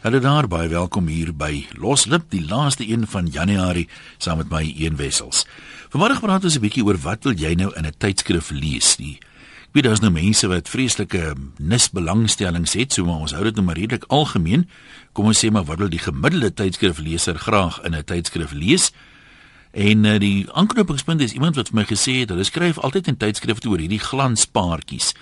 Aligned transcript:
Hallo 0.00 0.16
daar, 0.16 0.46
baie 0.48 0.68
welkom 0.72 1.10
hier 1.12 1.28
by 1.36 1.66
Loslip, 1.76 2.30
die 2.32 2.40
laaste 2.48 2.86
een 2.88 3.02
van 3.12 3.26
Januarie, 3.28 3.84
saam 4.16 4.38
met 4.40 4.48
my 4.48 4.62
Een 4.72 4.94
Wessels. 4.96 5.42
Vanmiddag 5.92 6.22
praat 6.24 6.44
ons 6.48 6.56
'n 6.56 6.62
bietjie 6.64 6.84
oor 6.84 6.96
wat 6.96 7.24
wil 7.24 7.36
jy 7.36 7.52
nou 7.54 7.68
in 7.76 7.84
'n 7.84 7.92
tydskrif 7.98 8.48
lees? 8.50 8.96
Die 8.96 9.18
ek 9.20 9.72
weet 9.72 9.84
daar's 9.84 10.00
nou 10.00 10.10
mense 10.10 10.48
wat 10.48 10.68
vreeslike 10.68 11.34
nisbelangstellings 11.58 12.72
het, 12.72 12.92
so 12.92 13.04
maar 13.04 13.20
ons 13.20 13.32
hou 13.32 13.44
dit 13.44 13.54
nou 13.54 13.64
maar 13.66 13.76
redelik 13.76 14.04
algemeen. 14.08 14.68
Kom 15.12 15.26
ons 15.26 15.44
sê 15.44 15.50
maar 15.50 15.64
wat 15.64 15.78
wil 15.78 15.88
die 15.88 15.98
gemiddelde 15.98 16.54
tydskrifleser 16.54 17.38
graag 17.38 17.84
in 17.84 17.94
'n 17.94 18.04
tydskrif 18.04 18.52
lees? 18.52 18.92
En 19.72 20.04
uh, 20.04 20.18
die 20.18 20.50
aanknopingspunt 20.52 21.20
is 21.20 21.32
iemand 21.32 21.56
wat 21.56 21.68
vir 21.68 21.76
my 21.76 21.84
gesê 21.84 22.20
het, 22.20 22.28
hulle 22.30 22.44
skryf 22.44 22.78
altyd 22.78 23.06
in 23.08 23.16
tydskrifte 23.16 23.68
oor 23.68 23.78
hierdie 23.78 24.00
glanspaartjies 24.00 25.14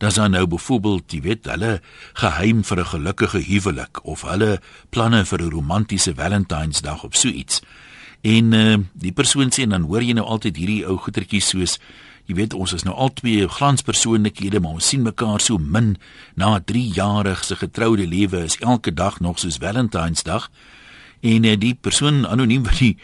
dan 0.00 0.10
dan 0.14 0.30
nou 0.30 0.46
byvoorbeeld, 0.46 1.12
jy 1.12 1.20
weet, 1.20 1.44
hulle 1.44 1.80
geheim 2.16 2.64
vir 2.64 2.78
'n 2.80 2.86
gelukkige 2.86 3.40
huwelik 3.44 4.04
of 4.04 4.22
hulle 4.22 4.60
planne 4.88 5.24
vir 5.24 5.42
'n 5.42 5.50
romantiese 5.50 6.14
Valentynsdag 6.14 7.04
of 7.04 7.16
so 7.16 7.28
iets. 7.28 7.60
En 8.20 8.52
uh, 8.52 8.76
die 8.92 9.12
persoon 9.12 9.52
sê 9.52 9.68
dan 9.68 9.82
hoor 9.82 10.02
jy 10.02 10.12
nou 10.12 10.26
altyd 10.26 10.56
hierdie 10.56 10.86
ou 10.86 10.96
goetertjies 10.96 11.48
soos 11.48 11.78
jy 12.26 12.34
weet 12.34 12.54
ons 12.54 12.72
is 12.72 12.82
nou 12.82 12.94
al 12.94 13.12
twee 13.12 13.48
glanspersoonlikhede 13.48 14.60
maar 14.60 14.78
ons 14.78 14.88
sien 14.88 15.02
mekaar 15.02 15.40
so 15.40 15.58
min 15.58 15.96
na 16.34 16.60
3 16.60 16.92
jarig 16.94 17.44
se 17.44 17.56
getroude 17.56 18.06
lewe 18.06 18.44
is 18.44 18.56
elke 18.60 18.94
dag 18.94 19.20
nog 19.20 19.38
soos 19.38 19.56
Valentynsdag. 19.56 20.50
En 21.20 21.44
uh, 21.44 21.56
die 21.56 21.74
persoon 21.74 22.26
anoniem 22.26 22.62
wat 22.62 22.78
die 22.78 22.96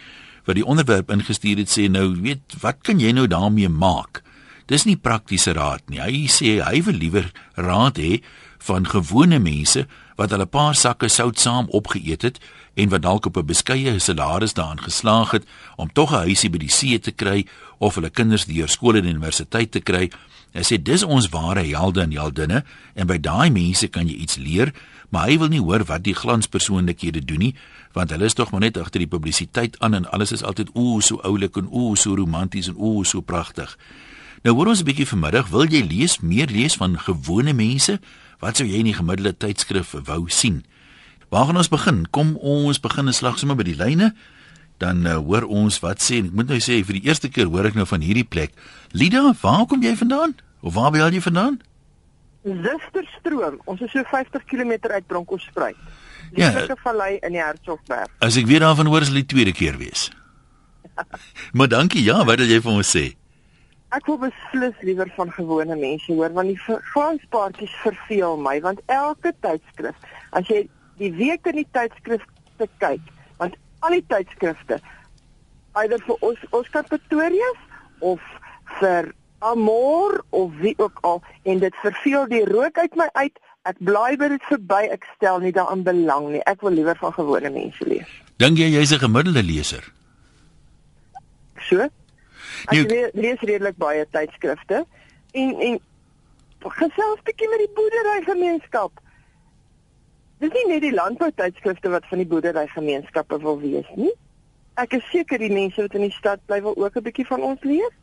wat 0.44 0.54
die 0.54 0.64
onderwerp 0.64 1.10
ingestuur 1.10 1.56
het 1.58 1.68
sê 1.68 1.90
nou 1.90 2.20
weet 2.20 2.60
wat 2.60 2.76
kan 2.82 3.00
jy 3.00 3.12
nou 3.12 3.26
daarmee 3.26 3.68
maak? 3.68 4.22
Dis 4.66 4.82
nie 4.84 4.96
praktiese 4.98 5.52
raad 5.54 5.84
nie. 5.86 6.00
Hy 6.02 6.26
sê 6.26 6.56
hy 6.58 6.80
wil 6.82 6.98
liewer 6.98 7.30
raad 7.54 8.00
hê 8.02 8.18
van 8.66 8.86
gewone 8.90 9.38
mense 9.38 9.84
wat 10.18 10.32
hulle 10.34 10.46
paar 10.50 10.74
sakke 10.74 11.06
sout 11.12 11.38
saam 11.38 11.68
opgeëet 11.76 12.24
het 12.26 12.40
en 12.74 12.90
wat 12.90 13.04
dalk 13.04 13.28
op 13.30 13.36
'n 13.38 13.46
beskeie 13.46 13.98
salaris 13.98 14.54
daarin 14.58 14.82
geslaag 14.82 15.30
het 15.30 15.44
om 15.76 15.92
tog 15.92 16.10
'n 16.12 16.26
huisie 16.26 16.50
by 16.50 16.58
die 16.58 16.70
see 16.70 16.98
te 16.98 17.12
kry 17.12 17.46
of 17.78 17.94
hulle 17.94 18.10
kinders 18.10 18.44
deur 18.44 18.68
skool 18.68 18.96
en 18.96 19.06
universiteit 19.06 19.70
te 19.70 19.80
kry. 19.80 20.10
Hy 20.52 20.62
sê 20.62 20.82
dis 20.82 21.02
ons 21.02 21.28
ware 21.28 21.62
helde 21.62 22.00
en 22.02 22.12
heldinne 22.12 22.64
en 22.94 23.06
by 23.06 23.18
daai 23.18 23.50
mense 23.50 23.88
kan 23.88 24.08
jy 24.08 24.14
iets 24.14 24.36
leer, 24.36 24.72
maar 25.10 25.28
hy 25.28 25.38
wil 25.38 25.48
nie 25.48 25.60
hoor 25.60 25.84
wat 25.84 26.02
die 26.02 26.14
glanspersoonlikhede 26.14 27.24
doen 27.24 27.38
nie, 27.38 27.54
want 27.92 28.10
hulle 28.10 28.24
is 28.24 28.34
tog 28.34 28.50
maar 28.50 28.60
net 28.60 28.78
agter 28.78 28.98
die 28.98 29.08
publisiteit 29.08 29.78
aan 29.80 29.94
en 29.94 30.10
alles 30.10 30.32
is 30.32 30.42
altyd 30.42 30.70
ooh 30.74 31.00
so 31.00 31.20
oulik 31.22 31.56
en 31.56 31.68
ooh 31.70 31.94
so 31.94 32.14
romanties 32.14 32.68
en 32.68 32.76
ooh 32.76 33.04
so 33.04 33.20
pragtig. 33.20 33.76
Nou 34.46 34.54
hoor 34.54 34.68
ons 34.70 34.80
'n 34.80 34.86
bietjie 34.86 35.06
vanmiddag, 35.10 35.48
wil 35.50 35.66
jy 35.66 35.82
lees 35.82 36.20
meer 36.22 36.46
lees 36.46 36.76
van 36.76 36.98
gewone 36.98 37.52
mense? 37.52 37.98
Wat 38.38 38.56
sou 38.56 38.66
jy 38.66 38.78
in 38.78 38.84
die 38.84 38.94
gemiddelde 38.94 39.36
tydskrif 39.36 39.90
wou 39.90 40.28
sien? 40.28 40.64
Waar 41.28 41.46
gaan 41.46 41.56
ons 41.56 41.68
begin? 41.68 42.06
Kom 42.10 42.36
ons 42.36 42.80
begin 42.80 43.08
'n 43.08 43.12
slag 43.12 43.38
sommer 43.38 43.56
by 43.56 43.64
die 43.64 43.74
lyne. 43.74 44.14
Dan 44.78 45.06
uh, 45.06 45.16
hoor 45.16 45.42
ons 45.42 45.80
wat 45.80 45.98
sê. 45.98 46.22
Ek 46.22 46.30
moet 46.30 46.46
nou 46.46 46.58
sê 46.58 46.84
vir 46.84 46.94
die 46.94 47.08
eerste 47.08 47.28
keer 47.28 47.46
hoor 47.46 47.64
ek 47.64 47.74
nou 47.74 47.86
van 47.86 48.00
hierdie 48.00 48.24
plek. 48.24 48.52
Lida, 48.92 49.34
waar 49.42 49.66
kom 49.66 49.82
jy 49.82 49.96
vandaan? 49.96 50.36
Of 50.60 50.74
waar 50.74 50.90
bly 50.90 51.10
jy 51.10 51.20
vandaan? 51.20 51.60
Zusterstroom. 52.44 53.60
Ons 53.64 53.80
is 53.80 53.90
so 53.90 54.04
50 54.04 54.44
km 54.44 54.78
uit 54.92 55.06
Bronkhorstspruit. 55.06 55.76
Die 56.30 56.42
ja, 56.42 56.50
Stukkie 56.50 56.76
Vallei 56.82 57.18
in 57.22 57.32
die 57.32 57.42
Hertsgberg. 57.42 58.06
As 58.20 58.36
ek 58.36 58.46
weer 58.46 58.60
daarvan 58.60 58.86
hoor, 58.86 59.00
is 59.00 59.10
dit 59.10 59.26
die 59.26 59.34
tweede 59.34 59.52
keer 59.52 59.76
wees. 59.76 60.10
maar 61.56 61.68
dankie. 61.68 62.04
Ja, 62.04 62.24
wat 62.24 62.38
wil 62.38 62.46
jy 62.46 62.60
vir 62.60 62.72
ons 62.72 62.96
sê? 62.96 63.16
Ek 63.96 64.08
wil 64.10 64.18
beslis 64.20 64.80
liewer 64.84 65.10
van 65.16 65.30
gewone 65.32 65.76
mense 65.80 66.12
hoor 66.12 66.32
want 66.36 66.52
die 66.52 66.80
glanspaartjies 66.92 67.74
verveel 67.84 68.36
my 68.36 68.58
want 68.64 68.82
elke 68.92 69.32
tydskrif 69.44 69.96
as 70.38 70.48
jy 70.52 70.66
die 71.00 71.12
week 71.16 71.46
in 71.52 71.62
die 71.62 71.68
tydskrif 71.76 72.24
te 72.60 72.68
kyk 72.82 73.12
want 73.40 73.56
al 73.86 73.96
die 73.96 74.04
tydskrifte 74.12 74.80
either 75.82 76.02
vir 76.08 76.26
ons 76.28 76.44
Oscar 76.56 76.84
Pretorius 76.88 77.62
of 78.00 78.20
vir 78.80 79.12
Amor 79.38 80.24
of 80.30 80.52
wie 80.60 80.74
ook 80.80 80.98
al 81.00 81.22
en 81.42 81.58
dit 81.58 81.74
verveel 81.82 82.28
die 82.32 82.44
rook 82.48 82.78
uit 82.78 82.96
my 82.96 83.08
uit 83.12 83.36
ek 83.68 83.80
bly 83.88 84.14
by 84.20 84.30
dit 84.32 84.48
verby 84.48 84.82
ek 84.94 85.04
stel 85.16 85.40
nie 85.42 85.52
daaraan 85.52 85.82
belang 85.86 86.30
nie. 86.30 86.42
Ek 86.46 86.62
wil 86.62 86.76
liewer 86.78 86.96
van 87.00 87.12
gewone 87.16 87.50
mense 87.50 87.86
lees. 87.88 88.10
Dink 88.38 88.58
jy 88.58 88.70
jy's 88.70 88.92
'n 88.94 89.02
gemiddelde 89.02 89.42
leser? 89.42 89.84
So 91.68 91.88
Ek 92.64 92.88
nee, 92.88 93.10
lees 93.14 93.40
redelik 93.40 93.76
baie 93.76 94.06
tydskrifte 94.10 94.84
en 95.32 95.60
en 95.60 95.80
gesels 96.66 97.20
bietjie 97.24 97.48
met 97.50 97.62
die 97.62 97.74
boerdery 97.76 98.22
gemeenskap. 98.26 99.02
Dis 100.42 100.52
nie 100.52 100.64
net 100.68 100.82
die 100.82 100.94
landbou 100.94 101.30
tydskrifte 101.36 101.92
wat 101.92 102.08
van 102.10 102.18
die 102.18 102.28
boerdery 102.28 102.66
gemeenskappe 102.72 103.38
wil 103.44 103.60
wees 103.60 103.88
nie. 103.96 104.12
Ek 104.76 104.96
is 104.98 105.04
seker 105.12 105.40
die 105.40 105.52
mense 105.52 105.80
wat 105.80 105.94
in 105.96 106.08
die 106.08 106.16
stad 106.16 106.42
bly 106.46 106.60
wil 106.62 106.76
ook 106.76 106.96
'n 106.96 107.06
bietjie 107.06 107.26
van 107.26 107.42
ons 107.42 107.62
lees. 107.62 107.94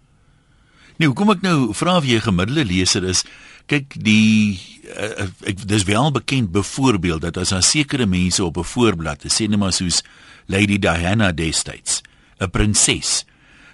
Nee, 0.97 1.07
hoekom 1.09 1.31
ek 1.33 1.41
nou 1.41 1.73
vra 1.73 1.97
of 1.97 2.05
jy 2.05 2.17
'n 2.17 2.29
gemiddelde 2.29 2.65
leser 2.65 3.03
is? 3.03 3.23
Kyk, 3.65 3.95
die 3.97 4.59
uh, 4.97 5.27
ek 5.47 5.67
dis 5.67 5.83
wel 5.83 6.11
bekend 6.11 6.51
byvoorbeeld 6.51 7.21
dat 7.21 7.37
as 7.37 7.49
daar 7.49 7.63
sekere 7.63 8.05
mense 8.05 8.43
op 8.43 8.57
'n 8.57 8.63
voorblad, 8.63 9.25
sê 9.25 9.47
net 9.47 9.59
maar 9.59 9.73
soos 9.73 10.03
Lady 10.45 10.77
Diana 10.79 11.31
destyds, 11.31 12.01
'n 12.39 12.49
prinses, 12.49 13.25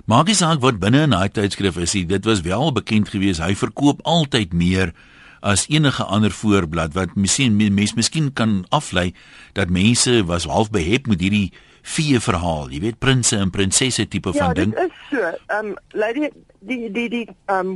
Maak 0.09 0.25
nie 0.25 0.33
saak 0.33 0.57
wat 0.63 0.79
binne 0.81 1.03
in 1.05 1.11
daai 1.13 1.29
tydskrif 1.29 1.75
is 1.77 1.91
nie, 1.93 2.07
dit 2.09 2.25
was 2.25 2.39
wel 2.41 2.71
bekend 2.73 3.11
gewees 3.13 3.37
hy 3.43 3.51
verkoop 3.53 3.99
altyd 4.09 4.55
meer 4.57 4.89
as 5.45 5.67
enige 5.69 6.01
ander 6.01 6.33
voorblad 6.33 6.95
wat 6.95 7.11
miskien 7.13 7.59
mense 7.59 7.93
miskien 7.93 8.31
kan 8.33 8.63
aflei 8.73 9.11
dat 9.53 9.69
mense 9.69 10.15
was 10.25 10.47
half 10.49 10.71
behep 10.73 11.05
met 11.11 11.21
hierdie 11.21 11.51
vee 11.85 12.17
verhaal, 12.25 12.71
jy 12.73 12.79
weet 12.87 12.97
prinses 12.97 13.37
en 13.37 13.53
prinsesse 13.53 14.07
tipe 14.09 14.33
ja, 14.33 14.47
van 14.47 14.57
ding. 14.57 14.73
Ja, 14.73 14.87
dit 14.87 14.95
is 14.97 15.11
so. 15.11 15.29
Ehm 15.53 15.69
um, 15.69 15.75
lady 15.93 16.31
die 16.65 16.89
die 16.95 17.05
die 17.13 17.25
ehm 17.29 17.75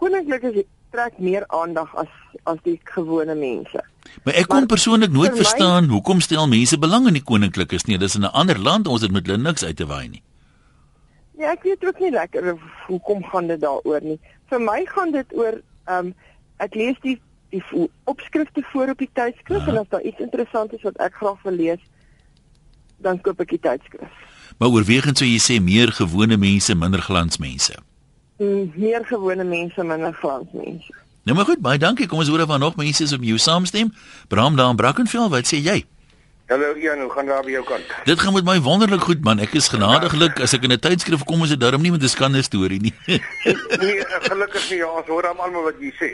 koninklike 0.00 0.64
trek 0.96 1.18
meer 1.20 1.44
aandag 1.52 1.92
as 2.00 2.14
as 2.48 2.62
die 2.64 2.78
gewone 2.88 3.36
mense. 3.36 3.84
Maar 4.24 4.40
ek 4.40 4.48
kon 4.48 4.64
persoonlik 4.70 5.12
nooit 5.12 5.36
verstaan 5.36 5.90
my... 5.90 5.98
hoekom 5.98 6.24
stel 6.24 6.48
mense 6.48 6.80
belang 6.80 7.10
in 7.12 7.20
die 7.20 7.26
koninklikes 7.32 7.84
nie. 7.84 8.00
Dis 8.00 8.16
in 8.16 8.24
'n 8.24 8.32
ander 8.32 8.56
land, 8.58 8.88
ons 8.88 9.04
het 9.04 9.12
met 9.12 9.28
hulle 9.28 9.42
niks 9.44 9.64
uit 9.64 9.76
te 9.76 9.84
waai 9.84 10.08
nie. 10.08 10.22
Ja, 11.36 11.52
ek 11.52 11.66
weet 11.68 11.84
ook 11.84 11.98
nie 12.00 12.10
lekker 12.10 12.54
hoekom 12.86 13.24
gaan 13.24 13.46
dit 13.46 13.60
daaroor 13.60 14.04
nie. 14.04 14.18
Vir 14.48 14.62
my 14.62 14.84
gaan 14.88 15.12
dit 15.12 15.36
oor 15.36 15.60
ehm 15.86 16.10
um, 16.10 16.14
ek 16.64 16.74
lees 16.74 16.96
die 17.04 17.18
die 17.52 17.62
opskrifte 18.04 18.62
voor 18.72 18.88
op 18.94 18.98
die 18.98 19.10
tydskrif 19.12 19.66
en 19.68 19.78
as 19.78 19.88
daar 19.92 20.02
iets 20.02 20.18
interessant 20.24 20.72
is 20.72 20.82
wat 20.82 20.96
ek 21.04 21.14
graag 21.20 21.42
wil 21.44 21.52
lees, 21.52 21.82
dan 23.04 23.20
koop 23.20 23.40
ek 23.44 23.54
die 23.54 23.62
tydskrif. 23.62 24.12
Maar 24.58 24.72
oorwegend 24.72 25.20
sou 25.20 25.28
jy 25.28 25.38
sê 25.42 25.58
meer 25.62 25.92
gewone 25.94 26.36
mense, 26.40 26.74
minder 26.74 27.02
glansmense. 27.04 27.76
Mm, 28.40 28.72
meer 28.74 29.04
gewone 29.04 29.44
mense, 29.44 29.84
minder 29.84 30.14
glansmense. 30.16 30.92
Nou 31.26 31.36
maar 31.36 31.48
goed, 31.48 31.60
baie 31.60 31.78
dankie. 31.78 32.06
Kom 32.06 32.22
ons 32.22 32.28
hoor 32.30 32.44
of 32.44 32.52
daar 32.52 32.62
nog 32.62 32.76
mense 32.76 33.02
is 33.02 33.12
om 33.12 33.24
jou 33.26 33.38
saamstem. 33.38 33.92
Bram 34.28 34.56
daar 34.56 34.70
in 34.70 34.80
Brackenfell, 34.80 35.28
wat 35.28 35.48
sê 35.50 35.60
jy? 35.60 35.80
Hallo 36.46 36.74
Ian, 36.78 37.00
hoe 37.00 37.10
gaan 37.10 37.26
daar 37.26 37.42
by 37.42 37.50
jou 37.50 37.64
kant? 37.66 37.88
Dit 38.06 38.20
gaan 38.22 38.32
met 38.32 38.44
my 38.46 38.60
wonderlik 38.62 39.02
goed 39.02 39.24
man. 39.26 39.40
Ek 39.42 39.56
is 39.58 39.66
genadiglik 39.66 40.38
as 40.44 40.52
ek 40.54 40.62
in 40.62 40.72
'n 40.76 40.78
tydskrif 40.78 41.24
kom 41.26 41.42
is 41.42 41.50
dit 41.50 41.58
darm 41.58 41.82
nie 41.82 41.90
met 41.90 42.02
'n 42.02 42.08
skande 42.08 42.42
storie 42.42 42.78
nie. 42.78 42.94
nee, 43.82 44.04
gelukkig 44.30 44.70
nie. 44.70 44.78
Ja, 44.78 44.86
ons 44.86 45.10
hoor 45.10 45.26
almal 45.26 45.66
wat 45.66 45.80
jy 45.82 45.90
sê. 45.98 46.10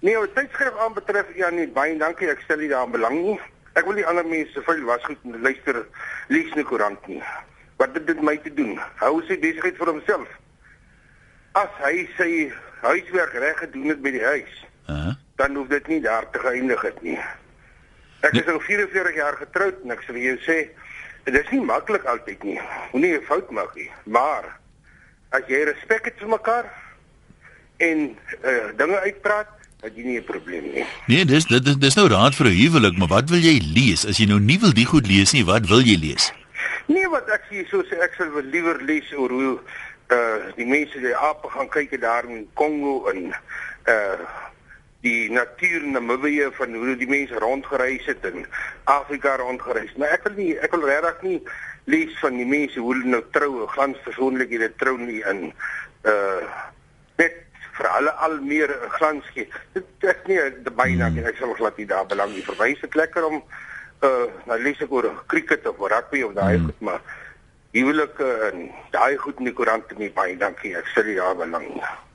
Nee, 0.00 0.16
wat 0.16 0.32
tydskrif 0.34 0.72
aanbetref, 0.80 1.36
Ian, 1.36 1.56
nie 1.56 1.68
baie 1.68 1.98
dankie. 1.98 2.30
Ek 2.32 2.40
stel 2.40 2.64
nie 2.64 2.70
daaraan 2.72 2.96
belang 2.96 3.18
nie. 3.20 3.36
Ek 3.76 3.84
wil 3.84 4.00
nie 4.00 4.06
ander 4.06 4.24
mense 4.24 4.52
se 4.56 4.64
vuil 4.64 4.84
was 4.88 5.04
goed 5.04 5.20
luister 5.20 5.84
lees 6.28 6.54
nie 6.56 6.64
koerant 6.64 7.06
nie. 7.06 7.20
Wat 7.76 7.92
dit 7.92 8.06
met 8.06 8.22
my 8.22 8.36
te 8.40 8.54
doen? 8.54 8.80
Hou 9.04 9.20
sy 9.28 9.36
besigheid 9.36 9.76
vir 9.76 9.92
homself. 9.92 10.28
As 11.52 11.76
hy 11.84 12.08
sy 12.16 12.30
huiswerk 12.88 13.36
reg 13.36 13.60
gedoen 13.66 13.92
het 13.92 14.00
by 14.00 14.16
die 14.16 14.24
huis, 14.24 14.64
uh 14.88 14.96
-huh. 14.96 15.14
dan 15.36 15.54
hoef 15.60 15.68
dit 15.68 15.86
nie 15.88 16.00
daar 16.00 16.24
te 16.32 16.38
geëindig 16.40 16.80
het 16.80 17.02
nie. 17.02 17.20
Ek 18.22 18.36
is 18.38 18.46
al 18.46 18.60
44 18.62 19.16
jaar 19.18 19.36
getroud 19.40 19.80
en 19.82 19.94
ek 19.94 20.04
sê 20.06 20.14
vir 20.14 20.24
jou 20.28 20.36
sê 20.46 20.58
dit 21.26 21.38
is 21.38 21.50
nie 21.54 21.62
maklik 21.66 22.04
altyd 22.10 22.44
nie. 22.46 22.58
Moenie 22.92 23.16
'n 23.18 23.26
fout 23.26 23.50
maak 23.50 23.74
nie, 23.74 23.90
maar 24.06 24.46
as 25.30 25.42
jy 25.48 25.64
respek 25.66 26.06
het 26.06 26.18
vir 26.18 26.28
mekaar 26.28 26.66
en 27.82 28.14
uh, 28.44 28.70
dinge 28.78 28.98
uitpraat, 29.06 29.50
het 29.82 29.96
jy 29.96 30.04
nie 30.06 30.18
'n 30.20 30.24
probleem 30.24 30.70
nie. 30.70 30.86
Nee, 31.06 31.24
dis 31.24 31.46
dit 31.50 31.66
is 31.66 31.76
dis 31.76 31.98
nou 31.98 32.06
raad 32.08 32.34
vir 32.34 32.46
'n 32.46 32.58
huwelik, 32.62 32.98
maar 32.98 33.08
wat 33.08 33.30
wil 33.30 33.42
jy 33.42 33.58
lees? 33.74 34.06
As 34.06 34.18
jy 34.18 34.26
nou 34.26 34.38
nie 34.38 34.58
wil 34.58 34.72
die 34.72 34.86
goed 34.86 35.06
lees 35.06 35.32
nie, 35.32 35.44
wat 35.44 35.66
wil 35.66 35.82
jy 35.82 35.98
lees? 35.98 36.32
Nee, 36.86 37.08
wat 37.08 37.28
ek 37.28 37.42
sê 37.50 37.66
so 37.68 37.82
sê 37.82 37.98
ek 37.98 38.14
sal 38.14 38.30
liewer 38.42 38.78
lees 38.82 39.10
oor 39.14 39.30
hoe 39.30 39.58
uh 40.10 40.38
die 40.56 40.66
mense 40.66 40.98
die 41.00 41.16
ape 41.16 41.48
gaan 41.48 41.68
kyk 41.68 42.00
daar 42.00 42.24
in 42.24 42.46
Kongo 42.54 43.10
en 43.10 43.34
uh 43.86 44.18
die 45.02 45.30
natuur 45.30 45.82
in 45.82 45.96
Namibië 45.96 46.48
van 46.54 46.74
hoe 46.78 46.96
die 46.96 47.08
mense 47.10 47.38
rondgereis 47.42 48.04
het 48.06 48.24
in 48.24 48.46
Afrika 48.84 49.36
rondgereis. 49.36 49.94
Maar 49.98 50.14
ek 50.16 50.28
wil 50.28 50.36
nie 50.38 50.52
ek 50.62 50.74
wil 50.76 50.86
regtig 50.86 51.22
nie 51.26 51.38
lees 51.90 52.14
van 52.20 52.38
die 52.38 52.46
mense 52.46 52.78
hoe 52.78 52.92
hulle 52.94 53.16
nou 53.16 53.22
trou, 53.34 53.66
glans 53.74 53.98
persoonlikhede 54.06 54.70
trou 54.78 54.94
nie 55.00 55.22
in 55.26 55.48
uh 56.06 56.44
net 57.18 57.40
vir 57.72 57.88
hulle 57.96 58.12
al 58.26 58.38
meer 58.46 58.70
glans 58.98 59.26
gee. 59.34 59.48
Dit 59.74 60.06
is 60.06 60.22
nie 60.30 60.38
byna 60.70 61.10
nie, 61.10 61.26
ek 61.26 61.40
sal 61.40 61.56
glad 61.58 61.80
nie 61.80 61.88
daar 61.90 62.06
belang 62.06 62.30
nie. 62.36 62.46
Is 62.70 62.84
dit 62.86 62.94
lekker 62.94 63.26
om 63.26 63.42
uh 64.06 64.28
nou 64.46 64.60
lees 64.62 64.80
ek 64.86 64.94
oor 64.94 65.10
cricket 65.26 65.66
of 65.66 65.82
rugby 65.82 66.22
of 66.22 66.38
daai 66.38 66.62
goed, 66.62 66.78
maar 66.80 67.02
huwelik 67.74 68.22
en 68.22 68.70
daai 68.94 69.16
goed 69.18 69.42
in 69.42 69.50
die 69.50 69.56
koerant 69.58 69.98
nie 69.98 70.12
baie 70.14 70.38
dankie. 70.38 70.76
Ek 70.78 70.94
sê 70.94 71.06
ja 71.10 71.34
belang. 71.34 71.66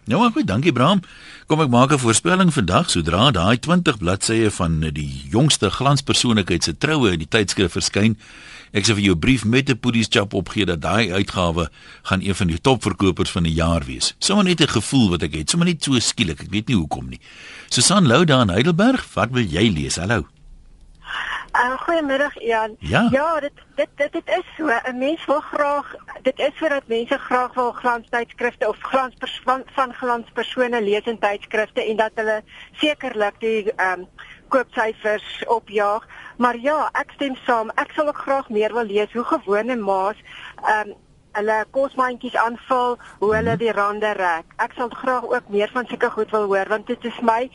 Nou 0.07 0.21
maar 0.21 0.31
goed, 0.31 0.47
dankie 0.47 0.71
Bram. 0.71 1.01
Kom 1.51 1.59
ek 1.61 1.69
maak 1.69 1.91
'n 1.91 1.99
voorspelling 1.99 2.53
vandag 2.53 2.89
sodra 2.89 3.31
daai 3.31 3.59
20 3.59 3.97
bladsye 3.97 4.51
van 4.51 4.79
die 4.79 5.23
jongste 5.29 5.69
glanspersoonlikheid 5.69 6.63
se 6.63 6.77
troue 6.77 7.11
in 7.11 7.19
die 7.19 7.27
tydskrif 7.27 7.71
verskyn. 7.71 8.17
Ek 8.71 8.85
sê 8.85 8.95
vir 8.95 9.03
jou 9.03 9.15
brief 9.15 9.43
met 9.43 9.69
'n 9.69 9.77
pudies 9.77 10.07
chap 10.09 10.33
opgee 10.33 10.65
dat 10.65 10.81
daai 10.81 11.11
uitgawe 11.11 11.69
gaan 12.03 12.21
een 12.21 12.35
van 12.35 12.47
die 12.47 12.61
topverkopers 12.61 13.31
van 13.31 13.43
die 13.43 13.53
jaar 13.53 13.83
wees. 13.83 14.15
Sommige 14.19 14.47
net 14.47 14.61
'n 14.61 14.79
gevoel 14.79 15.09
wat 15.09 15.23
ek 15.23 15.33
het, 15.33 15.49
sommer 15.49 15.67
net 15.67 15.83
so 15.83 15.99
skielik, 15.99 16.41
ek 16.41 16.51
weet 16.51 16.67
nie 16.67 16.77
hoekom 16.77 17.09
nie. 17.09 17.19
Susan 17.69 18.07
Lou 18.07 18.25
daar 18.25 18.41
in 18.41 18.49
Heidelberg, 18.49 19.13
wat 19.13 19.31
wil 19.31 19.43
jy 19.43 19.69
lees? 19.69 19.95
Hallo. 19.95 20.36
Uh, 21.57 21.77
goeiemiddag 21.77 22.35
Ian. 22.37 22.75
Ja, 22.79 23.07
ja 23.11 23.39
dit, 23.39 23.51
dit 23.75 23.89
dit 23.95 24.11
dit 24.11 24.27
is 24.29 24.45
so. 24.57 24.67
'n 24.67 24.97
Mens 24.97 25.25
wil 25.25 25.39
graag 25.39 25.95
dit 26.21 26.39
is 26.39 26.57
sodat 26.57 26.87
mense 26.87 27.17
graag 27.17 27.53
wil 27.53 27.71
glanstydskrifte 27.71 28.67
of 28.67 28.77
glans 28.79 29.13
van, 29.43 29.63
van 29.65 29.93
glanspersone 29.93 30.81
lees 30.81 31.05
in 31.05 31.19
tydskrifte 31.19 31.81
en 31.83 31.97
dat 31.97 32.11
hulle 32.15 32.43
sekerlik 32.71 33.39
die 33.39 33.73
ehm 33.73 33.99
um, 33.99 34.07
koopsyfers 34.47 35.43
opjaag. 35.47 36.07
Maar 36.37 36.57
ja, 36.57 36.89
ek 36.93 37.11
stem 37.15 37.35
saam. 37.35 37.69
Ek 37.75 37.91
sal 37.91 38.07
ook 38.07 38.17
graag 38.17 38.49
meer 38.49 38.73
wil 38.73 38.85
lees 38.85 39.13
hoe 39.13 39.23
gewone 39.23 39.75
maas 39.75 40.21
ehm 40.63 40.89
um, 40.89 40.95
hulle 41.37 41.65
kosmandjies 41.71 42.35
aanvul, 42.35 42.97
hoe 43.19 43.35
hulle 43.35 43.53
mhm. 43.55 43.59
die 43.63 43.71
rande 43.71 44.11
rek. 44.17 44.45
Ek 44.55 44.73
sal 44.77 44.89
graag 44.89 45.25
ook 45.25 45.49
meer 45.49 45.69
van 45.73 45.85
sulke 45.89 46.09
goed 46.09 46.31
wil 46.31 46.45
hoor 46.53 46.69
want 46.69 46.87
dit 46.87 47.05
is 47.05 47.19
my 47.21 47.49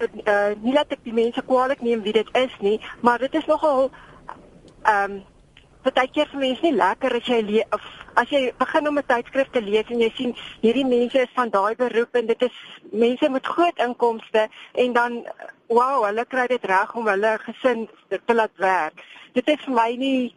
uh, 0.00 0.52
nie 0.62 0.72
laat 0.72 0.92
ek 0.92 1.04
die 1.04 1.14
mense 1.16 1.42
kwaadlik 1.42 1.80
neem 1.80 2.02
wie 2.02 2.12
dit 2.12 2.28
is 2.36 2.52
nie, 2.60 2.80
maar 3.00 3.18
dit 3.18 3.34
is 3.34 3.46
nogal 3.46 3.90
ehm 4.82 5.16
um, 5.16 5.24
partykeer 5.86 6.26
vir 6.32 6.40
mense 6.42 6.64
nie 6.64 6.74
lekker 6.74 7.14
as 7.14 7.28
jy 7.30 7.60
of 7.74 7.82
as 8.20 8.30
jy 8.32 8.40
begin 8.58 8.88
om 8.90 8.98
'n 8.98 9.06
tydskrif 9.10 9.50
te 9.52 9.60
lees 9.62 9.90
en 9.94 10.00
jy 10.02 10.08
sien 10.16 10.32
hierdie 10.62 10.86
mense 10.86 11.20
is 11.20 11.36
van 11.36 11.50
daai 11.56 11.76
beroep 11.82 12.16
en 12.20 12.26
dit 12.26 12.42
is 12.42 12.56
mense 12.92 13.28
met 13.28 13.46
groot 13.46 13.78
inkomste 13.86 14.48
en 14.84 14.92
dan 14.92 15.12
wow, 15.68 16.04
hulle 16.06 16.24
kry 16.24 16.46
dit 16.46 16.64
reg 16.64 16.94
om 16.94 17.06
hulle 17.06 17.38
gesin 17.44 17.88
te 18.08 18.34
laat 18.34 18.56
werk. 18.56 19.02
Dit 19.34 19.48
is 19.48 19.62
vir 19.66 19.74
my 19.74 19.90
nie 19.96 20.34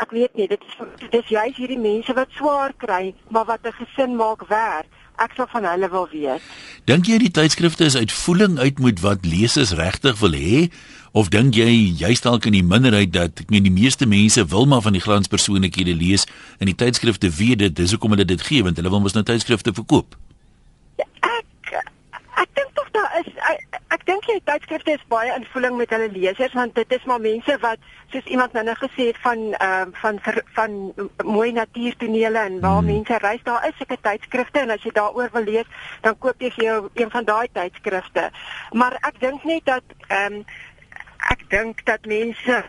ek 0.00 0.10
weet 0.16 0.34
nie, 0.34 0.48
dit 0.48 0.62
is 0.64 0.76
dit 1.10 1.18
is 1.22 1.28
juist 1.28 1.60
hierdie 1.60 1.78
mense 1.78 2.14
wat 2.16 2.32
swaar 2.32 2.72
kry, 2.72 3.14
maar 3.28 3.44
wat 3.44 3.66
'n 3.66 3.78
gesin 3.82 4.16
maak 4.16 4.46
werk 4.48 4.88
ek 5.20 5.36
sou 5.36 5.46
van 5.52 5.66
hulle 5.68 5.88
wil 5.92 6.08
weet. 6.12 6.44
Dink 6.88 7.08
jy 7.10 7.18
die 7.20 7.32
tydskrifte 7.36 7.84
is 7.84 7.96
uitvoering 7.98 8.58
uit 8.58 8.80
met 8.80 9.02
wat 9.04 9.26
lesers 9.28 9.74
regtig 9.78 10.18
wil 10.22 10.36
hê 10.36 10.70
of 11.12 11.28
dink 11.34 11.56
jy 11.58 11.68
jy's 12.00 12.22
dalk 12.24 12.46
in 12.48 12.54
die 12.54 12.64
minderheid 12.64 13.12
dat 13.12 13.42
ek 13.42 13.50
meen 13.52 13.66
die 13.66 13.74
meeste 13.74 14.06
mense 14.08 14.44
wil 14.52 14.68
maar 14.70 14.84
van 14.86 14.96
die 14.96 15.04
glanspersoonlikhede 15.04 15.96
lees 15.98 16.26
en 16.58 16.70
die 16.70 16.78
tydskrifte 16.78 17.32
weet 17.40 17.60
dit 17.64 17.76
dis 17.82 17.94
hoekom 17.96 18.14
hulle 18.16 18.28
dit 18.28 18.44
gee 18.48 18.64
want 18.64 18.78
hulle 18.80 18.92
wil 18.92 19.02
mos 19.04 19.16
nou 19.18 19.24
tydskrifte 19.26 19.74
verkoop. 19.76 20.16
Ja, 21.00 21.08
ek 21.36 21.74
ek 22.40 22.54
dink 22.56 22.72
tog 22.78 22.88
daar 22.96 23.10
is 23.20 23.32
ek, 23.52 23.69
ek 23.94 24.04
dink 24.06 24.26
die 24.28 24.38
tydskrifte 24.46 24.94
is 24.94 25.06
baie 25.10 25.32
invulling 25.34 25.74
met 25.78 25.90
hulle 25.94 26.10
lesers 26.14 26.54
want 26.54 26.74
dit 26.78 26.92
is 26.94 27.06
maar 27.10 27.22
mense 27.22 27.56
wat 27.62 27.88
soos 28.12 28.28
iemand 28.30 28.54
nou 28.54 28.62
net 28.68 28.78
gesê 28.78 29.08
het 29.10 29.18
van 29.24 29.42
ehm 29.58 29.90
uh, 29.90 30.00
van 30.02 30.20
van, 30.26 30.40
van 30.58 30.76
mooi 31.24 31.50
natuurtonele 31.52 32.38
en 32.38 32.60
waar 32.60 32.78
hmm. 32.78 32.92
mense 32.92 33.18
reis 33.24 33.42
daar 33.48 33.66
is 33.68 33.76
seker 33.78 34.00
tydskrifte 34.06 34.62
en 34.62 34.74
as 34.76 34.86
jy 34.86 34.94
daaroor 34.94 35.30
wil 35.34 35.48
lees 35.50 35.86
dan 36.06 36.18
koop 36.18 36.42
jy 36.42 36.52
vir 36.56 36.64
jou 36.64 36.78
een 36.94 37.10
van 37.10 37.24
daai 37.24 37.48
tydskrifte. 37.52 38.30
Maar 38.72 38.98
ek 39.10 39.20
dink 39.20 39.44
net 39.44 39.64
dat 39.64 39.96
ehm 40.08 40.40
um, 40.40 40.44
ek 41.30 41.42
dink 41.50 41.84
dat 41.86 42.06
mense 42.06 42.62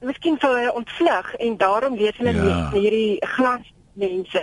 miskien 0.00 0.38
sou 0.40 0.52
hulle 0.56 0.72
ontvlug 0.72 1.34
en 1.34 1.56
daarom 1.56 1.96
lees 1.96 2.16
hulle 2.16 2.36
ja. 2.36 2.62
hierdie 2.76 3.18
glans 3.36 3.72
mense. 3.92 4.42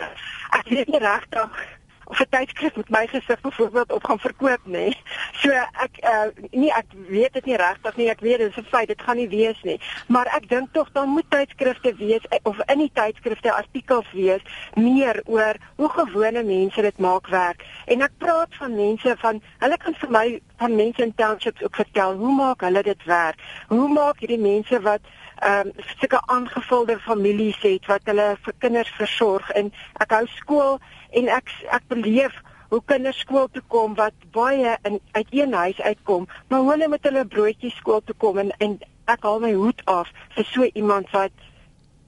Ek 0.58 0.70
weet 0.70 0.90
nie 0.94 1.02
regtig 1.02 1.66
of 2.07 2.19
'n 2.19 2.30
tydskrif 2.30 2.75
met 2.75 2.89
my 2.89 3.07
gesig 3.07 3.42
byvoorbeeld 3.42 3.92
op 3.92 4.04
gaan 4.04 4.19
verkoop 4.19 4.63
nê. 4.63 4.71
Nee. 4.71 4.98
So 5.31 5.50
ek 5.86 5.94
uh, 6.04 6.27
nie 6.51 6.71
ek 6.74 6.86
weet 7.07 7.33
dit 7.33 7.45
nie 7.45 7.56
regtig 7.56 7.95
nie. 7.95 8.09
Ek 8.09 8.19
weet 8.19 8.38
dit 8.38 8.50
is 8.50 8.57
'n 8.57 8.68
feit, 8.69 8.88
dit 8.88 9.01
gaan 9.01 9.15
nie 9.15 9.30
wees 9.30 9.62
nie. 9.63 9.80
Maar 10.07 10.25
ek 10.25 10.50
dink 10.50 10.68
tog 10.71 10.89
dan 10.92 11.09
moet 11.09 11.30
tydskrifte 11.30 11.95
wees 11.95 12.24
eh, 12.30 12.39
of 12.44 12.57
in 12.65 12.80
die 12.80 12.92
tydskrifte 12.94 13.54
artikels 13.54 14.12
wees 14.12 14.42
meer 14.75 15.21
oor 15.25 15.56
hoe 15.75 15.89
gewone 15.89 16.44
mense 16.44 16.81
dit 16.81 16.98
maak 16.98 17.27
werk. 17.27 17.65
En 17.86 18.01
ek 18.01 18.12
praat 18.18 18.56
van 18.56 18.75
mense 18.75 19.15
van 19.18 19.42
hulle 19.59 19.77
kan 19.77 19.94
vir 19.94 20.12
my 20.12 20.42
van 20.57 20.75
mense 20.75 21.01
in 21.01 21.15
townships 21.15 21.63
ook 21.63 21.75
vertel 21.75 22.15
hoe 22.15 22.33
maak 22.36 22.62
hulle 22.62 22.83
dit 22.83 23.04
werk? 23.04 23.39
Hoe 23.68 23.88
maak 23.89 24.19
hierdie 24.19 24.42
mense 24.42 24.81
wat 24.81 25.01
ehm 25.42 25.68
um, 25.68 25.86
sulke 26.00 26.19
aangevulde 26.25 27.00
families 27.00 27.57
het 27.62 27.86
wat 27.86 28.01
hulle 28.10 28.28
vir 28.42 28.54
kinders 28.60 28.92
versorg 28.98 29.50
en 29.50 29.72
ek 30.04 30.12
hou 30.12 30.25
skool 30.36 30.78
en 31.12 31.30
ek 31.39 31.51
ek 31.80 31.88
beleef 31.94 32.36
hoe 32.69 32.81
kinders 32.86 33.19
skool 33.24 33.48
toe 33.51 33.63
kom 33.68 33.95
wat 33.95 34.16
baie 34.36 34.78
in 34.84 35.00
uit 35.12 35.28
een 35.31 35.54
huis 35.54 35.81
uitkom 35.81 36.28
maar 36.50 36.66
hulle 36.72 36.88
met 36.88 37.04
hulle 37.04 37.25
broodjies 37.25 37.78
skool 37.81 38.01
toe 38.06 38.16
kom 38.18 38.38
en 38.38 38.51
en 38.60 38.80
ek 39.07 39.24
haal 39.24 39.39
my 39.39 39.54
hoed 39.56 39.81
af 39.88 40.10
vir 40.36 40.50
so 40.51 40.68
iemand 40.74 41.12
wat 41.16 41.31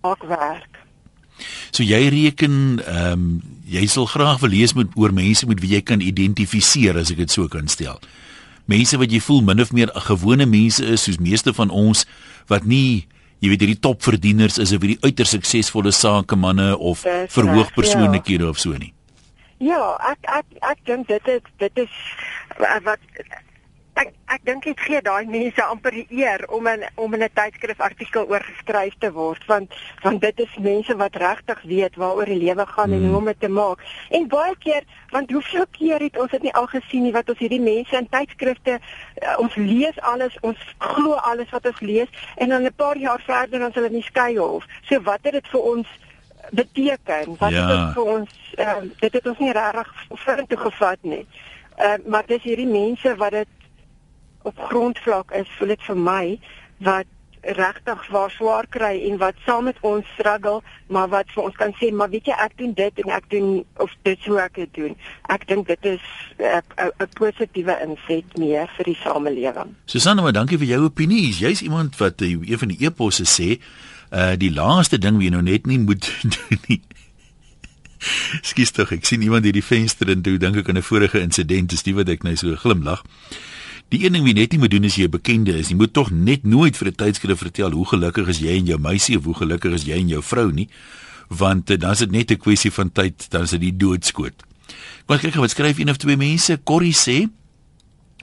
ook 0.02 0.24
werk. 0.28 0.80
So 1.72 1.84
jy 1.84 2.08
reken 2.12 2.84
ehm 2.84 3.12
um, 3.12 3.42
jy 3.70 3.86
sal 3.86 4.08
graag 4.10 4.40
wil 4.42 4.50
lees 4.50 4.74
met 4.74 4.96
oor 4.98 5.14
mense 5.14 5.46
met 5.46 5.60
wie 5.62 5.76
jy 5.76 5.82
kan 5.86 6.02
identifiseer 6.02 6.98
as 6.98 7.12
ek 7.14 7.22
dit 7.22 7.32
so 7.32 7.48
kan 7.48 7.68
stel. 7.70 8.00
Mense 8.66 8.98
wat 8.98 9.14
jy 9.14 9.22
voel 9.22 9.44
min 9.46 9.62
of 9.62 9.72
meer 9.72 9.92
gewone 10.10 10.46
mense 10.50 10.84
is 10.86 11.06
soos 11.06 11.22
meeste 11.22 11.54
van 11.54 11.70
ons 11.70 12.06
wat 12.50 12.66
nie 12.66 13.06
jy 13.40 13.52
weet 13.52 13.66
hierdie 13.66 13.82
topverdieners 13.82 14.60
is 14.60 14.74
of 14.76 14.84
hierdie 14.84 15.00
uiters 15.06 15.34
suksesvolle 15.36 15.94
sakemanne 15.96 16.72
of 16.78 17.04
verhoog 17.34 17.74
persoonlikhede 17.78 18.48
ja. 18.48 18.54
of 18.54 18.60
so 18.60 18.76
nie. 18.76 18.94
Ja, 19.60 19.96
ek 20.12 20.28
ek 20.40 20.60
ek 20.72 20.84
dink 20.88 21.08
dit 21.12 21.32
is 21.36 21.54
dit 21.60 21.84
is 21.84 21.96
wat 22.86 23.00
ek 24.00 24.12
ek 24.34 24.44
dink 24.48 24.64
dit 24.64 24.82
gee 24.86 25.02
daai 25.04 25.26
mense 25.28 25.64
amper 25.64 25.96
die 25.96 26.22
eer 26.22 26.44
om 26.56 26.68
in 26.72 26.84
om 26.96 27.14
in 27.18 27.24
'n 27.24 27.34
tydskrif 27.40 27.80
artikel 27.88 28.30
oor 28.32 28.44
geskryf 28.50 28.96
te 29.00 29.12
word 29.12 29.46
want 29.52 29.74
want 30.04 30.22
dit 30.22 30.40
is 30.40 30.56
mense 30.58 30.96
wat 30.96 31.16
regtig 31.16 31.62
weet 31.72 31.96
waaroor 31.96 32.32
die 32.32 32.42
lewe 32.46 32.66
gaan 32.66 32.90
mm. 32.90 32.96
en 32.96 33.08
hoe 33.08 33.18
om 33.18 33.26
dit 33.26 33.40
te 33.40 33.50
maak. 33.50 33.84
En 34.10 34.28
baie 34.28 34.56
keer 34.66 34.84
want 35.12 35.32
hoeveel 35.32 35.66
keer 35.72 36.00
het 36.00 36.20
ons 36.20 36.32
dit 36.32 36.42
nie 36.48 36.54
al 36.54 36.68
gesien 36.68 37.04
nie 37.04 37.16
wat 37.18 37.30
ons 37.30 37.40
hierdie 37.40 37.62
mense 37.62 37.98
in 37.98 38.10
tydskrifte 38.10 38.80
uh, 38.80 39.36
ons 39.38 39.56
lees 39.56 40.00
alles, 40.00 40.38
ons 40.42 40.60
glo 40.78 41.14
alles 41.14 41.50
wat 41.50 41.66
ons 41.66 41.80
lees 41.80 42.10
en 42.38 42.50
dan 42.50 42.64
'n 42.64 42.76
paar 42.76 42.98
jaar 42.98 43.22
verder 43.26 43.60
dan 43.60 43.74
hulle 43.74 43.90
nie 43.90 44.08
skei 44.12 44.38
hof. 44.38 44.66
So 44.90 45.02
wat 45.02 45.20
het 45.24 45.34
dit 45.34 45.48
vir 45.48 45.62
ons 45.62 45.88
beteken? 46.52 47.36
Wat 47.38 47.52
ja. 47.52 47.68
het 47.68 47.78
dit 47.78 47.94
vir 47.94 48.06
ons 48.18 48.32
uh, 48.58 48.82
dit 49.00 49.14
het 49.14 49.28
ons 49.28 49.40
nie 49.40 49.52
regtig 49.52 49.94
vorentoe 50.10 50.58
gevat 50.58 51.00
nie. 51.02 51.26
Uh, 51.80 51.96
maar 52.06 52.26
dis 52.28 52.44
hierdie 52.44 52.68
mense 52.68 53.16
wat 53.16 53.32
dit 53.32 53.59
op 54.44 54.60
grondvlak 54.70 55.32
is, 55.32 55.50
voel 55.58 55.68
dit 55.68 55.88
vir 55.88 55.98
my 55.98 56.26
wat 56.78 57.08
regtig 57.42 58.08
waar 58.08 58.32
swaar 58.32 58.68
kry 58.68 59.00
en 59.10 59.18
wat 59.18 59.36
saam 59.46 59.64
met 59.64 59.78
ons 59.82 60.06
struggle, 60.14 60.62
maar 60.88 61.08
wat 61.08 61.32
vir 61.34 61.44
ons 61.44 61.56
kan 61.56 61.72
sê, 61.80 61.92
maar 61.96 62.10
weet 62.12 62.28
jy, 62.28 62.36
ek 62.36 62.58
doen 62.60 62.74
dit 62.76 63.02
en 63.04 63.14
ek 63.16 63.30
doen 63.32 63.48
of 63.84 63.94
dit 64.08 64.20
so 64.26 64.40
ek 64.42 64.60
dit 64.60 64.74
doen. 64.76 64.98
Ek 65.32 65.46
dink 65.48 65.68
dit 65.68 65.90
is 65.96 66.06
eh, 66.38 66.60
'n 66.60 67.10
positiewe 67.16 67.76
inset 67.86 68.38
meer 68.38 68.68
vir 68.78 68.86
die 68.92 68.98
samelewing. 69.04 69.76
Susanna, 69.86 70.22
maar 70.22 70.36
dankie 70.36 70.58
vir 70.58 70.68
jou 70.68 70.84
opinie. 70.84 71.32
Jy's 71.32 71.62
iemand 71.62 71.98
wat 71.98 72.22
uh, 72.22 72.28
een 72.28 72.60
van 72.60 72.68
die 72.68 72.84
eposse 72.84 73.26
sê, 73.26 73.60
uh 74.12 74.36
die 74.36 74.54
laaste 74.54 74.98
ding 74.98 75.22
jy 75.22 75.30
nou 75.30 75.42
net 75.42 75.66
nie 75.66 75.80
moet 75.80 76.04
doen 76.50 76.60
nie. 76.68 76.82
Skus 78.42 78.72
tog, 78.72 78.92
ek 78.92 79.06
sien 79.06 79.22
iemand 79.22 79.44
hierdie 79.44 79.64
venster 79.64 80.10
in 80.10 80.22
toe, 80.22 80.38
dink 80.38 80.56
ek 80.56 80.70
aan 80.70 80.78
'n 80.78 80.84
vorige 80.84 81.20
insident, 81.20 81.70
dis 81.70 81.84
die 81.84 81.96
wat 81.96 82.10
ek 82.10 82.24
nou 82.24 82.36
so 82.36 82.56
glimlag. 82.56 83.04
Die 83.90 84.04
een 84.06 84.14
ding 84.14 84.24
wie 84.24 84.36
net 84.38 84.52
nie 84.54 84.60
moet 84.62 84.70
doen 84.70 84.86
as 84.86 84.96
jy 84.96 85.08
'n 85.08 85.18
bekende 85.18 85.58
is, 85.58 85.70
jy 85.70 85.76
moet 85.76 85.94
tog 85.94 86.12
net 86.12 86.44
nooit 86.44 86.78
vir 86.78 86.88
'n 86.88 86.96
tydskrif 86.96 87.40
vertel 87.40 87.72
hoe 87.72 87.86
gelukkig 87.86 88.28
is 88.28 88.40
jy 88.40 88.58
en 88.58 88.66
jou 88.66 88.78
meisie 88.78 89.18
of 89.18 89.24
hoe 89.24 89.34
gelukkig 89.34 89.74
is 89.74 89.84
jy 89.84 89.98
en 89.98 90.08
jou 90.08 90.22
vrou 90.22 90.52
nie, 90.52 90.70
want 91.28 91.72
uh, 91.72 91.78
dan 91.78 91.92
is 91.92 91.98
dit 91.98 92.12
net 92.12 92.32
'n 92.32 92.38
kwessie 92.38 92.72
van 92.72 92.92
tyd, 92.92 93.30
dan 93.30 93.42
is 93.42 93.50
dit 93.50 93.62
die 93.62 93.78
doodskoot. 93.78 94.46
Kom 95.06 95.18
kyk 95.18 95.36
wat 95.36 95.50
skryf 95.50 95.80
een 95.80 95.90
of 95.90 95.98
twee 95.98 96.18
mense. 96.18 96.60
Corrie 96.64 96.94
sê 96.94 97.30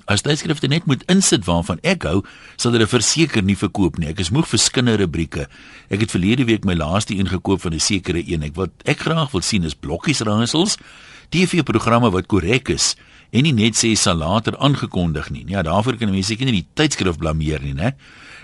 As 0.06 0.23
tydskrifte 0.23 0.68
net 0.68 0.87
moet 0.87 1.02
insit 1.11 1.44
waarvan 1.44 1.80
ek 1.82 2.04
hou, 2.06 2.20
sal 2.56 2.70
hulle 2.70 2.87
verseker 2.87 3.42
nie 3.42 3.56
verkoop 3.56 3.99
nie. 3.99 4.06
Ek 4.06 4.20
is 4.20 4.30
moeg 4.30 4.46
vir 4.46 4.58
skinder 4.58 5.00
rubrieke. 5.00 5.49
Ek 5.90 6.00
het 6.00 6.11
verlede 6.14 6.44
week 6.46 6.64
my 6.64 6.75
laaste 6.78 7.16
een 7.16 7.26
gekoop 7.26 7.61
van 7.61 7.75
'n 7.75 7.80
sekere 7.80 8.23
een. 8.23 8.44
Ek 8.44 8.54
wat 8.54 8.70
ek 8.85 9.00
graag 9.00 9.32
wil 9.32 9.42
sien 9.42 9.64
is 9.64 9.75
blokkies 9.75 10.20
raaisels, 10.20 10.78
TV-programme 11.30 12.11
wat 12.11 12.26
korrek 12.26 12.68
is 12.68 12.94
en 13.30 13.47
nie 13.47 13.54
net 13.56 13.78
sê 13.78 13.95
sal 13.99 14.21
later 14.23 14.56
aangekondig 14.62 15.30
nie. 15.35 15.45
Ja, 15.50 15.62
daarvoor 15.66 15.99
kan 16.00 16.11
mense 16.11 16.33
seker 16.33 16.49
nie 16.49 16.61
die 16.62 16.68
tydskrif 16.78 17.18
blameer 17.18 17.62
nie, 17.64 17.75
né? 17.75 17.95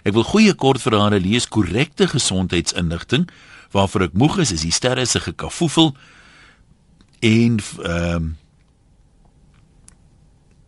Ek 0.03 0.17
wil 0.17 0.27
goeie 0.27 0.55
kortverhale 0.59 1.21
lees, 1.23 1.47
korrekte 1.47 2.09
gesondheidsinligting. 2.11 3.29
Waarvoor 3.73 4.09
ek 4.09 4.19
moeg 4.19 4.41
is, 4.43 4.53
is 4.53 4.67
die 4.67 4.75
sterre 4.75 5.07
se 5.07 5.23
gekafoefel 5.23 5.95
en 7.23 7.59
ehm 7.63 8.15
um, 8.17 8.31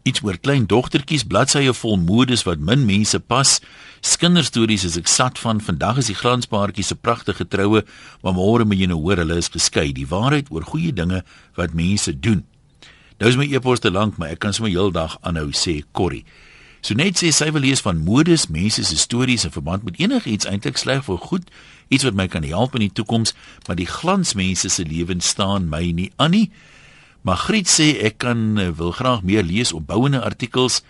iets 0.05 0.21
oor 0.21 0.37
klein 0.37 0.67
dogtertjies, 0.69 1.25
bladsye 1.25 1.73
vol 1.73 1.97
modes 1.97 2.45
wat 2.45 2.61
min 2.61 2.85
mense 2.85 3.19
pas. 3.21 3.57
Kinderstories 4.21 4.85
is 4.85 4.99
ek 5.01 5.09
sat 5.09 5.41
van. 5.41 5.63
Vandag 5.65 6.03
is 6.03 6.11
die 6.13 6.19
glanspaartjie 6.19 6.85
se 6.85 6.97
pragtige 6.97 7.47
troue, 7.49 7.81
maar 8.21 8.37
môre 8.37 8.67
moet 8.69 8.83
jy 8.83 8.91
nou 8.93 9.01
hoor 9.01 9.23
hulle 9.23 9.39
is 9.41 9.49
geskei. 9.49 9.95
Die 9.97 10.09
waarheid 10.11 10.51
oor 10.53 10.67
goeie 10.69 10.93
dinge 10.93 11.23
wat 11.57 11.73
mense 11.73 12.13
doen. 12.13 12.45
Nou 13.23 13.31
is 13.31 13.37
my 13.39 13.47
e-pos 13.47 13.79
te 13.79 13.93
lank, 13.95 14.17
maar 14.19 14.33
ek 14.35 14.41
kan 14.43 14.55
sommer 14.55 14.73
heeldag 14.75 15.15
aanhou 15.23 15.53
sê 15.55 15.77
Corrie. 15.95 16.25
So 16.85 16.99
net 16.99 17.21
sê 17.23 17.31
sy 17.33 17.47
wil 17.55 17.63
lees 17.65 17.81
van 17.85 18.03
modes, 18.03 18.49
mense 18.53 18.83
se 18.85 18.97
stories 18.99 19.47
in 19.47 19.53
verband 19.55 19.87
met 19.87 20.01
enigiets 20.03 20.49
eintlik 20.51 20.77
sleg 20.77 21.07
of 21.09 21.23
goed, 21.31 21.47
iets 21.95 22.05
wat 22.05 22.19
my 22.19 22.27
kan 22.29 22.45
help 22.45 22.75
in 22.75 22.83
die 22.85 22.93
toekoms, 22.93 23.33
maar 23.69 23.79
die 23.79 23.89
glansmense 23.89 24.69
se 24.69 24.85
lewens 24.85 25.31
staan 25.31 25.71
my 25.71 25.87
nie 25.95 26.11
aan 26.19 26.35
nie. 26.35 26.49
Magriet 27.25 27.71
sê 27.71 27.95
ek 28.05 28.19
kan 28.27 28.59
eh, 28.59 28.69
wil 28.77 28.91
graag 28.93 29.23
meer 29.25 29.47
lees 29.47 29.73
op 29.73 29.87
bouende 29.89 30.21
artikels 30.21 30.83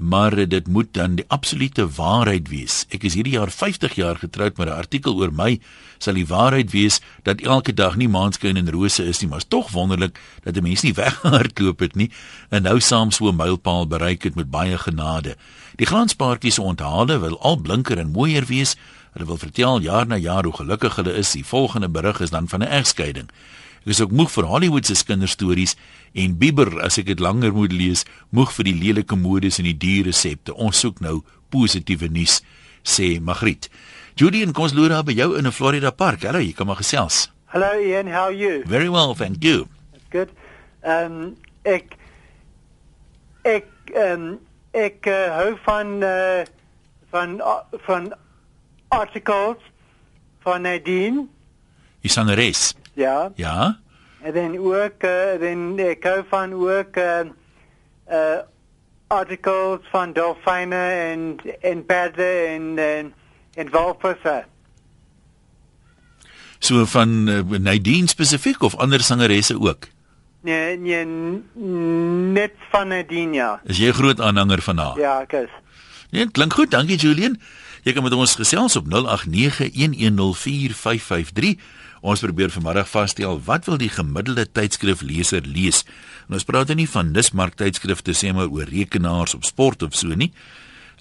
maar 0.00 0.48
dit 0.48 0.68
moet 0.68 0.88
dan 0.94 1.14
die 1.14 1.24
absolute 1.28 1.88
waarheid 1.96 2.48
wees. 2.48 2.84
Ek 2.88 3.02
is 3.02 3.14
hierdie 3.14 3.36
jaar 3.36 3.50
50 3.50 3.94
jaar 3.94 4.16
getroud 4.16 4.56
met 4.56 4.68
'n 4.68 4.78
artikel 4.78 5.14
oor 5.16 5.32
my 5.32 5.60
sal 5.98 6.14
die 6.14 6.26
waarheid 6.26 6.70
wees 6.70 7.00
dat 7.22 7.40
elke 7.40 7.74
dag 7.74 7.96
nie 7.96 8.08
maanskyn 8.08 8.56
en 8.56 8.70
rose 8.70 9.04
is 9.04 9.20
nie, 9.20 9.28
maar 9.28 9.38
is 9.38 9.48
tog 9.48 9.70
wonderlik 9.70 10.18
dat 10.44 10.56
'n 10.56 10.62
mens 10.62 10.82
nie 10.82 10.94
weggehardloop 11.02 11.78
het 11.78 11.94
nie 11.94 12.10
en 12.50 12.62
nou 12.62 12.80
saam 12.80 13.10
so 13.10 13.28
'n 13.28 13.36
mylpaal 13.36 13.86
bereik 13.86 14.22
het 14.22 14.34
met 14.34 14.50
baie 14.50 14.78
genade. 14.78 15.36
Die 15.76 15.86
glanspaartjies 15.86 16.54
se 16.54 16.62
onthale 16.62 17.18
wil 17.18 17.40
al 17.40 17.56
blinker 17.56 17.98
en 17.98 18.10
mooier 18.10 18.44
wees. 18.44 18.76
Hulle 19.12 19.26
wil 19.26 19.36
vertel 19.36 19.80
jaar 19.80 20.06
na 20.06 20.16
jaar 20.16 20.44
hoe 20.44 20.52
gelukkig 20.52 20.96
hulle 20.96 21.12
is. 21.12 21.32
Die 21.32 21.44
volgende 21.44 21.88
berig 21.88 22.20
is 22.20 22.30
dan 22.30 22.48
van 22.48 22.60
'n 22.60 22.68
egskeiding. 22.68 23.28
Ek 23.86 23.92
is 23.94 24.00
ook 24.02 24.10
moeg 24.18 24.32
vir 24.34 24.48
Hollywood 24.50 24.88
se 24.88 24.98
kinderstories 25.06 25.76
en 26.18 26.32
Bieber 26.40 26.72
as 26.82 26.96
ek 26.98 27.06
dit 27.06 27.20
langer 27.22 27.52
moet 27.54 27.70
lees, 27.70 28.00
moeg 28.34 28.50
vir 28.56 28.66
die 28.66 28.74
lelike 28.74 29.14
modes 29.14 29.60
en 29.62 29.68
die 29.68 29.76
duur 29.78 30.08
resepte. 30.08 30.50
Ons 30.58 30.80
soek 30.82 30.98
nou 31.04 31.20
positiewe 31.54 32.08
nuus, 32.10 32.40
sê 32.82 33.20
Magriet. 33.22 33.68
Judy 34.18 34.40
en 34.42 34.50
kom 34.50 34.66
ons 34.66 34.74
loer 34.74 34.90
daar 34.90 35.04
by 35.06 35.14
jou 35.14 35.36
in 35.38 35.46
'n 35.46 35.54
Florida 35.54 35.92
park. 35.94 36.26
Hallo, 36.26 36.42
jy 36.42 36.52
kom 36.52 36.66
maar 36.66 36.82
gesels. 36.82 37.30
Hello 37.54 37.78
Ian, 37.78 38.10
how 38.10 38.26
are 38.26 38.34
you? 38.34 38.64
Very 38.66 38.88
well, 38.90 39.14
thank 39.14 39.44
you. 39.44 39.68
Good. 40.10 40.34
Um 40.82 41.36
ek 41.62 41.94
ek 43.44 43.70
um 43.94 44.40
ek 44.74 45.06
uh, 45.06 45.30
hou 45.38 45.54
van 45.62 46.02
uh, 46.02 46.42
van 47.14 47.38
uh, 47.38 47.62
van 47.86 48.10
articles 48.88 49.62
van 50.42 50.66
Nadine. 50.66 51.28
Die 52.02 52.10
sangeres. 52.10 52.74
Ja. 52.96 53.32
Ja. 53.34 53.78
En 54.22 54.32
dan 54.32 54.58
ook 54.58 55.02
uh, 55.04 55.40
dan 55.40 55.78
ek 55.78 56.04
hou 56.04 56.24
van 56.28 56.52
ook 56.52 56.96
uh, 56.96 57.20
uh 58.10 58.38
articles 59.06 59.78
van 59.90 60.12
dolfine 60.12 60.74
en 60.74 61.36
en 61.60 61.86
perde 61.86 62.24
en 62.24 62.78
en 62.78 63.14
en 63.54 63.70
walvisse. 63.70 64.44
So 66.58 66.84
van 66.84 67.28
uh, 67.28 67.58
Nadine 67.58 68.08
spesifiek 68.08 68.62
of 68.62 68.76
ander 68.76 69.00
sangeresse 69.00 69.60
ook? 69.60 69.88
Nee, 70.42 70.78
nee, 70.78 71.04
net 72.32 72.52
van 72.70 72.88
Nadine 72.88 73.32
ja. 73.32 73.60
Is 73.64 73.78
jy 73.78 73.88
'n 73.88 73.92
groot 73.92 74.20
aanhanger 74.20 74.62
van 74.62 74.78
haar? 74.78 74.98
Ja, 74.98 75.20
ek 75.20 75.32
is. 75.32 75.50
Nee, 76.10 76.30
klink 76.30 76.52
goed. 76.52 76.70
Dankie 76.70 76.96
Julian. 76.96 77.40
Jy 77.82 77.92
kan 77.92 78.02
met 78.02 78.12
ons 78.12 78.34
gesels 78.34 78.76
op 78.76 78.86
0891104553. 78.86 78.90
Ons 82.06 82.22
probeer 82.22 82.52
vanmiddag 82.54 82.86
vasstel 82.86 83.40
wat 83.48 83.66
wil 83.66 83.80
die 83.82 83.90
gemiddelde 83.90 84.44
tydskrifleser 84.54 85.42
lees. 85.42 85.82
En 86.28 86.36
ons 86.38 86.44
praat 86.46 86.70
nie 86.78 86.86
van 86.86 87.10
nismark 87.10 87.56
tydskrifte 87.58 88.14
sê 88.14 88.30
maar 88.34 88.52
oor 88.52 88.68
rekenaars 88.70 89.34
op 89.34 89.46
sport 89.48 89.82
of 89.82 89.96
so 89.98 90.14
nie. 90.14 90.30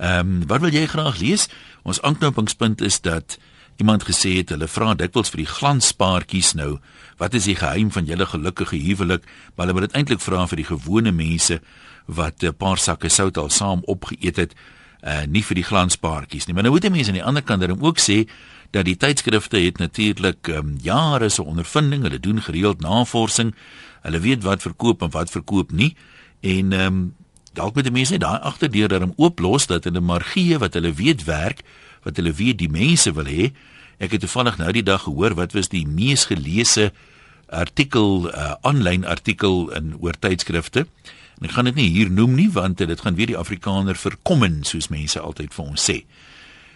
Ehm 0.01 0.41
um, 0.41 0.47
wat 0.49 0.63
wil 0.63 0.73
jy 0.73 0.87
graag 0.89 1.19
lees? 1.21 1.45
Ons 1.83 2.01
aanknopingspunt 2.01 2.81
is 2.81 2.97
dat 3.05 3.37
iemand 3.77 4.07
gesê 4.07 4.33
het 4.39 4.49
hulle 4.49 4.67
vra 4.67 4.95
dikwels 4.97 5.29
vir 5.29 5.43
die 5.43 5.51
glanspaartjies 5.51 6.55
nou, 6.57 6.79
wat 7.21 7.37
is 7.37 7.45
die 7.45 7.57
geheim 7.59 7.91
van 7.91 8.09
julle 8.09 8.25
gelukkige 8.25 8.81
huwelik? 8.81 9.29
Maar 9.55 9.67
hulle 9.67 9.77
moet 9.77 9.87
dit 9.91 9.99
eintlik 9.99 10.25
vra 10.25 10.47
vir 10.49 10.63
die 10.63 10.69
gewone 10.71 11.11
mense 11.11 11.59
wat 12.07 12.41
'n 12.43 12.57
paar 12.57 12.81
sakke 12.81 13.09
sout 13.09 13.37
al 13.37 13.49
saam 13.49 13.85
opgeëet 13.85 14.37
het 14.41 14.57
uh 15.05 15.21
nie 15.29 15.43
vir 15.43 15.55
die 15.55 15.69
glanspaartjies 15.69 16.47
nie. 16.47 16.53
Maar 16.53 16.63
nou 16.63 16.73
moet 16.73 16.89
mense 16.89 17.13
aan 17.13 17.21
die 17.21 17.29
ander 17.29 17.43
kant 17.43 17.61
dan 17.61 17.81
ook 17.81 17.99
sê 18.01 18.25
dat 18.71 18.85
die 18.85 18.97
tydskrifte 18.97 19.57
het 19.57 19.77
natuurlik 19.77 20.47
um, 20.47 20.75
jare 20.81 21.29
se 21.29 21.43
ondervinding, 21.43 22.03
hulle 22.03 22.19
doen 22.19 22.41
gereeld 22.41 22.81
navorsing. 22.81 23.53
Hulle 24.01 24.19
weet 24.19 24.43
wat 24.43 24.61
verkoop 24.61 25.01
en 25.01 25.11
wat 25.11 25.29
verkoop 25.29 25.71
nie. 25.71 25.95
En 26.41 26.73
ehm 26.73 26.85
um, 26.85 27.13
dalk 27.55 27.75
moet 27.75 27.87
die 27.87 27.93
mense 27.95 28.11
net 28.11 28.21
daai 28.25 28.39
agterdeur 28.43 28.89
daarom 28.91 29.13
ooplos 29.15 29.69
dat 29.71 29.85
hulle 29.87 30.01
maar 30.03 30.25
gee 30.27 30.57
wat 30.59 30.73
hulle 30.75 30.91
weet 30.93 31.23
werk, 31.23 31.61
wat 32.03 32.17
hulle 32.19 32.33
weet 32.35 32.57
die 32.59 32.69
mense 32.69 33.13
wil 33.15 33.29
hê. 33.31 33.53
Ek 33.97 34.11
het 34.11 34.25
toevallig 34.25 34.57
nou 34.59 34.71
die 34.75 34.83
dag 34.83 35.05
gehoor 35.07 35.37
wat 35.39 35.55
was 35.55 35.71
die 35.71 35.85
mees 35.87 36.25
geleese 36.27 36.91
artikel 37.47 38.27
uh, 38.27 38.57
aanlyn 38.61 39.05
artikel 39.05 39.69
in 39.77 39.93
oor 40.01 40.19
tydskrifte. 40.19 40.83
En 41.39 41.47
ek 41.47 41.55
gaan 41.55 41.69
dit 41.71 41.79
nie 41.79 41.89
hier 41.93 42.11
noem 42.11 42.35
nie 42.35 42.49
want 42.51 42.83
dit 42.83 43.01
gaan 43.01 43.15
weer 43.15 43.31
die 43.31 43.39
Afrikaner 43.39 43.95
verkommen 43.95 44.63
soos 44.67 44.91
mense 44.91 45.19
altyd 45.19 45.55
vir 45.55 45.65
ons 45.65 45.89
sê. 45.91 46.01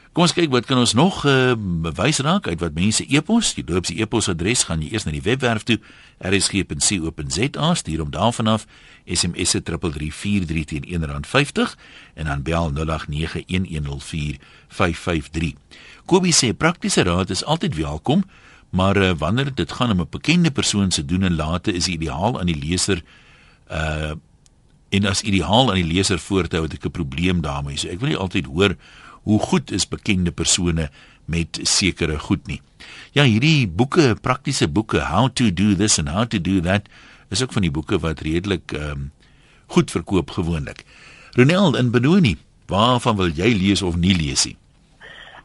Kom 0.09 0.25
ons 0.25 0.33
kyk 0.33 0.49
wat 0.49 0.65
kan 0.65 0.79
ons 0.81 0.95
nog 0.97 1.21
uh, 1.29 1.53
bewys 1.85 2.17
raak 2.25 2.47
uit 2.49 2.57
wat 2.63 2.73
mense 2.73 3.05
e-pos. 3.05 3.53
Jy 3.53 3.63
loop 3.69 3.85
die 3.85 4.01
e-posadres 4.01 4.63
gaan 4.65 4.81
jy 4.81 4.89
eers 4.95 5.05
na 5.05 5.13
die 5.13 5.21
webwerf 5.21 5.61
toe 5.69 5.77
rsg.co.za 6.25 7.67
stuur 7.77 7.99
hom 8.01 8.09
daarvan 8.13 8.49
af 8.55 8.65
SMS 9.05 9.53
se 9.53 9.61
3343 9.61 10.65
teen 10.65 10.85
R1.50 10.97 11.77
en 12.17 12.25
dan 12.25 12.41
bel 12.41 12.73
0891104553. 12.73 12.81
Kobie 16.09 16.33
sê 16.33 16.57
praktiese 16.57 17.05
raad 17.05 17.29
is 17.29 17.45
altyd 17.45 17.77
welkom, 17.77 18.25
maar 18.73 18.97
uh, 18.97 19.13
wanneer 19.13 19.53
dit 19.53 19.71
gaan 19.71 19.93
om 19.93 20.01
'n 20.01 20.09
bekende 20.09 20.51
persoon 20.51 20.91
se 20.91 21.05
doen 21.05 21.23
en 21.23 21.35
late 21.35 21.73
is 21.73 21.87
ideaal 21.87 22.39
aan 22.39 22.49
die 22.49 22.57
leser 22.57 23.03
uh 23.71 24.11
en 24.89 25.05
as 25.05 25.21
ideaal 25.21 25.69
aan 25.69 25.77
die 25.77 25.93
leser 25.93 26.19
voorhou 26.19 26.63
het 26.65 26.73
ek 26.73 26.85
'n 26.85 26.91
probleem 26.91 27.41
daarmee. 27.41 27.77
So 27.77 27.87
ek 27.87 27.99
wil 27.99 28.09
nie 28.09 28.17
altyd 28.17 28.45
hoor 28.45 28.75
hoe 29.29 29.39
goed 29.39 29.71
is 29.71 29.85
bekende 29.87 30.31
persone 30.31 30.89
met 31.29 31.59
sekere 31.61 32.17
goed 32.19 32.47
nie. 32.49 32.61
Ja, 33.13 33.23
hierdie 33.23 33.67
boeke, 33.67 34.15
praktiese 34.21 34.67
boeke, 34.67 35.03
how 35.11 35.29
to 35.29 35.51
do 35.53 35.75
this 35.77 35.99
and 36.01 36.09
how 36.09 36.25
to 36.25 36.41
do 36.41 36.61
that, 36.65 36.89
is 37.29 37.43
ook 37.43 37.53
van 37.53 37.65
die 37.67 37.73
boeke 37.73 37.99
wat 38.01 38.25
redelik 38.25 38.73
ehm 38.73 38.91
um, 38.91 39.11
goed 39.69 39.91
verkoop 39.93 40.31
gewoonlik. 40.33 40.81
Ronald 41.37 41.75
in 41.77 41.91
Benoni, 41.93 42.37
waarvan 42.65 43.19
wil 43.19 43.29
jy 43.29 43.51
lees 43.53 43.83
of 43.85 43.99
nie 44.01 44.15
lees 44.17 44.47
nie? 44.49 44.55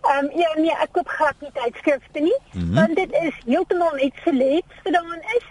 Ehm 0.08 0.24
um, 0.24 0.30
ja 0.40 0.48
nee, 0.56 0.72
ek 0.80 0.94
koop 0.96 1.08
glad 1.18 1.44
nie 1.44 1.52
tydskrifte 1.58 2.24
nie, 2.24 2.38
mm 2.52 2.60
-hmm. 2.60 2.74
want 2.74 2.96
dit 2.96 3.12
is 3.20 3.36
heeltemal 3.44 3.92
net 4.00 4.16
celebs 4.24 4.80
wat 4.84 4.96
daarin 4.96 5.28
is. 5.36 5.46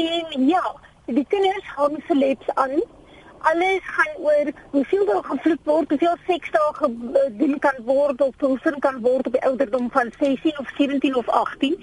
En 0.00 0.48
ja, 0.48 0.64
die 1.06 1.26
kinders 1.28 1.68
hang 1.76 2.00
celebs 2.08 2.48
aan. 2.54 2.80
Alles 3.50 3.80
gaan 3.96 4.14
oor 4.26 4.50
hoeveel 4.70 5.04
daar 5.06 5.24
gevloek 5.24 5.58
word, 5.64 5.88
hoeveel 5.88 6.16
seks 6.26 6.50
daar 6.50 6.74
gedoen 6.80 7.58
kan 7.58 7.76
word 7.84 8.20
of 8.20 8.34
geoefen 8.38 8.78
kan 8.78 9.00
word 9.00 9.26
op 9.26 9.32
die 9.32 9.42
ouderdom 9.42 9.90
van 9.92 10.12
16 10.18 10.58
of 10.58 10.68
17 10.76 11.16
of 11.16 11.28
18. 11.28 11.74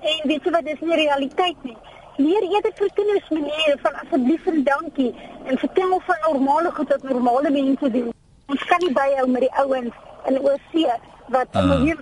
En 0.00 0.28
weet 0.28 0.44
jy 0.44 0.50
wat, 0.50 0.64
dis 0.64 0.80
nie 0.80 0.94
realiteit 0.94 1.56
nie. 1.68 1.76
Leer 2.16 2.42
eerder 2.52 2.72
vir 2.78 2.90
kinders 2.94 3.28
maniere 3.28 3.76
van 3.82 3.94
asseblief 4.04 4.46
en 4.46 4.64
dankie 4.64 5.10
en 5.44 5.58
vertel 5.58 6.00
van 6.06 6.16
normale 6.32 6.70
goed 6.78 6.88
wat 6.88 7.02
normale 7.02 7.50
mense 7.50 7.90
doen. 7.90 8.08
Ons 8.46 8.64
kan 8.64 8.80
nie 8.84 8.92
byhou 8.92 9.28
met 9.28 9.40
die 9.46 9.52
ouens 9.62 9.94
in 10.28 10.40
oorsee 10.40 10.96
wat 11.28 11.48
'n 11.52 11.58
Ah. 11.58 11.68
miljoen 11.68 11.98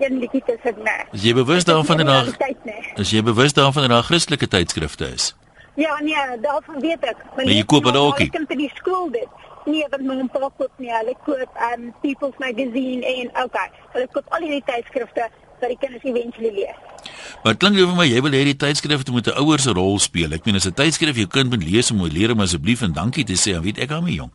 een 0.00 0.18
liedjie 0.18 0.42
te 0.46 0.58
sit 0.64 0.76
nie. 0.76 1.04
Is 1.12 1.22
jy 1.22 1.34
bewus 1.34 1.64
daarvan 1.64 1.96
dat 1.96 2.06
daar 2.06 2.56
nie. 2.64 2.92
is 2.96 3.10
jy 3.10 3.22
bewus 3.22 3.52
daarvan 3.52 3.82
dat 3.82 3.90
daar 3.90 4.02
Christelike 4.02 4.48
tydskrifte 4.48 5.06
is? 5.14 5.34
Ja, 5.80 5.98
nee, 6.04 6.40
daarvan 6.40 6.80
weet 6.80 7.04
ek. 7.12 7.20
Maar 7.36 7.48
jy 7.48 7.64
koop 7.64 7.86
hulle 7.88 8.00
ook 8.08 8.18
nie? 8.20 8.26
Ek 8.28 8.34
kan 8.36 8.46
vir 8.50 8.58
die 8.60 8.72
skool 8.76 9.06
dit. 9.14 9.46
Nee, 9.64 9.86
want 9.92 10.04
my 10.08 10.16
pa 10.32 10.48
koop 10.58 10.72
nie. 10.82 10.90
Hulle 10.92 11.14
koop 11.24 11.62
um 11.70 11.86
People's 12.02 12.36
Magazine 12.42 13.06
en 13.14 13.30
okay. 13.44 13.68
Hulle 13.94 14.08
koop 14.12 14.28
al 14.36 14.44
die 14.44 14.60
tydskrifte 14.66 15.28
wat 15.60 15.72
die 15.72 15.78
kinders 15.80 16.04
eventually 16.08 16.52
lees. 16.56 16.76
Maar 17.44 17.56
klink 17.60 17.78
vir 17.80 17.94
my 17.96 18.06
jy 18.08 18.20
wil 18.24 18.36
hê 18.36 18.42
die 18.50 18.58
tydskrifte 18.64 19.12
moet 19.14 19.32
'n 19.32 19.40
ouer 19.40 19.60
se 19.60 19.72
rol 19.72 19.98
speel. 19.98 20.32
Ek 20.36 20.44
meen 20.44 20.60
as 20.60 20.68
'n 20.68 20.76
tydskrif 20.82 21.16
jou 21.16 21.26
kind 21.26 21.50
moet 21.50 21.64
lees 21.64 21.90
om 21.90 21.96
moet 22.04 22.12
leer 22.12 22.32
om 22.32 22.40
asseblief 22.40 22.82
en 22.82 22.92
dankie 22.92 23.24
te 23.24 23.36
sê, 23.36 23.52
dan 23.52 23.62
weet 23.62 23.78
ek 23.78 23.88
daarmee 23.88 24.20
jong. 24.20 24.32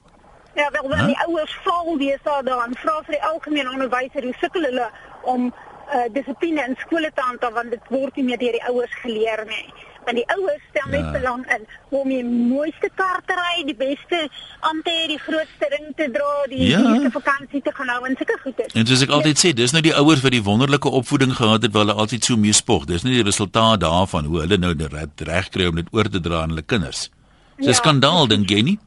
Ja, 0.56 0.70
wel 0.72 0.90
wanneer 0.90 1.14
die 1.14 1.26
ouers 1.28 1.58
val 1.64 1.98
weer 1.98 2.20
daar 2.24 2.44
dan 2.44 2.76
vra 2.78 3.02
vir 3.06 3.18
die 3.18 3.24
algemene 3.24 3.72
onderwyser 3.72 4.24
hoe 4.24 4.36
sukkel 4.40 4.64
hulle 4.64 4.90
om 5.24 5.54
uh, 5.94 6.06
dissipline 6.14 6.64
in 6.68 6.76
skole 6.80 7.12
te 7.14 7.22
handhaaf 7.22 7.54
want 7.54 7.72
dit 7.72 7.90
word 7.90 8.16
nie 8.16 8.24
meer 8.24 8.38
deur 8.38 8.52
die 8.52 8.68
ouers 8.70 8.96
geleer 9.02 9.46
nie. 9.50 9.74
Want 10.06 10.18
die 10.18 10.26
ouers 10.36 10.62
stel 10.70 10.90
net 10.92 11.02
Ja. 11.02 11.12
belang 11.12 11.46
in 11.56 11.64
om 11.90 12.10
die 12.10 12.24
mooiste 12.24 12.90
kar 12.96 13.22
te 13.26 13.34
ry, 13.34 13.64
die 13.66 13.76
beste 13.76 14.30
ante, 14.60 14.94
die 15.08 15.18
grootste 15.20 15.68
ring 15.70 15.96
te 15.96 16.10
dra, 16.12 16.46
die 16.50 16.68
Ja. 16.70 16.78
duurste 16.82 17.12
vakansie 17.12 17.62
te 17.62 17.72
gaan 17.74 17.88
hou 17.88 18.06
en 18.06 18.16
sulke 18.18 18.38
goeders. 18.44 18.74
En 18.74 18.86
soos 18.86 19.02
ek 19.02 19.10
altyd 19.10 19.38
sê, 19.46 19.54
dis 19.54 19.72
nou 19.72 19.82
die 19.82 19.96
ouers 19.96 20.22
wat 20.22 20.32
die 20.32 20.44
wonderlike 20.44 20.90
opvoeding 20.90 21.34
gehad 21.36 21.62
het 21.64 21.72
waar 21.74 21.86
hulle 21.86 21.98
altyd 22.00 22.24
so 22.26 22.38
mee 22.38 22.54
spog. 22.54 22.86
Dis 22.86 23.04
nie 23.04 23.14
die 23.14 23.24
resultaat 23.24 23.80
daarvan 23.82 24.26
hoe 24.26 24.40
hulle 24.42 24.58
nou 24.58 24.74
reg 25.18 25.50
kry 25.50 25.66
om 25.68 25.76
dit 25.76 25.88
oor 25.92 26.04
te 26.10 26.20
dra 26.20 26.42
aan 26.42 26.50
hulle 26.50 26.62
kinders. 26.62 27.10
Dis 27.58 27.66
'n 27.66 27.70
Ja. 27.70 27.74
skandaal 27.74 28.28
dink 28.28 28.50
jy 28.50 28.62
nie? 28.62 28.80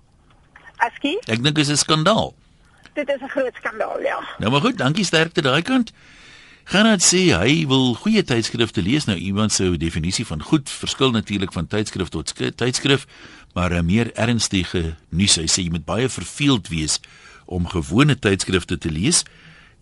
Aski, 0.78 1.18
Ek 1.26 1.42
dink 1.42 1.54
dit 1.56 1.58
is 1.58 1.70
'n 1.70 1.76
skandaal. 1.76 2.34
dit 2.94 3.08
is 3.08 3.20
'n 3.20 3.28
groot 3.28 3.54
skandaal, 3.54 4.00
ja. 4.02 4.18
Nou 4.38 4.50
maar 4.52 4.60
goed, 4.60 4.76
dankie 4.78 5.04
sterkte 5.04 5.40
daai 5.42 5.62
kant. 5.62 5.92
Gerard 6.68 7.00
sê 7.00 7.30
hy 7.32 7.62
wil 7.64 7.94
goeie 7.96 8.20
tydskrifte 8.28 8.82
lees. 8.84 9.06
Nou 9.08 9.16
iemand 9.16 9.54
se 9.56 9.70
definisie 9.80 10.26
van 10.28 10.42
goed 10.44 10.68
verskil 10.68 11.14
natuurlik 11.14 11.54
van 11.56 11.66
tydskrif 11.66 12.10
tot 12.12 12.28
skri- 12.28 12.52
tydskrif, 12.52 13.06
maar 13.54 13.72
'n 13.72 13.86
meer 13.86 14.12
ernstige 14.12 14.96
nuus. 15.08 15.36
Hy 15.36 15.46
sê 15.48 15.64
jy 15.64 15.70
moet 15.70 15.84
baie 15.84 16.08
verveeld 16.08 16.68
wees 16.68 17.00
om 17.46 17.66
gewone 17.66 18.18
tydskrifte 18.18 18.78
te 18.78 18.90
lees. 18.90 19.24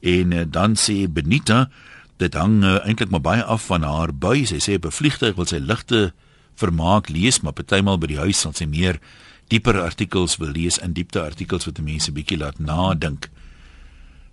En 0.00 0.32
uh, 0.32 0.44
dan 0.46 0.76
sê 0.76 1.08
Benita 1.10 1.70
dit 2.18 2.34
hang 2.34 2.62
uh, 2.62 2.86
eintlik 2.86 3.10
maar 3.10 3.20
baie 3.20 3.42
af 3.42 3.66
van 3.66 3.82
haar 3.82 4.14
bui. 4.14 4.46
Sy 4.46 4.58
sê 4.62 4.74
op 4.74 4.86
'n 4.86 4.90
vliegtyg 4.90 5.34
wil 5.34 5.46
sy 5.46 5.58
ligte 5.58 6.12
vermaak 6.54 7.08
lees, 7.08 7.40
maar 7.40 7.52
partymal 7.52 7.98
by 7.98 8.06
die 8.06 8.22
huis 8.22 8.40
sal 8.40 8.52
sy 8.52 8.64
meer 8.64 9.00
dieper 9.48 9.80
artikels 9.82 10.36
wil 10.36 10.50
lees 10.50 10.78
in 10.78 10.92
diepte 10.92 11.20
artikels 11.20 11.64
wat 11.64 11.78
mense 11.78 12.12
bietjie 12.12 12.38
laat 12.38 12.58
nadink. 12.58 13.28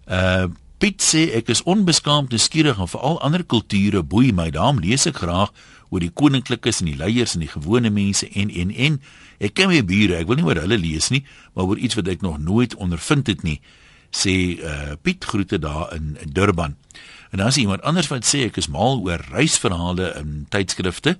Uh 0.06 0.48
Piet 0.84 1.00
sê 1.00 1.30
ek 1.32 1.48
is 1.48 1.62
onbeskaamd 1.64 2.34
en 2.36 2.42
skieurig 2.44 2.80
en 2.84 2.90
veral 2.92 3.16
ander 3.24 3.46
kulture 3.48 4.02
boei 4.04 4.34
my. 4.36 4.50
Daarom 4.52 4.82
lees 4.84 5.06
ek 5.08 5.22
graag 5.22 5.54
oor 5.88 6.04
die 6.04 6.12
koninklikes 6.12 6.82
en 6.84 6.90
die 6.90 6.98
leiers 7.00 7.38
en 7.38 7.46
die 7.46 7.52
gewone 7.54 7.88
mense 7.88 8.28
en 8.28 8.52
en 8.52 8.74
en 8.76 8.98
ek 9.40 9.56
ken 9.56 9.72
my 9.72 9.80
bure, 9.88 10.18
ek 10.20 10.28
wil 10.28 10.42
nie 10.42 10.48
oor 10.50 10.60
hulle 10.60 10.82
lees 10.82 11.08
nie, 11.16 11.22
maar 11.56 11.72
oor 11.72 11.80
iets 11.80 11.96
wat 11.96 12.12
ek 12.12 12.28
nog 12.28 12.36
nooit 12.44 12.76
ondervind 12.84 13.32
het 13.32 13.48
nie, 13.48 13.62
sê 14.12 14.36
uh 14.60 15.00
Piet 15.00 15.24
groete 15.24 15.62
daar 15.64 15.96
in, 15.96 16.18
Durban. 16.36 16.76
En 17.32 17.40
dan 17.40 17.48
is 17.48 17.64
iemand 17.64 17.88
anders 17.88 18.12
wat 18.12 18.28
sê 18.28 18.44
ek 18.50 18.60
is 18.60 18.68
mal 18.68 19.00
oor 19.08 19.24
reisverhale 19.32 20.12
in 20.20 20.42
tydskrifte. 20.52 21.16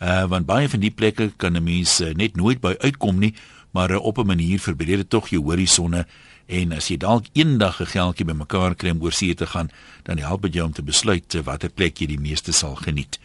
Uh 0.00 0.24
want 0.32 0.48
baie 0.48 0.64
van 0.64 0.80
die 0.80 0.94
plekke 0.94 1.34
kan 1.36 1.60
'n 1.60 1.64
mens 1.64 2.00
uh, 2.00 2.16
net 2.16 2.40
nooit 2.40 2.64
by 2.64 2.72
uitkom 2.80 3.20
nie, 3.20 3.34
maar 3.76 3.92
uh, 3.92 4.00
op 4.00 4.16
'n 4.16 4.32
manier 4.32 4.56
verbreek 4.56 5.04
dit 5.04 5.10
tog 5.10 5.28
jou 5.28 5.44
horisonne 5.44 6.06
en 6.46 6.72
as 6.72 6.88
jy 6.88 6.96
dalk 6.96 7.26
eendag 7.32 7.80
'n 7.80 7.86
geldjie 7.86 8.26
bymekaar 8.26 8.74
kry 8.74 8.90
om 8.90 9.02
oor 9.02 9.12
see 9.12 9.34
te 9.34 9.46
gaan, 9.46 9.70
dan 10.02 10.18
help 10.18 10.42
dit 10.42 10.54
jou 10.54 10.66
om 10.66 10.72
te 10.72 10.82
besluit 10.82 11.34
uh, 11.34 11.42
watter 11.42 11.70
plek 11.70 11.98
jy 11.98 12.06
die 12.06 12.20
meeste 12.20 12.52
sal 12.52 12.74
geniet. 12.74 13.18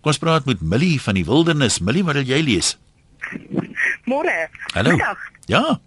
Kom 0.00 0.12
ons 0.12 0.18
praat 0.18 0.46
met 0.46 0.60
Millie 0.60 1.00
van 1.00 1.14
die 1.14 1.24
Wildernis. 1.24 1.80
Millie, 1.80 2.04
wat 2.04 2.14
wil 2.14 2.24
jy 2.24 2.40
lees? 2.42 2.78
Môre. 4.04 4.48
Hallo. 4.74 4.90
Middag. 4.90 5.18
Ja. 5.46 5.80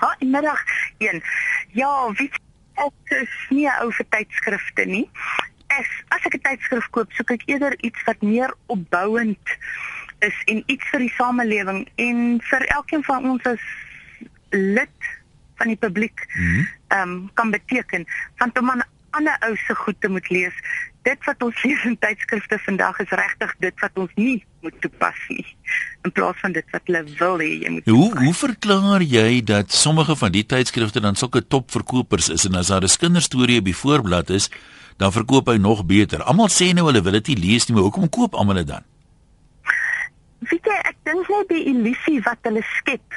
Ha, 0.00 0.16
middag. 0.20 0.64
Een. 0.98 1.22
Ja, 1.72 2.10
wie 2.16 2.30
ek 2.74 3.12
is 3.20 3.34
nie 3.50 3.68
'n 3.68 3.82
ou 3.82 3.92
vir 3.92 4.06
tydskrifte 4.08 4.84
nie. 4.86 5.08
As 5.68 5.88
as 6.08 6.24
ek 6.24 6.34
'n 6.34 6.40
tydskrif 6.40 6.90
koop, 6.90 7.12
soek 7.12 7.30
ek 7.30 7.42
eerder 7.46 7.76
iets 7.84 8.02
wat 8.06 8.22
meer 8.22 8.54
opbouend 8.66 9.46
is 10.18 10.36
en 10.46 10.62
iets 10.66 10.84
vir 10.90 11.00
die 11.00 11.14
samelewing 11.16 11.88
en 11.96 12.40
vir 12.40 12.66
elkeen 12.76 13.04
van 13.04 13.24
ons 13.24 13.44
as 13.44 13.60
lid 14.50 14.98
van 15.60 15.68
die 15.74 15.76
publiek 15.86 16.24
Mhm. 16.34 16.64
ehm 16.96 17.02
um, 17.10 17.30
kan 17.34 17.50
beteken 17.54 18.06
want 18.40 18.58
om 18.58 18.70
aan 18.70 18.82
ander 19.18 19.36
ou 19.46 19.56
se 19.66 19.74
goed 19.74 19.96
te 20.00 20.08
moet 20.08 20.28
lees 20.30 20.54
dit 21.02 21.24
wat 21.26 21.42
ons 21.42 21.62
lees 21.64 21.84
in 21.88 21.96
tydskrifte 21.98 22.58
vandag 22.66 22.98
is 23.04 23.10
regtig 23.20 23.54
dit 23.64 23.80
wat 23.80 23.90
ons 23.98 24.10
nie 24.16 24.44
moet 24.62 24.76
toepas 24.84 25.16
nie 25.28 25.46
in 26.04 26.12
plaas 26.12 26.36
van 26.42 26.52
dit 26.52 26.64
wat 26.74 26.82
hulle 26.86 27.00
wil 27.18 27.38
hê 27.42 27.48
jy 27.64 27.70
moet 27.76 27.88
Hoe 27.88 28.08
toepas. 28.08 28.24
hoe 28.24 28.34
verklaar 28.34 29.02
jy 29.02 29.40
dat 29.44 29.72
sommige 29.72 30.16
van 30.16 30.32
die 30.32 30.44
tydskrifte 30.46 31.00
dan 31.00 31.16
sulke 31.16 31.42
topverkopers 31.46 32.28
is 32.28 32.44
en 32.46 32.54
as 32.60 32.68
daar 32.68 32.84
'n 32.84 32.96
kinderstorie 33.00 33.58
op 33.58 33.64
die 33.64 33.76
voorblad 33.76 34.30
is, 34.30 34.50
dan 34.98 35.12
verkoop 35.12 35.46
hy 35.48 35.56
nog 35.56 35.86
beter. 35.86 36.22
Almal 36.22 36.48
sê 36.48 36.74
nou 36.74 36.86
hulle 36.86 37.02
wil 37.02 37.12
dit 37.12 37.26
nie 37.28 37.36
lees 37.48 37.66
nie, 37.66 37.74
maar 37.74 37.84
hoekom 37.88 38.08
koop 38.08 38.34
almal 38.34 38.54
dit 38.54 38.66
dan? 38.68 38.84
weet 40.50 40.64
jy 40.64 40.76
ek 40.90 40.96
dink 41.04 41.28
net 41.28 41.48
die 41.48 41.64
illusie 41.72 42.20
wat 42.24 42.38
hulle 42.48 42.62
skep 42.78 43.16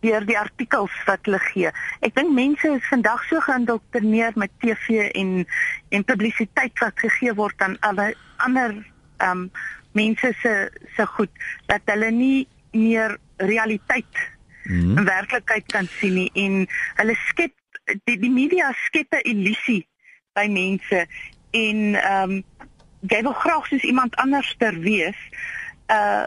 deur 0.00 0.26
die 0.26 0.38
artikels 0.38 0.94
wat 1.06 1.26
hulle 1.26 1.40
gee. 1.50 1.70
Ek 2.00 2.14
dink 2.14 2.30
mense 2.34 2.68
is 2.76 2.88
vandag 2.90 3.24
so 3.28 3.40
geïndoktrineer 3.40 4.32
met 4.36 4.50
TV 4.62 5.10
en 5.14 5.46
en 5.90 6.04
publisiteit 6.04 6.78
wat 6.78 6.98
gegee 6.98 7.34
word 7.34 7.60
aan 7.62 7.76
alle 7.80 8.14
ander 8.36 8.76
ehm 9.18 9.30
um, 9.30 9.50
mense 9.92 10.32
se 10.42 10.70
se 10.96 11.06
goed 11.06 11.30
dat 11.66 11.82
hulle 11.90 12.10
nie 12.10 12.46
meer 12.72 13.16
realiteit 13.36 14.26
Mhm. 14.68 14.98
in 14.98 15.04
werklikheid 15.04 15.66
kan 15.66 15.86
sien 15.86 16.14
nie 16.14 16.30
en 16.34 16.66
hulle 17.00 17.14
skep 17.28 17.54
die 18.04 18.18
die 18.20 18.30
media 18.30 18.72
skep 18.84 19.14
'n 19.16 19.24
illusie 19.30 19.86
by 20.36 20.44
mense 20.52 21.06
en 21.50 21.78
ehm 21.94 22.30
um, 22.30 22.44
jy 23.00 23.22
wil 23.22 23.32
graag 23.32 23.66
soos 23.66 23.82
iemand 23.82 24.16
anders 24.16 24.54
ter 24.58 24.74
wees. 24.80 25.16
Uh 25.88 26.26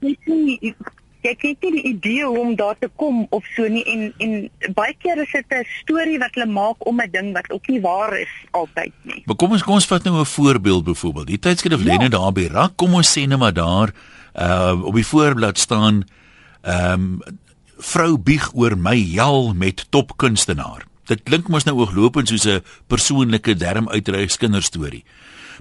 jy 0.00 0.16
sien 0.24 0.74
jy 1.22 1.34
kry 1.38 1.56
nie 1.60 1.70
die 1.72 1.82
idee 1.92 2.24
hoe 2.24 2.38
om 2.40 2.54
daar 2.56 2.76
te 2.78 2.88
kom 2.96 3.26
of 3.30 3.44
so 3.56 3.68
nie 3.68 3.84
en 3.84 4.12
en 4.18 4.50
baie 4.74 4.94
keer 4.98 5.18
is 5.22 5.32
dit 5.32 5.44
'n 5.50 5.64
storie 5.82 6.18
wat 6.18 6.34
hulle 6.34 6.46
maak 6.46 6.76
om 6.86 7.00
'n 7.00 7.10
ding 7.10 7.32
wat 7.32 7.50
ook 7.50 7.68
nie 7.68 7.80
waar 7.80 8.18
is 8.18 8.32
altyd 8.50 8.92
nie. 9.02 9.22
Maar 9.26 9.36
kom 9.36 9.52
ons 9.52 9.62
kom 9.62 9.74
ons 9.74 9.86
vat 9.86 10.04
nou 10.04 10.20
'n 10.20 10.24
voorbeeld 10.24 10.84
byvoorbeeld. 10.84 11.26
Die 11.26 11.38
tydskrif 11.38 11.84
Ja. 11.84 11.96
net 11.96 12.10
daar 12.12 12.32
by 12.32 12.46
rak. 12.46 12.76
Kom 12.76 12.94
ons 12.94 13.18
sê 13.18 13.26
net 13.26 13.38
maar 13.38 13.52
daar 13.54 13.92
uh 14.34 14.84
op 14.84 14.94
die 14.94 15.06
voorblad 15.06 15.58
staan 15.58 16.04
ehm 16.62 16.92
um, 16.92 17.20
vrou 17.78 18.18
bieg 18.18 18.50
oor 18.54 18.76
my 18.78 18.94
jal 18.96 19.52
met 19.54 19.86
topkunstenaar. 19.90 20.86
Dit 21.06 21.22
klink 21.22 21.48
mos 21.48 21.64
nou 21.64 21.76
ooglopend 21.78 22.28
soos 22.28 22.46
'n 22.46 22.62
persoonlike 22.86 23.54
dermuitreis 23.54 24.36
kinderstorie. 24.36 25.04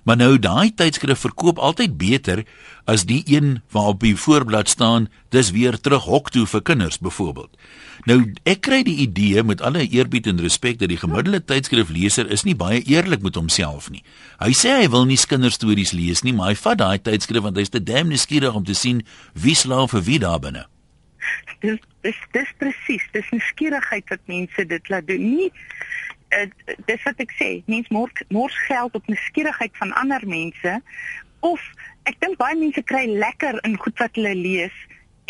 Maar 0.03 0.17
nou 0.17 0.39
daai 0.41 0.73
tydskrif 0.73 1.19
verkoop 1.21 1.59
altyd 1.61 1.97
beter 1.97 2.43
as 2.89 3.05
die 3.05 3.21
een 3.29 3.59
waar 3.69 3.93
op 3.93 3.99
die 4.01 4.15
voorblad 4.17 4.69
staan 4.69 5.07
dis 5.29 5.51
weer 5.53 5.77
terug 5.77 6.07
hok 6.09 6.31
toe 6.33 6.47
vir 6.49 6.61
kinders 6.65 6.97
byvoorbeeld. 6.99 7.53
Nou 8.09 8.17
ek 8.49 8.63
kry 8.65 8.81
die 8.83 8.97
idee 9.05 9.43
met 9.45 9.61
alle 9.61 9.85
eerbied 9.85 10.27
en 10.27 10.41
respek 10.41 10.79
dat 10.81 10.89
die 10.89 10.97
gemiddelde 10.97 11.43
tydskrifleser 11.45 12.31
is 12.33 12.43
nie 12.47 12.57
baie 12.57 12.81
eerlik 12.81 13.21
met 13.21 13.37
homself 13.37 13.91
nie. 13.93 14.01
Hy 14.41 14.51
sê 14.57 14.73
hy 14.81 14.89
wil 14.89 15.05
nie 15.05 15.19
kinderstories 15.21 15.93
lees 15.93 16.25
nie, 16.25 16.33
maar 16.33 16.55
hy 16.55 16.57
vat 16.57 16.81
daai 16.81 16.97
tydskrif 16.97 17.45
want 17.45 17.61
hy's 17.61 17.69
te 17.69 17.83
damn 17.83 18.09
nuuskierig 18.09 18.57
om 18.57 18.65
te 18.65 18.73
sien 18.73 19.05
wie 19.37 19.55
slaaf 19.55 19.93
vir 19.93 20.07
wie 20.09 20.19
daar 20.19 20.41
binne. 20.41 20.65
Dis 21.61 21.77
dis 22.01 22.17
dis 22.33 22.49
presies, 22.57 23.03
dis 23.13 23.27
nuuskierigheid 23.29 24.09
wat 24.09 24.25
mense 24.25 24.65
dit 24.65 24.89
laat 24.89 25.05
doen. 25.05 25.21
Nie 25.37 25.51
uh, 26.37 26.75
dis 26.85 27.03
wat 27.03 27.19
ek 27.23 27.33
sê, 27.39 27.49
mens 27.65 27.87
mors 27.89 28.23
mors 28.29 28.55
geld 28.67 28.95
op 28.95 29.07
nuuskierigheid 29.07 29.75
van 29.79 29.93
ander 29.93 30.23
mense 30.27 30.81
of 31.39 31.61
ek 32.09 32.17
dink 32.19 32.37
baie 32.37 32.57
mense 32.57 32.81
kry 32.81 33.05
lekker 33.07 33.59
in 33.67 33.77
goed 33.77 33.97
wat 34.01 34.15
hulle 34.17 34.33
lees 34.35 34.75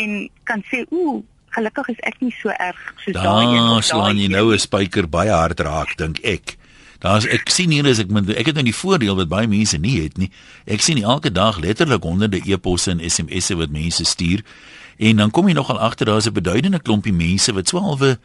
en 0.01 0.29
kan 0.49 0.63
sê 0.71 0.85
ooh 0.89 1.21
gelukkig 1.51 1.91
is 1.95 2.01
ek 2.07 2.19
nie 2.23 2.33
so 2.39 2.53
erg 2.55 2.79
soos 3.03 3.17
daai 3.17 3.45
een 3.45 3.69
Daar 3.71 3.83
slaan 3.83 4.19
jy 4.19 4.27
nou. 4.31 4.51
'n 4.53 4.59
spyker 4.59 5.07
baie 5.09 5.31
hard 5.31 5.59
raak 5.59 5.97
dink 5.97 6.19
ek. 6.23 6.57
Daar's 7.01 7.25
ek 7.25 7.49
sien 7.49 7.71
hier 7.71 7.87
as 7.87 7.99
ek 7.99 8.09
moet 8.09 8.29
ek 8.29 8.51
het 8.51 8.55
nou 8.55 8.63
die 8.63 8.75
voordeel 8.75 9.15
wat 9.15 9.27
baie 9.27 9.47
mense 9.47 9.77
nie 9.77 10.03
het 10.03 10.17
nie. 10.17 10.31
Ek 10.65 10.81
sien 10.81 11.01
elke 11.03 11.31
dag 11.31 11.59
letterlik 11.59 12.03
honderde 12.03 12.41
e-posse 12.45 12.91
en 12.91 13.01
SMS'e 13.01 13.57
wat 13.57 13.71
mense 13.71 14.05
stuur 14.05 14.43
en 15.01 15.17
dan 15.17 15.31
kom 15.31 15.47
jy 15.47 15.53
nogal 15.57 15.79
agter 15.79 16.05
daar's 16.05 16.27
'n 16.29 16.33
beduidende 16.33 16.79
klompie 16.79 17.13
mense 17.13 17.53
wat 17.53 17.67
so 17.67 17.79
halwe 17.79 18.19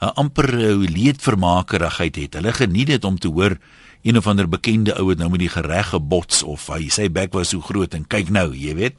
'n 0.00 0.12
amper 0.14 0.50
leedvermakerigheid 0.90 2.16
het. 2.16 2.34
Hulle 2.34 2.52
geniet 2.52 2.86
dit 2.86 3.04
om 3.04 3.18
te 3.18 3.28
hoor 3.28 3.56
een 4.02 4.16
of 4.16 4.26
ander 4.26 4.48
bekende 4.48 4.94
ou 4.98 5.08
het 5.08 5.18
nou 5.18 5.30
met 5.30 5.40
die 5.40 5.48
gereg 5.48 5.88
gebots 5.88 6.42
of 6.42 6.66
hy 6.66 6.88
sy 6.88 7.10
bek 7.10 7.32
was 7.32 7.48
so 7.48 7.60
groot 7.60 7.94
en 7.94 8.06
kyk 8.06 8.28
nou, 8.28 8.54
jy 8.54 8.74
weet. 8.74 8.94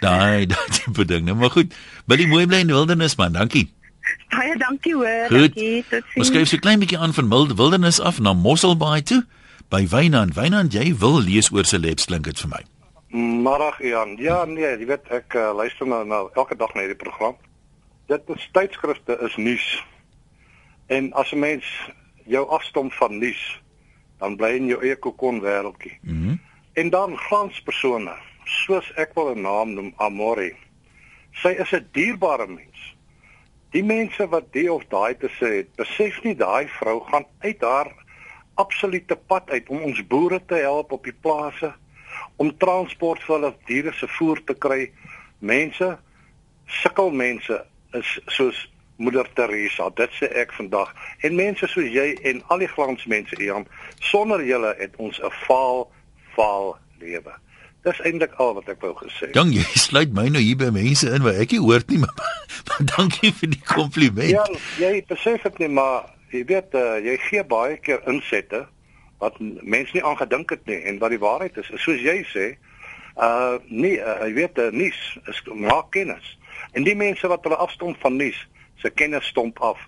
Daai 0.00 0.46
daai 0.52 0.68
tipe 0.70 1.04
ding. 1.04 1.24
Nou 1.24 1.36
maar 1.36 1.50
goed. 1.50 1.74
Billy 2.06 2.26
mooi 2.26 2.46
bly 2.46 2.60
in 2.64 2.72
die 2.72 2.76
wildernis 2.76 3.16
man. 3.16 3.32
Dankie. 3.32 3.68
baie 4.32 4.56
dankie 4.56 4.94
hoor. 4.94 5.26
Goed. 5.28 5.54
Dankie. 5.54 5.84
Tot 5.88 6.16
Ons 6.16 6.30
skuif 6.32 6.48
so 6.48 6.62
klein 6.62 6.80
bietjie 6.82 6.98
aan 6.98 7.14
van 7.16 7.28
Wildernis 7.28 8.00
af 8.00 8.20
na 8.20 8.32
Mosselbaai 8.32 9.02
toe 9.02 9.22
by 9.72 9.84
Wynand. 9.88 10.36
Wynand, 10.36 10.72
jy 10.76 10.92
wil 11.00 11.20
lees 11.24 11.50
oor 11.52 11.68
celebs 11.68 12.08
klink 12.08 12.28
dit 12.28 12.40
vir 12.44 12.52
my. 12.52 12.62
Middag 13.08 13.80
Ian. 13.80 14.16
Ja 14.20 14.42
nee, 14.48 14.68
jy 14.68 14.88
weet 14.88 15.08
ek 15.14 15.36
uh, 15.36 15.50
luister 15.56 15.88
nou, 15.88 16.02
nou 16.08 16.26
elke 16.34 16.56
dag 16.56 16.74
na 16.74 16.84
hierdie 16.84 17.00
program. 17.00 17.36
Dit 18.08 18.28
is 18.32 18.44
tydskrifte 18.56 19.16
is 19.24 19.36
nuus. 19.40 19.68
En 20.88 21.12
as 21.12 21.32
'n 21.32 21.38
mens 21.38 21.64
jou 22.24 22.48
afstom 22.48 22.90
van 22.90 23.18
nuus, 23.18 23.62
dan 24.18 24.36
bly 24.36 24.56
in 24.56 24.66
jou 24.66 24.82
eie 24.82 24.96
kokon 24.96 25.40
wêreldjie. 25.40 25.98
Mhm. 26.02 26.26
Mm 26.26 26.46
En 26.78 26.90
dan 26.90 27.16
glanspersone, 27.16 28.12
soos 28.44 28.92
ek 28.94 29.14
wil 29.14 29.34
'n 29.34 29.40
naam 29.40 29.72
noem, 29.74 29.92
Amori. 29.96 30.54
Sy 31.32 31.48
is 31.48 31.72
'n 31.72 31.88
dierbare 31.92 32.46
mens. 32.46 32.94
Die 33.70 33.84
mense 33.84 34.28
wat 34.28 34.52
die 34.52 34.72
of 34.72 34.84
daai 34.88 35.16
te 35.16 35.28
sê 35.28 35.48
het, 35.56 35.74
besef 35.76 36.22
nie 36.22 36.34
daai 36.34 36.68
vrou 36.68 37.00
gaan 37.00 37.26
uit 37.38 37.60
haar 37.60 37.90
absolute 38.54 39.16
pad 39.16 39.50
uit 39.50 39.68
om 39.68 39.82
ons 39.82 40.06
boere 40.06 40.40
te 40.46 40.54
help 40.54 40.92
op 40.92 41.04
die 41.04 41.16
plase, 41.20 41.72
om 42.36 42.56
transport 42.56 43.22
vir 43.22 43.34
hulle 43.34 43.54
diere 43.66 43.92
se 43.92 44.08
voer 44.18 44.44
te 44.44 44.54
kry. 44.54 44.92
Mense, 45.38 45.98
sukkel 46.66 47.10
mense 47.10 47.64
is 47.92 48.20
soos 48.26 48.70
Moeder 48.98 49.28
Teresa. 49.38 49.88
Dit 49.94 50.14
sê 50.18 50.28
ek 50.42 50.52
vandag. 50.58 50.90
En 51.22 51.36
mense 51.38 51.66
soos 51.70 51.86
jy 51.94 52.08
en 52.26 52.42
al 52.52 52.64
die 52.64 52.70
glansmense 52.70 53.38
Ian, 53.38 53.66
sonder 54.10 54.42
julle 54.44 54.74
het 54.78 54.96
ons 54.98 55.20
'n 55.22 55.30
faal 55.46 55.86
faal 56.34 56.76
lewe. 56.98 57.34
Dis 57.86 58.00
eintlik 58.02 58.34
al 58.42 58.54
wat 58.58 58.68
ek 58.68 58.80
wou 58.82 58.94
gesê. 58.98 59.30
Dan 59.36 59.52
jy 59.54 59.62
sluit 59.78 60.12
my 60.12 60.26
nou 60.34 60.42
hier 60.42 60.58
by 60.58 60.70
mense 60.74 61.06
in 61.06 61.22
wat 61.22 61.38
ek 61.38 61.54
nie 61.54 61.62
hoor 61.62 61.84
nie, 61.86 62.00
maar, 62.04 62.24
maar 62.68 62.82
dankie 62.96 63.30
vir 63.32 63.52
die 63.54 63.62
kompliment. 63.64 64.34
Ja, 64.34 64.46
jy 64.82 65.04
besef 65.06 65.46
dit 65.46 65.62
nie, 65.62 65.70
maar 65.78 66.10
jy 66.34 66.42
weet 66.48 66.74
uh, 66.74 66.98
jy 67.04 67.16
gee 67.28 67.44
baie 67.44 67.78
keer 67.78 68.02
insette 68.10 68.66
wat 69.22 69.38
mense 69.40 69.94
nie 69.94 70.04
aangedink 70.04 70.50
het 70.50 70.66
nie 70.66 70.78
en 70.90 70.98
wat 71.02 71.14
die 71.14 71.22
waarheid 71.22 71.56
is. 71.58 71.70
Soos 71.82 72.02
jy 72.02 72.20
sê, 72.34 72.50
uh 73.18 73.56
nee, 73.66 73.98
uh, 73.98 74.20
jy 74.26 74.34
weet 74.42 74.58
uh, 74.62 74.68
nuus 74.74 75.00
is 75.30 75.42
maak 75.54 75.90
kennis. 75.94 76.34
En 76.74 76.86
die 76.86 76.98
mense 76.98 77.30
wat 77.30 77.46
hulle 77.46 77.58
afstomp 77.62 77.98
van 78.02 78.18
nuus, 78.18 78.38
se 78.82 78.90
kennis 78.90 79.26
stomp 79.32 79.60
af. 79.64 79.80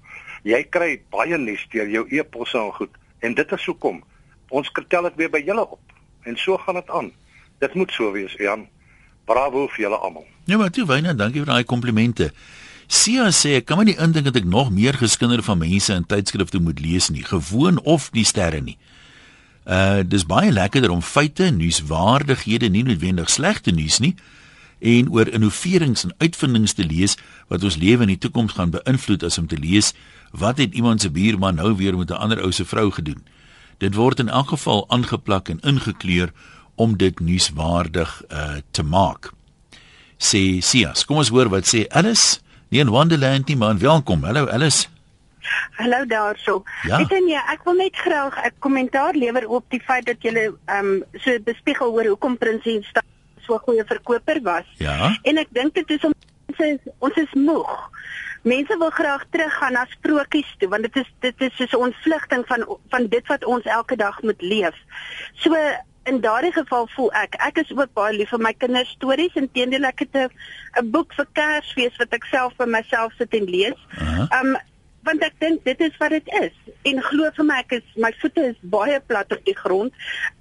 Jy 0.43 0.63
kry 0.73 1.01
baie 1.13 1.39
nuus 1.39 1.67
deur 1.73 1.89
jou 1.91 2.07
e-posse 2.09 2.59
en 2.59 2.73
goed. 2.73 2.93
En 3.21 3.35
dit 3.35 3.53
is 3.53 3.65
hoekom 3.65 4.03
ons 4.51 4.71
tel 4.89 5.07
dit 5.07 5.19
weer 5.21 5.31
by 5.31 5.43
julle 5.47 5.63
op. 5.63 5.93
En 6.27 6.37
so 6.37 6.59
gaan 6.59 6.81
dit 6.81 6.91
aan. 6.91 7.11
Dit 7.61 7.75
moet 7.75 7.93
so 7.93 8.13
wees, 8.13 8.35
Jan. 8.39 8.67
Bravo 9.25 9.69
vir 9.69 9.87
julle 9.87 9.97
almal. 10.01 10.27
Ja, 10.45 10.57
maar 10.57 10.73
toe 10.75 10.87
wyne, 10.89 11.15
dankie 11.15 11.45
vir 11.45 11.53
daai 11.53 11.65
komplimente. 11.65 12.31
Sia 12.91 13.29
sê 13.31 13.61
kan 13.63 13.79
my 13.79 13.85
nie 13.87 13.99
indink 14.03 14.27
dat 14.27 14.41
ek 14.41 14.49
nog 14.51 14.73
meer 14.75 14.97
geskinder 14.99 15.45
van 15.47 15.61
mense 15.61 15.95
in 15.95 16.07
tydskrifte 16.11 16.59
moet 16.59 16.81
lees 16.83 17.11
nie, 17.15 17.23
gewoon 17.23 17.79
of 17.87 18.09
die 18.17 18.27
sterre 18.27 18.59
nie. 18.65 18.77
Uh 19.63 20.03
dis 20.03 20.27
baie 20.27 20.51
lekkerder 20.51 20.91
om 20.91 21.05
feite, 21.05 21.53
nuuswaardighede, 21.55 22.73
nie 22.73 22.83
noodwendig 22.89 23.31
slegte 23.31 23.71
nuus 23.71 24.01
nie, 24.03 24.17
en 24.81 25.11
oor 25.13 25.29
innoverings 25.29 26.05
en 26.05 26.15
uitvindings 26.19 26.73
te 26.73 26.85
lees 26.85 27.17
wat 27.49 27.65
ons 27.65 27.77
lewe 27.77 28.03
in 28.03 28.15
die 28.15 28.19
toekoms 28.19 28.57
gaan 28.57 28.73
beïnvloed 28.75 29.23
as 29.23 29.39
om 29.39 29.47
te 29.47 29.59
lees 29.59 29.93
wat 30.31 30.59
het 30.59 30.75
iemand 30.75 31.01
se 31.01 31.11
buurman 31.11 31.55
nou 31.55 31.75
weer 31.77 31.97
met 31.97 32.11
'n 32.11 32.23
ander 32.23 32.43
ou 32.43 32.53
se 32.53 32.65
vrou 32.65 32.91
gedoen. 32.91 33.25
Dit 33.79 33.95
word 33.95 34.19
in 34.19 34.29
elk 34.29 34.49
geval 34.49 34.85
aangeplak 34.89 35.49
en 35.49 35.61
ingekleur 35.61 36.33
om 36.75 36.97
dit 36.97 37.21
nuuswaardig 37.21 38.23
uh 38.29 38.57
te 38.71 38.83
maak. 38.83 39.33
Sê 40.19 40.61
Sias, 40.61 41.05
kom 41.05 41.17
ons 41.17 41.29
hoor 41.29 41.49
wat 41.49 41.65
sê 41.75 41.87
Alice. 41.89 42.41
Nie 42.69 42.81
in 42.81 42.89
Wonderland 42.89 43.47
nie, 43.49 43.57
maar 43.57 43.79
welkom. 43.79 44.25
Hallo 44.25 44.47
Alice. 44.47 44.87
Hallo 45.77 46.05
daarso. 46.07 46.63
Ja. 46.83 46.97
Weet 46.97 47.11
jy, 47.11 47.41
ek 47.53 47.65
wil 47.65 47.75
net 47.75 47.97
graag 47.97 48.37
'n 48.45 48.53
kommentaar 48.59 49.15
lewer 49.15 49.49
op 49.49 49.65
die 49.69 49.81
feit 49.81 50.07
dat 50.07 50.23
jy 50.23 50.33
ehm 50.33 50.55
um, 50.87 51.05
so 51.15 51.39
bespiegel 51.45 51.93
oor 51.93 52.07
hoekom 52.07 52.37
Prinses 52.37 52.93
so 53.51 53.57
'n 53.57 53.67
goeie 53.67 53.85
verkoper 53.85 54.43
was. 54.43 54.67
Ja. 54.79 55.19
En 55.23 55.37
ek 55.37 55.49
dink 55.51 55.75
dit 55.75 55.91
is 55.91 56.05
om 56.05 56.15
ons 56.47 56.59
is, 56.59 56.79
ons 56.99 57.17
is 57.17 57.33
moeg. 57.35 57.91
Mense 58.43 58.79
wil 58.79 58.91
graag 58.91 59.25
teruggaan 59.31 59.73
na 59.73 59.87
sprokies 59.91 60.55
toe 60.59 60.69
want 60.69 60.83
dit 60.83 60.97
is 60.97 61.11
dit 61.21 61.41
is 61.41 61.57
soos 61.57 61.73
'n 61.73 61.85
ontvlugting 61.89 62.47
van 62.47 62.79
van 62.89 63.07
dit 63.07 63.27
wat 63.27 63.45
ons 63.45 63.65
elke 63.65 63.97
dag 63.97 64.23
moet 64.23 64.43
leef. 64.43 64.77
So 65.35 65.55
in 66.05 66.21
daardie 66.21 66.53
geval 66.53 66.89
voel 66.95 67.13
ek 67.13 67.35
ek 67.35 67.59
is 67.59 67.73
ook 67.77 67.93
baie 67.93 68.17
lief 68.17 68.29
vir 68.29 68.41
my 68.41 68.53
kinders 68.53 68.89
stories 68.89 69.35
inteendeel 69.35 69.85
ek 69.85 69.99
het 69.99 70.31
'n 70.81 70.91
boek 70.91 71.15
vir 71.15 71.27
Kersfees 71.33 71.97
wat 71.97 72.15
ek 72.15 72.25
self 72.25 72.53
vir 72.57 72.69
myself 72.69 73.13
sit 73.19 73.35
en 73.35 73.45
lees. 73.45 73.79
Aha. 73.99 74.41
Um 74.41 74.57
want 75.07 75.23
ek 75.25 75.37
dink 75.41 75.65
dit 75.65 75.81
is 75.81 75.97
wat 76.01 76.13
dit 76.15 76.29
is. 76.41 76.57
En 76.89 77.01
glo 77.05 77.31
vir 77.37 77.47
my 77.49 77.59
ek 77.63 77.77
is 77.79 77.97
my 78.01 78.11
voete 78.21 78.45
is 78.51 78.59
baie 78.73 78.99
plat 79.09 79.33
op 79.33 79.45
die 79.47 79.57
grond. 79.57 79.95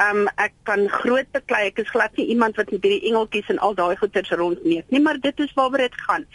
Um 0.03 0.27
ek 0.41 0.55
kan 0.67 0.85
groot 0.91 1.29
beklei. 1.35 1.65
Ek 1.69 1.81
is 1.83 1.91
glad 1.93 2.15
nie 2.19 2.27
iemand 2.33 2.59
wat 2.59 2.71
met 2.73 2.83
hierdie 2.83 3.11
engeltjies 3.11 3.51
en 3.53 3.61
al 3.65 3.75
daai 3.77 3.95
goeters 3.99 4.31
rondneek 4.39 4.91
nie, 4.93 5.01
maar 5.03 5.19
dit 5.19 5.39
is 5.39 5.53
waaroor 5.57 5.85
dit 5.85 5.97
gaan. 6.07 6.25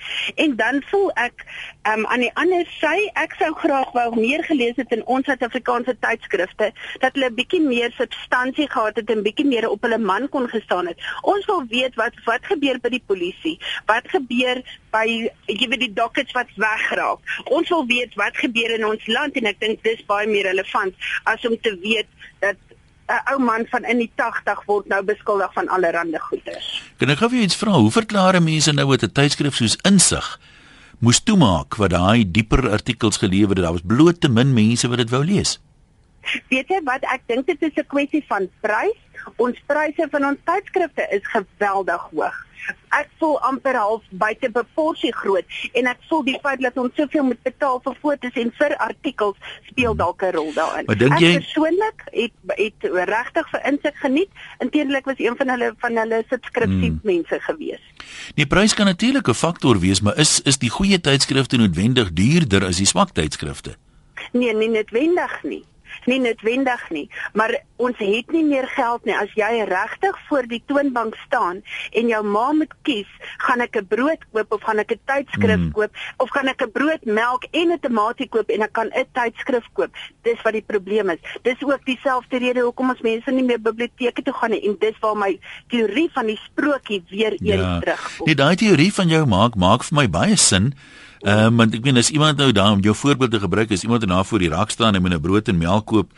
En 0.40 0.56
dan 0.60 0.80
voel 0.90 1.10
ek 1.20 1.44
um 1.92 2.06
aan 2.06 2.24
die 2.24 2.32
ander 2.40 2.68
sy 2.78 2.94
ek 3.20 3.36
sou 3.40 3.50
graag 3.60 3.92
wou 3.96 4.08
meer 4.16 4.44
gelees 4.48 4.76
het 4.80 4.92
in 4.96 5.04
ons 5.10 5.24
Suid-Afrikaanse 5.24 5.96
tydskrifte 6.04 6.70
dat 7.00 7.14
hulle 7.16 7.30
'n 7.30 7.36
bietjie 7.38 7.62
meer 7.64 7.92
substansie 7.96 8.68
gehad 8.70 8.96
het 8.96 9.10
en 9.10 9.22
bietjie 9.24 9.46
meer 9.46 9.68
op 9.68 9.82
hulle 9.82 9.98
man 9.98 10.28
kon 10.28 10.48
gestaan 10.48 10.86
het. 10.86 10.98
Ons 11.22 11.46
wil 11.46 11.64
weet 11.68 11.94
wat 11.94 12.16
wat 12.24 12.44
gebeur 12.44 12.80
by 12.80 12.88
die 12.88 13.04
polisie? 13.06 13.58
Wat 13.86 14.08
gebeur 14.08 14.62
by 14.92 15.06
jy 15.46 15.68
weet 15.68 15.80
die 15.80 15.92
dockets 15.92 16.32
wat 16.32 16.50
wegraak? 16.56 17.20
Ons 17.44 17.68
wil 17.68 17.86
weet 17.86 18.13
wat 18.14 18.36
gebeur 18.36 18.74
in 18.74 18.86
ons 18.86 19.06
land 19.06 19.36
en 19.36 19.46
ek 19.46 19.60
dink 19.60 19.82
dis 19.82 20.04
baie 20.06 20.28
meer 20.28 20.48
relevant 20.50 20.94
as 21.24 21.44
om 21.44 21.56
te 21.60 21.74
weet 21.82 22.08
dat 22.40 22.56
'n 23.08 23.20
ou 23.32 23.38
man 23.38 23.66
van 23.68 23.84
in 23.84 23.98
die 23.98 24.10
80 24.16 24.64
word 24.66 24.88
nou 24.88 25.02
beskuldig 25.04 25.52
van 25.52 25.68
allerlei 25.68 26.18
goeders. 26.18 26.82
Kan 26.98 27.10
ek 27.10 27.18
gou 27.18 27.28
vir 27.28 27.38
jou 27.38 27.46
iets 27.46 27.56
vra? 27.56 27.72
Hoe 27.72 27.90
verklaar 27.90 28.42
mense 28.42 28.72
nou 28.72 28.86
wat 28.86 29.02
'n 29.02 29.12
tydskrif 29.12 29.54
soos 29.54 29.76
Insig 29.84 30.40
moes 31.00 31.20
toemaak 31.20 31.76
wat 31.76 31.90
daai 31.90 32.24
dieper 32.24 32.70
artikels 32.70 33.16
gelewer 33.16 33.56
het? 33.56 33.64
Daar 33.64 33.76
was 33.76 33.84
bloot 33.84 34.20
te 34.20 34.28
min 34.28 34.52
mense 34.52 34.88
wat 34.88 34.98
dit 34.98 35.10
wou 35.10 35.24
lees. 35.24 35.60
Weet 36.48 36.68
jy 36.68 36.80
wat 36.84 37.02
ek 37.04 37.22
dink 37.26 37.46
dit 37.46 37.62
is 37.62 37.72
'n 37.76 37.86
kwessie 37.88 38.24
van 38.28 38.48
prys. 38.60 38.98
Ons 39.36 39.58
pryse 39.66 40.08
van 40.10 40.24
ons 40.24 40.38
tydskrifte 40.44 41.06
is 41.10 41.22
geweldig 41.32 42.00
hoog. 42.12 42.34
Ek 42.96 43.08
voel 43.18 43.40
amper 43.40 43.74
half 43.76 44.02
buite 44.10 44.48
proporsie 44.50 45.12
groot 45.12 45.44
en 45.74 45.86
ek 45.86 45.98
voel 46.08 46.22
die 46.24 46.38
feit 46.42 46.60
dat 46.60 46.76
ons 46.76 46.94
soveel 46.96 47.24
moet 47.24 47.42
betaal 47.42 47.80
vir 47.84 47.94
fotos 48.00 48.30
en 48.34 48.52
vir 48.58 48.76
artikels 48.76 49.36
speel 49.68 49.94
dalk 49.94 50.22
'n 50.22 50.32
rol 50.32 50.52
daarin. 50.54 50.84
Maar 50.86 50.96
dink 50.96 51.18
jy- 51.18 51.32
persoonlik 51.38 52.02
het 52.12 52.32
het 52.56 53.08
regtig 53.08 53.48
vir 53.50 53.60
insig 53.66 53.98
geniet. 54.00 54.28
Inteendeel 54.60 55.00
was 55.04 55.18
een 55.18 55.36
van 55.36 55.48
hulle 55.48 55.74
van 55.78 55.96
hulle 55.96 56.24
subskripsie 56.28 56.88
Hmm. 56.90 57.00
mense 57.02 57.40
gewees. 57.40 57.80
Die 58.34 58.46
prys 58.46 58.74
kan 58.74 58.86
natuurlik 58.86 59.28
'n 59.28 59.34
faktor 59.34 59.78
wees, 59.78 60.00
maar 60.00 60.16
is 60.18 60.40
is 60.40 60.58
die 60.58 60.70
goeie 60.70 61.00
tydskrifte 61.00 61.56
noodwendig 61.56 62.12
duurder 62.12 62.64
as 62.64 62.76
die 62.76 62.86
swak 62.86 63.10
tydskrifte? 63.12 63.76
Nee, 64.32 64.54
nie 64.54 64.68
noodwendig 64.68 65.42
nie. 65.42 65.64
Nie 66.06 66.20
noodwendig 66.20 66.90
nie, 66.90 67.08
maar 67.32 67.62
ons 67.76 67.96
het 67.98 68.30
nie 68.32 68.44
meer 68.44 68.66
geld 68.68 69.04
nie. 69.04 69.14
As 69.14 69.32
jy 69.34 69.64
regtig 69.68 70.18
voor 70.28 70.46
die 70.46 70.62
toonbank 70.66 71.16
staan 71.26 71.62
en 71.92 72.08
jou 72.08 72.22
ma 72.24 72.52
moet 72.52 72.74
kies, 72.82 73.08
gaan 73.38 73.60
ek 73.60 73.76
'n 73.76 73.86
brood 73.86 74.18
koop 74.32 74.52
of 74.52 74.62
gaan 74.62 74.78
ek 74.78 74.92
'n 74.92 75.00
tydskrif 75.06 75.58
Mm. 75.58 75.72
koop 75.72 75.90
of 76.18 76.30
gaan 76.30 76.48
ek 76.48 76.62
'n 76.62 76.70
brood, 76.70 77.04
melk 77.04 77.44
en 77.52 77.72
'n 77.72 77.78
tamatie 77.80 78.28
koop 78.28 78.48
en 78.50 78.62
ek 78.62 78.72
kan 78.72 78.86
'n 78.94 79.06
tydskrif 79.12 79.66
koop. 79.72 79.90
Dis 80.22 80.42
wat 80.42 80.52
die 80.52 80.62
probleem 80.66 81.10
is. 81.10 81.18
Dis 81.42 81.62
ook 81.62 81.84
dieselfde 81.84 82.38
rede 82.38 82.60
hoekom 82.60 82.90
ons 82.90 83.00
mense 83.00 83.30
nie 83.30 83.44
meer 83.44 83.60
biblioteke 83.60 84.22
toe 84.22 84.34
gaan 84.34 84.50
nie 84.50 84.62
en 84.68 84.76
dis 84.78 84.94
waar 85.00 85.16
my 85.16 85.38
teorie 85.68 86.10
van 86.12 86.26
die 86.26 86.38
sprokie 86.44 87.02
weer 87.10 87.32
eens 87.32 87.82
terugkom. 87.84 88.26
Nee, 88.26 88.34
daai 88.34 88.56
teorie 88.56 88.92
van 88.92 89.08
jou 89.08 89.26
maak 89.26 89.54
maak 89.54 89.82
vir 89.82 89.96
my 89.96 90.08
baie 90.10 90.36
sin. 90.36 90.74
Ehm 91.24 91.46
um, 91.46 91.56
want 91.56 91.74
ek 91.74 91.84
meen 91.84 91.96
as 91.96 92.10
iemand 92.10 92.36
nou 92.36 92.52
daar 92.52 92.72
om 92.72 92.80
jou 92.80 92.94
voorbeeld 92.94 93.30
te 93.30 93.40
gebruik, 93.40 93.70
as 93.72 93.82
iemand 93.82 94.06
nou 94.06 94.24
voor 94.24 94.38
die 94.38 94.48
rak 94.48 94.70
staan 94.70 94.94
en 94.94 95.02
met 95.02 95.12
'n 95.12 95.20
brood 95.20 95.48
en 95.48 95.58
melk 95.58 95.86
koop, 95.86 96.12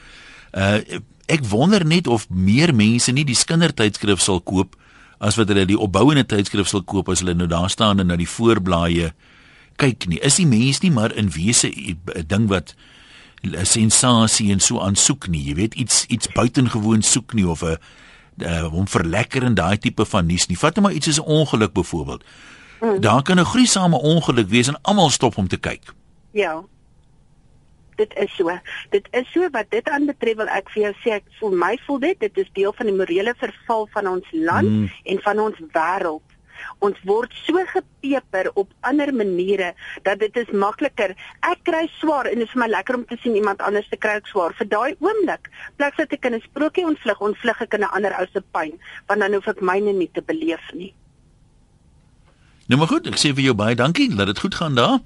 uh 0.52 0.78
ek 1.26 1.44
wonder 1.50 1.84
net 1.84 2.06
of 2.06 2.28
meer 2.30 2.74
mense 2.74 3.12
nie 3.12 3.24
die 3.24 3.36
kindertydskrif 3.36 4.20
sal 4.20 4.40
koop 4.40 4.76
as 5.18 5.36
wat 5.36 5.48
hulle 5.48 5.64
die 5.66 5.78
opbouende 5.78 6.26
tydskrif 6.28 6.68
sal 6.68 6.82
koop 6.82 7.08
as 7.08 7.22
hulle 7.24 7.34
nou 7.34 7.48
daar 7.50 7.70
staan 7.70 8.00
en 8.00 8.12
na 8.12 8.16
die 8.16 8.28
voorblaaie 8.28 9.12
kyk 9.80 10.06
nie. 10.08 10.20
Is 10.24 10.38
die 10.40 10.46
mens 10.48 10.80
nie 10.80 10.92
maar 10.92 11.12
in 11.12 11.30
wese 11.30 11.68
'n 11.68 12.26
ding 12.26 12.48
wat 12.48 12.74
'n 13.42 13.64
sensasie 13.64 14.50
en 14.52 14.60
so 14.60 14.80
aansoek 14.80 15.28
nie. 15.28 15.42
Jy 15.42 15.54
weet 15.54 15.74
iets 15.74 16.04
iets 16.08 16.28
buitengewoon 16.28 17.02
soek 17.02 17.34
nie 17.34 17.48
of 17.48 17.62
'n 17.62 17.78
uh, 18.38 18.66
hom 18.68 18.88
verlekker 18.88 19.42
in 19.42 19.54
daai 19.54 19.78
tipe 19.78 20.04
van 20.04 20.26
nuus 20.26 20.46
nie. 20.46 20.58
Vat 20.58 20.74
net 20.74 20.84
maar 20.84 20.92
iets 20.92 21.06
soos 21.06 21.20
'n 21.20 21.28
ongeluk 21.28 21.72
byvoorbeeld. 21.72 22.24
Mm. 22.80 23.00
Daar 23.00 23.22
kan 23.22 23.40
'n 23.40 23.44
gruisame 23.44 23.98
ongeluk 23.98 24.48
wees 24.48 24.68
en 24.68 24.80
almal 24.82 25.10
stop 25.10 25.36
om 25.36 25.48
te 25.48 25.56
kyk. 25.56 25.94
Ja. 26.32 26.64
Dit 27.96 28.14
is 28.16 28.36
so. 28.36 28.52
Dit 28.90 29.08
is 29.12 29.26
so 29.32 29.48
wat 29.50 29.70
dit 29.70 29.88
aanbetref 29.88 30.36
wil 30.36 30.48
ek 30.48 30.70
vir 30.74 30.82
jou 30.82 30.94
sê 31.02 31.10
ek 31.16 31.24
voel 31.40 31.56
my 31.56 31.78
voel 31.86 31.98
dit 31.98 32.20
dit 32.20 32.38
is 32.38 32.50
deel 32.52 32.72
van 32.72 32.86
die 32.86 32.94
morele 32.96 33.34
verval 33.34 33.88
van 33.92 34.06
ons 34.06 34.26
land 34.32 34.68
Mm. 34.68 34.90
en 35.04 35.20
van 35.22 35.38
ons 35.38 35.56
wêreld. 35.72 36.22
Ons 36.78 36.96
word 37.04 37.32
so 37.44 37.60
gepeper 37.68 38.50
op 38.54 38.68
ander 38.80 39.14
maniere 39.14 39.74
dat 40.02 40.18
dit 40.18 40.36
is 40.36 40.50
makliker. 40.52 41.14
Ek 41.40 41.58
kry 41.64 41.86
swaar 42.00 42.26
en 42.26 42.38
dit 42.38 42.46
is 42.46 42.52
vir 42.52 42.60
my 42.62 42.68
lekker 42.68 42.94
om 42.94 43.04
te 43.04 43.16
sien 43.22 43.36
iemand 43.36 43.60
anders 43.62 43.88
te 43.88 43.96
kry 43.96 44.16
ook 44.16 44.26
swaar 44.26 44.54
vir 44.54 44.68
daai 44.68 44.94
oomblik. 45.00 45.50
Plek 45.76 45.96
dat 45.96 46.12
ek 46.12 46.24
in 46.24 46.34
'n 46.34 46.40
sprokie 46.40 46.84
ontvlug, 46.86 47.20
ontvlug 47.20 47.60
ek 47.60 47.74
in 47.74 47.80
'n 47.80 47.92
ander 47.96 48.12
ou 48.18 48.26
se 48.32 48.40
pyn, 48.52 48.78
want 49.06 49.20
dan 49.20 49.32
hoef 49.32 49.46
ek 49.48 49.60
myne 49.60 49.92
nie 49.92 50.10
te 50.12 50.22
beleef 50.22 50.72
nie. 50.72 50.94
Nou 52.68 52.78
maar 52.78 52.88
goed, 52.88 53.06
ek 53.06 53.14
sê 53.16 53.34
vir 53.34 53.44
jou 53.44 53.54
baie 53.54 53.74
dankie. 53.74 54.14
Laat 54.14 54.26
dit 54.26 54.38
goed 54.38 54.54
gaan 54.54 54.74
daar. 54.74 54.98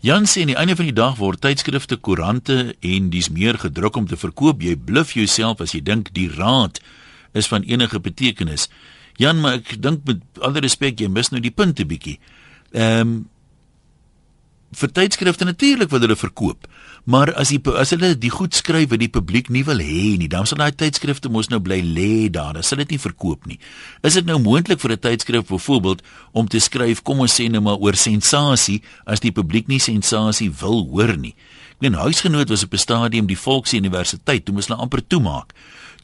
Jan 0.00 0.24
sê 0.24 0.40
aan 0.40 0.52
die 0.54 0.56
einde 0.56 0.76
van 0.76 0.86
die 0.88 0.96
dag 0.96 1.18
word 1.20 1.42
tydskrifte, 1.44 1.98
koerante 2.00 2.74
en 2.80 3.10
dis 3.12 3.28
meer 3.28 3.58
gedruk 3.60 3.98
om 4.00 4.06
te 4.08 4.16
verkoop. 4.16 4.62
Jy 4.64 4.78
bluf 4.80 5.12
jouself 5.12 5.60
as 5.60 5.74
jy 5.76 5.82
dink 5.84 6.08
die 6.16 6.30
raad 6.32 6.80
is 7.36 7.50
van 7.52 7.66
enige 7.68 8.00
betekenis. 8.00 8.70
Jan, 9.20 9.42
maar 9.44 9.58
ek 9.58 9.74
dink 9.84 10.06
met 10.08 10.22
alle 10.40 10.62
respek 10.64 11.02
jy 11.04 11.10
mis 11.12 11.28
nou 11.34 11.42
die 11.44 11.52
punte 11.52 11.84
bietjie. 11.84 12.16
Ehm 12.72 13.12
um, 13.12 13.20
vir 14.70 14.92
tydskrifte 14.94 15.44
natuurlik 15.44 15.90
wat 15.90 16.04
hulle 16.04 16.16
verkoop. 16.16 16.66
Maar 17.10 17.32
as 17.40 17.50
die 17.50 17.58
as 17.80 17.90
hulle 17.94 18.12
die 18.18 18.30
goed 18.30 18.54
skryf 18.54 18.90
wat 18.92 19.00
die 19.02 19.10
publiek 19.10 19.48
nie 19.50 19.64
wil 19.66 19.80
hê 19.82 20.16
nie, 20.20 20.28
dan 20.30 20.46
sal 20.46 20.60
daai 20.60 20.76
tydskrifte 20.76 21.30
mos 21.32 21.48
nou 21.50 21.58
bly 21.64 21.80
lê 21.82 22.28
daar. 22.30 22.52
Hulle 22.54 22.66
sal 22.66 22.82
dit 22.84 22.94
nie 22.94 23.00
verkoop 23.02 23.48
nie. 23.50 23.58
Is 24.06 24.18
dit 24.18 24.26
nou 24.26 24.38
moontlik 24.38 24.80
vir 24.80 24.92
'n 24.92 25.00
tydskrif 25.00 25.48
byvoorbeeld 25.48 26.02
om 26.32 26.48
te 26.48 26.60
skryf 26.60 27.02
kom 27.02 27.20
ons 27.20 27.40
sê 27.40 27.50
nou 27.50 27.60
maar 27.60 27.80
oor 27.80 27.96
sensasie 27.96 28.82
as 29.06 29.20
die 29.20 29.32
publiek 29.32 29.68
nie 29.68 29.80
sensasie 29.80 30.50
wil 30.50 30.86
hoor 30.90 31.16
nie? 31.16 31.34
Ek 31.72 31.80
meen 31.80 31.94
huisgenoot 31.94 32.48
was 32.48 32.62
op 32.62 32.72
'n 32.72 32.78
stadium 32.78 33.26
die 33.26 33.38
Volksuniversiteit, 33.38 34.44
toe 34.44 34.54
moes 34.54 34.66
hulle 34.66 34.80
amper 34.80 35.00
toemaak 35.06 35.54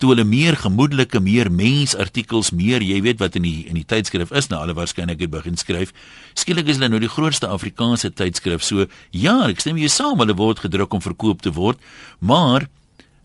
toe 0.00 0.12
hulle 0.12 0.24
meer 0.24 0.56
gemoedelike, 0.61 1.20
meer 1.20 1.50
mensartikels, 1.52 2.52
meer, 2.52 2.85
jy 2.85 3.00
weet 3.04 3.20
wat 3.22 3.37
in 3.38 3.46
die 3.46 3.66
in 3.70 3.78
die 3.78 3.87
tydskrif 3.88 4.32
is 4.37 4.50
nou 4.50 4.61
alle 4.62 4.76
waarskynlik 4.76 5.20
het 5.24 5.32
begin 5.32 5.56
skryf. 5.56 5.92
Skielik 6.35 6.68
is 6.68 6.80
hulle 6.80 6.90
nou 6.92 7.00
die 7.02 7.12
grootste 7.12 7.48
Afrikaanse 7.48 8.12
tydskrif. 8.12 8.64
So 8.64 8.87
ja, 9.11 9.37
ek 9.48 9.64
stem 9.64 9.80
jou 9.80 9.90
saam, 9.92 10.20
hulle 10.22 10.37
word 10.37 10.64
gedruk 10.64 10.92
om 10.96 11.04
verkoop 11.04 11.42
te 11.42 11.54
word, 11.56 11.82
maar 12.18 12.68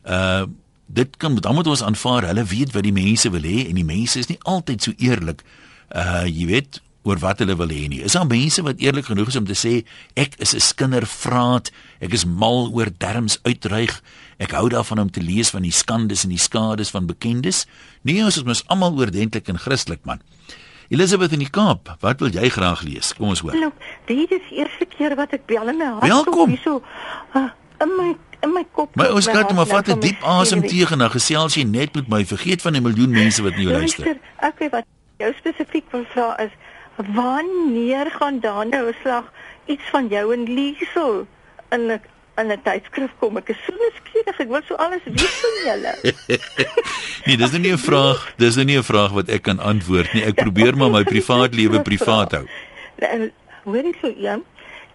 uh 0.07 0.47
dit 0.91 1.13
kan 1.23 1.37
dan 1.39 1.55
moet 1.55 1.67
ons 1.71 1.81
aanvaar 1.87 2.25
hulle 2.27 2.43
weet 2.51 2.73
wat 2.75 2.83
die 2.83 2.91
mense 2.91 3.29
wil 3.31 3.45
hê 3.47 3.61
en 3.69 3.77
die 3.79 3.85
mense 3.87 4.19
is 4.19 4.27
nie 4.27 4.35
altyd 4.43 4.83
so 4.83 4.91
eerlik 4.99 5.39
uh 5.95 6.25
jy 6.27 6.49
weet 6.49 6.81
oor 7.07 7.17
wat 7.21 7.39
hulle 7.41 7.55
wil 7.57 7.71
hê 7.73 7.87
nie. 7.89 8.01
Is 8.05 8.13
daar 8.17 8.27
mense 8.29 8.61
wat 8.65 8.81
eerlik 8.81 9.07
genoeg 9.09 9.31
is 9.31 9.37
om 9.39 9.47
te 9.47 9.57
sê 9.57 9.73
ek 10.19 10.37
is 10.37 10.53
'n 10.53 10.59
skindervraat, 10.59 11.71
ek 11.99 12.13
is 12.13 12.25
mal 12.25 12.69
oor 12.73 12.89
derms 12.97 13.39
uitreig, 13.43 14.01
Ek 14.41 14.55
hou 14.57 14.65
daarvan 14.73 15.03
om 15.03 15.11
te 15.13 15.21
lees 15.21 15.51
van 15.53 15.61
die 15.61 15.73
skandes 15.75 16.23
en 16.25 16.33
die 16.33 16.41
skades 16.41 16.89
van 16.89 17.05
bekendes. 17.05 17.67
Nee, 18.01 18.23
ons 18.25 18.39
is 18.39 18.45
mos 18.47 18.63
almal 18.73 18.97
oordentlik 18.97 19.51
en 19.53 19.59
Christelik 19.61 20.01
man. 20.09 20.23
Elizabeth 20.89 21.31
in 21.31 21.43
die 21.43 21.49
Kaap, 21.49 21.93
wat 22.01 22.19
wil 22.19 22.33
jy 22.33 22.49
graag 22.51 22.81
lees? 22.83 23.13
Kom 23.15 23.29
ons 23.31 23.43
hoor. 23.45 23.53
Hallo, 23.53 23.69
dit 24.09 24.33
is 24.33 24.41
die 24.49 24.57
eerste 24.63 24.87
keer 24.89 25.15
wat 25.19 25.35
ek 25.37 25.45
bel 25.47 25.69
in 25.71 25.77
my 25.79 25.91
hart. 25.93 26.09
Welkom. 26.09 26.57
So 26.65 26.81
uh, 27.37 27.47
in 27.85 27.93
my 27.99 28.09
in 28.41 28.55
my 28.55 28.63
kop. 28.73 28.97
Maar 28.97 29.13
ons 29.13 29.29
kan 29.29 29.53
maar 29.55 29.69
vat 29.69 29.87
'n 29.93 29.99
diep 30.01 30.23
asem 30.25 30.65
tegen 30.65 30.97
en 30.97 31.05
dan 31.05 31.13
gesels 31.13 31.55
jy 31.55 31.63
net 31.63 31.93
met 31.93 32.09
my. 32.09 32.25
Vergeet 32.25 32.65
van 32.65 32.73
die 32.73 32.81
miljoen 32.81 33.13
mense 33.13 33.45
wat 33.45 33.55
nie 33.55 33.69
luister. 33.69 34.17
Okay, 34.41 34.69
wat 34.73 34.89
jou 35.21 35.31
spesifiek 35.37 35.85
wil 35.93 36.05
vra 36.13 36.33
is 36.41 36.51
wanneer 36.97 38.09
gaan 38.17 38.39
dan 38.39 38.69
nou 38.69 38.89
'n 38.89 38.95
slag 39.01 39.31
iets 39.65 39.85
van 39.93 40.07
jou 40.07 40.33
en 40.33 40.43
Liesel 40.43 41.27
in 41.69 41.91
'n 41.91 42.01
'n 42.49 42.61
tydskrif 42.63 43.11
kom. 43.19 43.37
Ek 43.37 43.49
is 43.49 43.59
so 43.65 43.73
nuuskierig. 43.75 44.39
Ek 44.39 44.47
wil 44.47 44.63
so 44.67 44.75
alles 44.75 45.03
weet 45.05 45.37
van 45.43 45.57
julle. 45.65 45.93
nee, 47.25 47.37
dis 47.37 47.51
nou 47.51 47.61
nie 47.61 47.73
'n 47.73 47.77
vraag, 47.77 48.33
dis 48.37 48.55
nou 48.55 48.65
nie 48.65 48.77
'n 48.77 48.83
vraag 48.83 49.11
wat 49.11 49.29
ek 49.29 49.43
kan 49.43 49.59
antwoord 49.59 50.13
nie. 50.13 50.23
Ek 50.23 50.35
probeer 50.35 50.77
maar 50.77 50.91
my 50.91 51.03
privaat 51.03 51.53
lewe 51.53 51.81
privaat 51.91 52.31
hou. 52.31 52.45
En 52.97 53.31
hoor 53.63 53.85
ek 53.85 53.97
so 54.01 54.13
ja. 54.17 54.39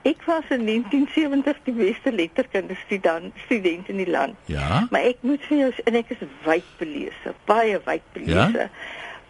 Ek 0.07 0.23
was 0.27 0.45
in 0.55 0.63
1970 0.67 1.57
die 1.65 1.73
beste 1.75 2.13
letterkunde 2.13 2.77
student 2.85 3.35
student 3.45 3.89
in 3.89 3.97
die 3.97 4.11
land. 4.11 4.37
Ja. 4.47 4.87
Maar 4.91 5.01
ek 5.11 5.25
moet 5.27 5.43
vir 5.49 5.59
jou 5.59 5.73
en 5.85 5.99
ek 5.99 6.13
is 6.15 6.23
wyd 6.45 6.69
belese, 6.79 7.35
baie 7.51 7.81
wyd 7.85 8.05
belese. 8.15 8.69
Ja? 8.69 8.71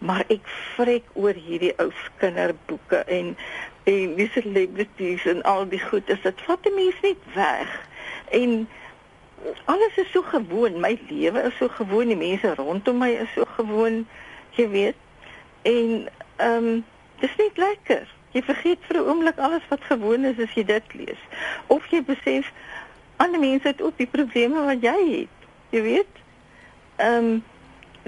Maar 0.05 0.27
ek 0.29 0.45
vrek 0.75 1.09
oor 1.17 1.33
hierdie 1.33 1.73
ou 1.81 1.89
kinderboeke 2.21 3.01
en 3.09 3.33
en 3.87 4.15
die 4.19 4.29
celebrities 4.35 5.25
en 5.25 5.41
al 5.47 5.65
die 5.71 5.79
goed, 5.79 6.05
dit 6.11 6.41
vat 6.45 6.63
die 6.63 6.73
mens 6.75 6.97
net 7.01 7.27
weg. 7.33 7.75
En 8.29 8.69
alles 9.65 9.97
is 9.97 10.11
so 10.11 10.21
gewoon, 10.21 10.79
my 10.79 10.99
lewe 11.09 11.41
is 11.41 11.57
so 11.57 11.67
gewoon, 11.67 12.07
die 12.07 12.17
mense 12.17 12.55
rondom 12.55 12.97
my 12.97 13.09
is 13.09 13.33
so 13.35 13.43
gewoon, 13.55 14.07
jy 14.49 14.69
weet. 14.69 14.95
En 15.61 16.07
ehm 16.35 16.67
um, 16.67 16.85
dis 17.19 17.35
net 17.37 17.57
lekker. 17.57 18.15
Jy 18.31 18.41
vergeet 18.43 18.79
vir 18.87 18.97
'n 18.97 19.07
oomblik 19.09 19.37
alles 19.37 19.67
wat 19.69 19.81
gewoon 19.81 20.25
is 20.25 20.39
as 20.39 20.53
jy 20.53 20.63
dit 20.63 20.93
lees. 20.93 21.21
Of 21.67 21.85
jy 21.87 22.03
besef 22.03 22.51
ander 23.17 23.39
mense 23.39 23.67
het 23.67 23.81
ook 23.81 23.97
die 23.97 24.07
probleme 24.07 24.63
wat 24.63 24.81
jy 24.81 24.99
het. 25.11 25.47
Jy 25.69 25.81
weet? 25.81 26.13
Ehm 26.95 27.23
um, 27.23 27.43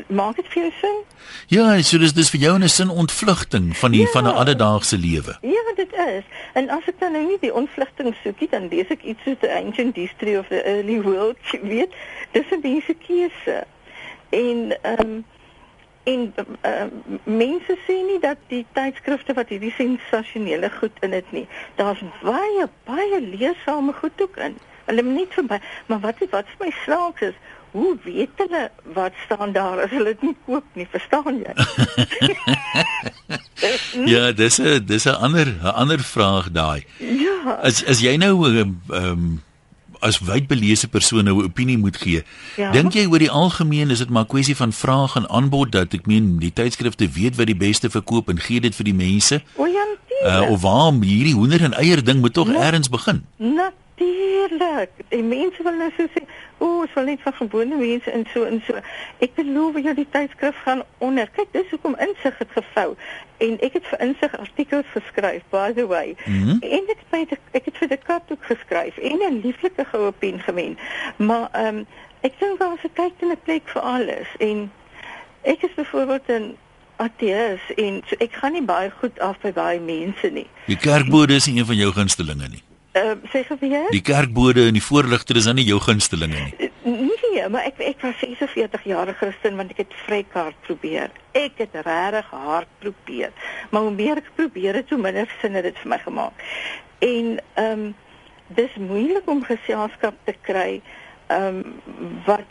maak 0.08 0.36
dit 0.36 0.48
vir 0.48 0.62
jou 0.62 0.72
sin? 0.80 1.00
Ja, 1.48 1.82
so 1.82 1.98
dis 1.98 2.14
dis 2.14 2.30
vir 2.30 2.40
jou 2.40 2.58
'n 2.60 2.70
sin 2.70 2.90
ontvlugting 2.90 3.78
van 3.78 3.92
die 3.92 4.02
ja, 4.02 4.12
van 4.14 4.24
'n 4.24 4.36
alledaagse 4.42 4.98
lewe. 4.98 5.38
Ja, 5.42 5.64
dit 5.76 5.94
is. 5.94 6.24
En 6.54 6.70
as 6.70 6.86
ek 6.88 7.00
dan 7.00 7.12
nou 7.12 7.26
nie 7.26 7.38
die 7.42 7.54
ontvlugting 7.54 8.16
soek 8.24 8.40
nie, 8.40 8.50
dan 8.50 8.68
lees 8.68 8.88
ek 8.90 9.04
iets 9.04 9.24
soos 9.24 9.40
The 9.40 9.54
Ancient 9.56 9.96
History 9.96 10.36
of 10.36 10.48
the 10.48 10.64
Early 10.64 11.02
World, 11.02 11.38
jy 11.52 11.60
weet. 11.62 11.94
Dis 12.32 12.52
'n 12.52 12.62
baie 12.62 12.96
keuse. 13.08 13.64
En 14.30 14.78
ehm 14.82 15.02
um, 15.02 15.26
en 16.04 16.34
uh, 16.62 16.86
mense 17.24 17.78
sê 17.86 17.98
nie 18.08 18.20
dat 18.20 18.38
die 18.48 18.66
tydskrifte 18.74 19.34
wat 19.38 19.52
hierdie 19.54 19.74
sensasionele 19.76 20.70
goed 20.80 20.96
in 21.06 21.14
dit 21.16 21.32
nie. 21.36 21.46
Daar's 21.76 22.02
baie 22.24 22.68
baie 22.90 23.22
leesame 23.22 23.94
goed 23.94 24.22
ook 24.22 24.38
in. 24.38 24.58
Hulle 24.90 25.04
moet 25.04 25.14
net 25.14 25.34
verby, 25.38 25.60
maar 25.86 26.00
wat 26.06 26.24
wat 26.32 26.50
vir 26.56 26.66
my 26.66 26.72
snaaks 26.84 27.28
is, 27.30 27.38
hoe 27.72 27.98
weet 28.04 28.30
hulle 28.36 28.70
wat 28.94 29.14
staan 29.26 29.52
daar 29.52 29.80
as 29.84 29.90
hulle 29.90 30.16
dit 30.16 30.22
nie 30.22 30.36
koop 30.46 30.66
nie, 30.74 30.88
verstaan 30.90 31.42
jy? 31.44 31.54
ja, 34.14 34.32
dis 34.32 34.60
'n 34.60 34.86
dis 34.86 35.06
'n 35.06 35.18
ander 35.20 35.48
'n 35.48 35.76
ander 35.76 36.00
vraag 36.00 36.52
daai. 36.52 36.86
Ja. 36.98 37.60
As 37.62 37.86
as 37.86 38.02
jy 38.02 38.18
nou 38.18 38.34
ehm 38.48 38.76
um, 38.90 39.42
as 40.00 40.20
wydbelese 40.24 40.88
persoon 40.88 41.24
nou 41.24 41.42
'n 41.42 41.46
opinie 41.52 41.78
moet 41.78 41.98
gee, 41.98 42.24
ja? 42.56 42.72
dink 42.72 42.94
jy 42.94 43.06
oor 43.06 43.20
die 43.20 43.32
algemeen 43.32 43.90
is 43.90 44.00
dit 44.00 44.10
maar 44.10 44.24
'n 44.24 44.34
kwessie 44.34 44.56
van 44.56 44.74
vraag 44.74 45.16
en 45.16 45.30
aanbod 45.30 45.72
dat 45.72 45.94
ek 45.94 46.06
meen 46.06 46.40
die 46.40 46.54
tydskrifte 46.54 47.10
weet 47.10 47.36
wat 47.36 47.46
die 47.46 47.56
beste 47.56 47.90
verkoop 47.90 48.30
en 48.30 48.40
gee 48.40 48.60
dit 48.60 48.76
vir 48.76 48.86
die 48.86 48.94
mense? 48.94 49.44
O 49.56 49.66
ja, 49.66 49.86
uh, 50.24 50.52
of 50.52 50.62
waar 50.62 50.92
hierdie 50.92 51.34
hoender 51.34 51.64
en 51.64 51.74
eier 51.74 52.04
ding 52.04 52.20
moet 52.20 52.34
tog 52.34 52.48
ja. 52.48 52.72
eers 52.72 52.90
begin? 52.90 53.26
Natuurlik. 53.38 53.72
Die 54.00 55.24
mense 55.24 55.64
wil 55.64 55.76
nou 55.76 55.90
so 55.98 56.08
sê 56.14 56.24
O, 56.60 56.82
dit 56.82 56.92
sal 56.94 57.08
net 57.08 57.22
van 57.24 57.34
gewone 57.34 57.78
mense 57.80 58.12
in 58.12 58.26
so 58.34 58.44
en 58.44 58.62
so. 58.68 58.80
Ek 59.24 59.36
beloof 59.38 59.80
jy 59.80 59.94
die 59.96 60.08
tydskrif 60.12 60.58
gaan 60.66 60.84
onder. 61.04 61.30
Kyk, 61.36 61.52
dis 61.56 61.72
hoekom 61.72 61.96
insig 62.04 62.38
het 62.40 62.52
gevou. 62.56 62.96
En 63.46 63.56
ek 63.64 63.78
het 63.80 63.88
vir 63.92 64.04
insig 64.08 64.36
artikels 64.40 64.90
geskryf 64.96 65.44
by 65.54 65.72
the 65.76 65.88
way. 65.88 66.16
Mm 66.26 66.44
-hmm. 66.44 66.58
En 66.60 66.92
ek 66.96 67.04
het 67.12 67.40
ek 67.52 67.66
het 67.66 67.78
vir 67.78 67.88
die 67.88 68.02
kat 68.04 68.32
ook 68.32 68.44
geskryf 68.52 68.98
en 68.98 69.20
'n 69.20 69.42
lieflike 69.44 69.86
goue 69.92 70.12
pen 70.12 70.40
gewen. 70.40 70.78
Maar 71.16 71.48
ehm 71.52 71.76
um, 71.76 71.86
ek 72.22 72.40
dink 72.40 72.60
daar 72.60 72.70
was 72.70 72.84
'n 72.84 72.94
tyd 72.94 73.14
en 73.20 73.32
'n 73.32 73.44
plek 73.44 73.68
vir 73.68 73.82
alles 73.82 74.28
en 74.38 74.72
ek 75.42 75.62
is 75.64 75.74
byvoorbeeld 75.76 76.28
'n 76.28 76.58
ateës 76.98 77.64
en 77.76 78.02
so 78.08 78.16
ek 78.20 78.34
gaan 78.34 78.52
nie 78.52 78.66
baie 78.66 78.92
goed 79.00 79.20
af 79.20 79.40
by 79.40 79.52
baie 79.52 79.80
mense 79.80 80.30
nie. 80.30 80.48
Die 80.66 80.78
kerkbode 80.78 81.34
is 81.34 81.46
nie 81.48 81.60
een 81.60 81.66
van 81.66 81.76
jou 81.76 81.92
gunstelinge 81.92 82.48
nie. 82.48 82.64
Ehm 83.00 83.24
uh, 83.24 83.30
sê 83.32 83.44
jou? 83.70 83.86
Die 83.94 84.02
kerkbode 84.02 84.66
en 84.68 84.76
die 84.76 84.84
voorligter 84.84 85.40
is 85.40 85.48
dan 85.48 85.56
nie 85.56 85.68
jou 85.68 85.80
gunstelinge 85.80 86.42
nie. 86.48 86.72
Nee, 86.84 87.48
maar 87.50 87.68
ek 87.70 87.80
ek 87.86 88.02
was 88.02 88.20
46 88.20 88.84
jaar 88.90 89.14
Christen 89.20 89.56
want 89.56 89.72
ek 89.76 89.84
het 89.86 89.96
vrykaart 90.06 90.58
probeer. 90.68 91.12
Ek 91.38 91.62
het 91.62 91.76
regtig 91.86 92.30
hard 92.34 92.72
probeer. 92.84 93.32
Maar 93.70 93.88
hoe 93.88 93.96
meer 93.96 94.22
ek 94.22 94.32
probeer 94.36 94.82
het, 94.82 94.90
hoe 94.90 95.02
minder 95.02 95.30
sin 95.42 95.56
het 95.56 95.68
dit 95.70 95.82
vir 95.84 95.92
my 95.96 96.00
gemaak. 96.04 96.46
En 97.00 97.40
ehm 97.54 97.88
um, 97.88 97.90
dis 98.58 98.76
moeilik 98.82 99.28
om 99.30 99.44
geselskap 99.46 100.16
te 100.26 100.36
kry 100.42 100.82
ehm 101.28 101.62
um, 101.62 102.24
wat 102.26 102.48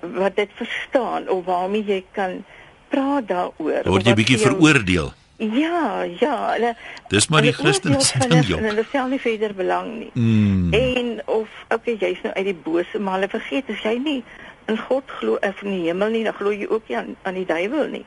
wat 0.00 0.36
dit 0.36 0.50
verstaan 0.56 1.28
of 1.28 1.44
waarmee 1.44 1.84
jy 1.84 2.04
kan 2.12 2.44
praat 2.88 3.28
daaroor. 3.28 3.82
Word 3.84 4.06
jy 4.06 4.14
bietjie 4.14 4.42
veroordeel? 4.42 5.12
Ja, 5.36 6.02
ja, 6.02 6.52
hulle 6.52 6.76
Dis 7.08 7.28
maar 7.28 7.42
die 7.44 7.52
Christene 7.52 8.00
se 8.00 8.18
ding, 8.18 8.46
joh. 8.46 8.60
Hulle 8.60 8.84
stel 8.88 9.10
nie 9.12 9.20
verder 9.20 9.52
belang 9.54 9.90
nie. 9.98 10.10
Mm. 10.14 10.72
En 10.72 11.20
of 11.24 11.48
okay, 11.68 11.96
jy's 12.00 12.22
nou 12.24 12.32
uit 12.34 12.48
die 12.48 12.56
bose, 12.64 12.98
maar 12.98 13.18
hulle 13.18 13.28
vergeet 13.28 13.68
as 13.72 13.82
jy 13.84 13.98
nie 14.00 14.20
in 14.66 14.80
God 14.88 15.12
glo 15.20 15.36
of 15.36 15.60
in 15.62 15.74
die 15.74 15.82
hemel 15.90 16.14
nie, 16.14 16.24
dan 16.24 16.34
glo 16.38 16.54
jy 16.54 16.68
ook 16.70 16.88
nie 16.88 16.96
aan, 16.96 17.12
aan 17.28 17.36
die 17.36 17.44
duiwel 17.46 17.92
nie. 17.92 18.04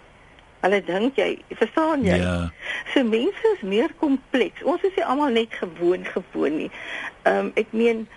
Hulle 0.63 0.81
dink 0.83 1.21
jy, 1.21 1.29
verstaan 1.53 2.03
jy? 2.03 2.17
Ja. 2.19 2.35
So 2.95 3.05
mense 3.05 3.53
is 3.53 3.61
meer 3.61 3.93
kompleks. 4.01 4.65
Ons 4.65 4.83
is 4.89 4.97
nie 4.97 5.05
almal 5.05 5.37
net 5.37 5.53
gewoon 5.61 6.09
gewoon 6.09 6.57
nie. 6.65 6.71
Ehm 7.29 7.45
um, 7.45 7.55
ek 7.61 7.71
meen 7.77 8.07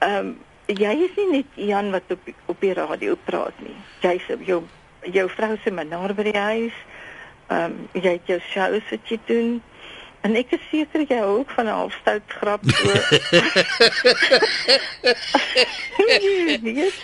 ehm 0.00 0.32
um, 0.32 0.36
jy 0.72 0.96
is 1.04 1.20
nie 1.20 1.30
net 1.36 1.60
Jan 1.68 1.92
wat 1.92 2.08
op 2.16 2.32
op 2.48 2.64
die 2.64 2.72
radio 2.72 3.14
praat 3.28 3.60
nie. 3.60 3.76
Jy's 4.00 4.24
jou 4.48 4.62
jou 5.04 5.28
vrou 5.36 5.56
se 5.62 5.70
menaar 5.70 6.16
by 6.16 6.32
die 6.32 6.38
huis 6.38 6.72
ehm 6.72 6.97
um, 7.50 7.88
jy 7.92 8.12
het 8.18 8.26
jou 8.26 8.40
shows 8.50 8.82
wat 8.90 9.10
jy 9.10 9.18
doen. 9.26 9.62
En 10.26 10.34
ek 10.34 10.50
is 10.56 10.62
seker 10.70 11.04
jy 11.06 11.18
hou 11.22 11.38
ook 11.40 11.50
van 11.54 11.66
'n 11.66 11.76
halfstout 11.78 12.22
grap 12.40 12.62
so. 12.74 12.90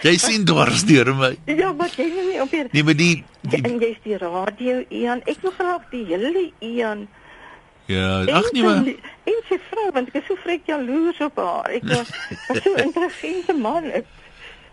jy 0.02 0.16
sien 0.18 0.44
dwars 0.44 0.82
deur 0.84 1.14
my. 1.14 1.36
Ja, 1.46 1.72
maar 1.72 1.90
jy 1.96 2.08
is 2.10 2.26
nie 2.30 2.40
op 2.42 2.50
hier. 2.50 2.68
Nee, 2.72 2.82
maar 2.82 2.96
die, 2.98 3.24
die 3.40 3.62
en 3.62 3.78
jy's 3.78 4.00
die 4.02 4.18
radio 4.18 4.82
Ian. 4.88 5.22
Ek 5.30 5.38
wil 5.46 5.54
graag 5.54 5.86
die 5.90 6.04
hele 6.10 6.50
Ian. 6.58 7.06
Ja, 7.86 8.24
ag 8.32 8.50
nee 8.52 8.62
maar. 8.64 8.82
En 9.30 9.40
sy 9.48 9.60
vrou 9.70 9.88
want 9.92 10.08
ek 10.08 10.22
is 10.22 10.26
so 10.26 10.36
vrek 10.42 10.66
jaloers 10.66 11.20
op 11.20 11.36
haar. 11.38 11.70
Ek 11.70 11.84
was, 11.84 12.10
was 12.48 12.62
so 12.62 12.74
'n 12.74 12.88
intelligente 12.88 13.52
man. 13.52 13.84
Ek, 13.92 14.06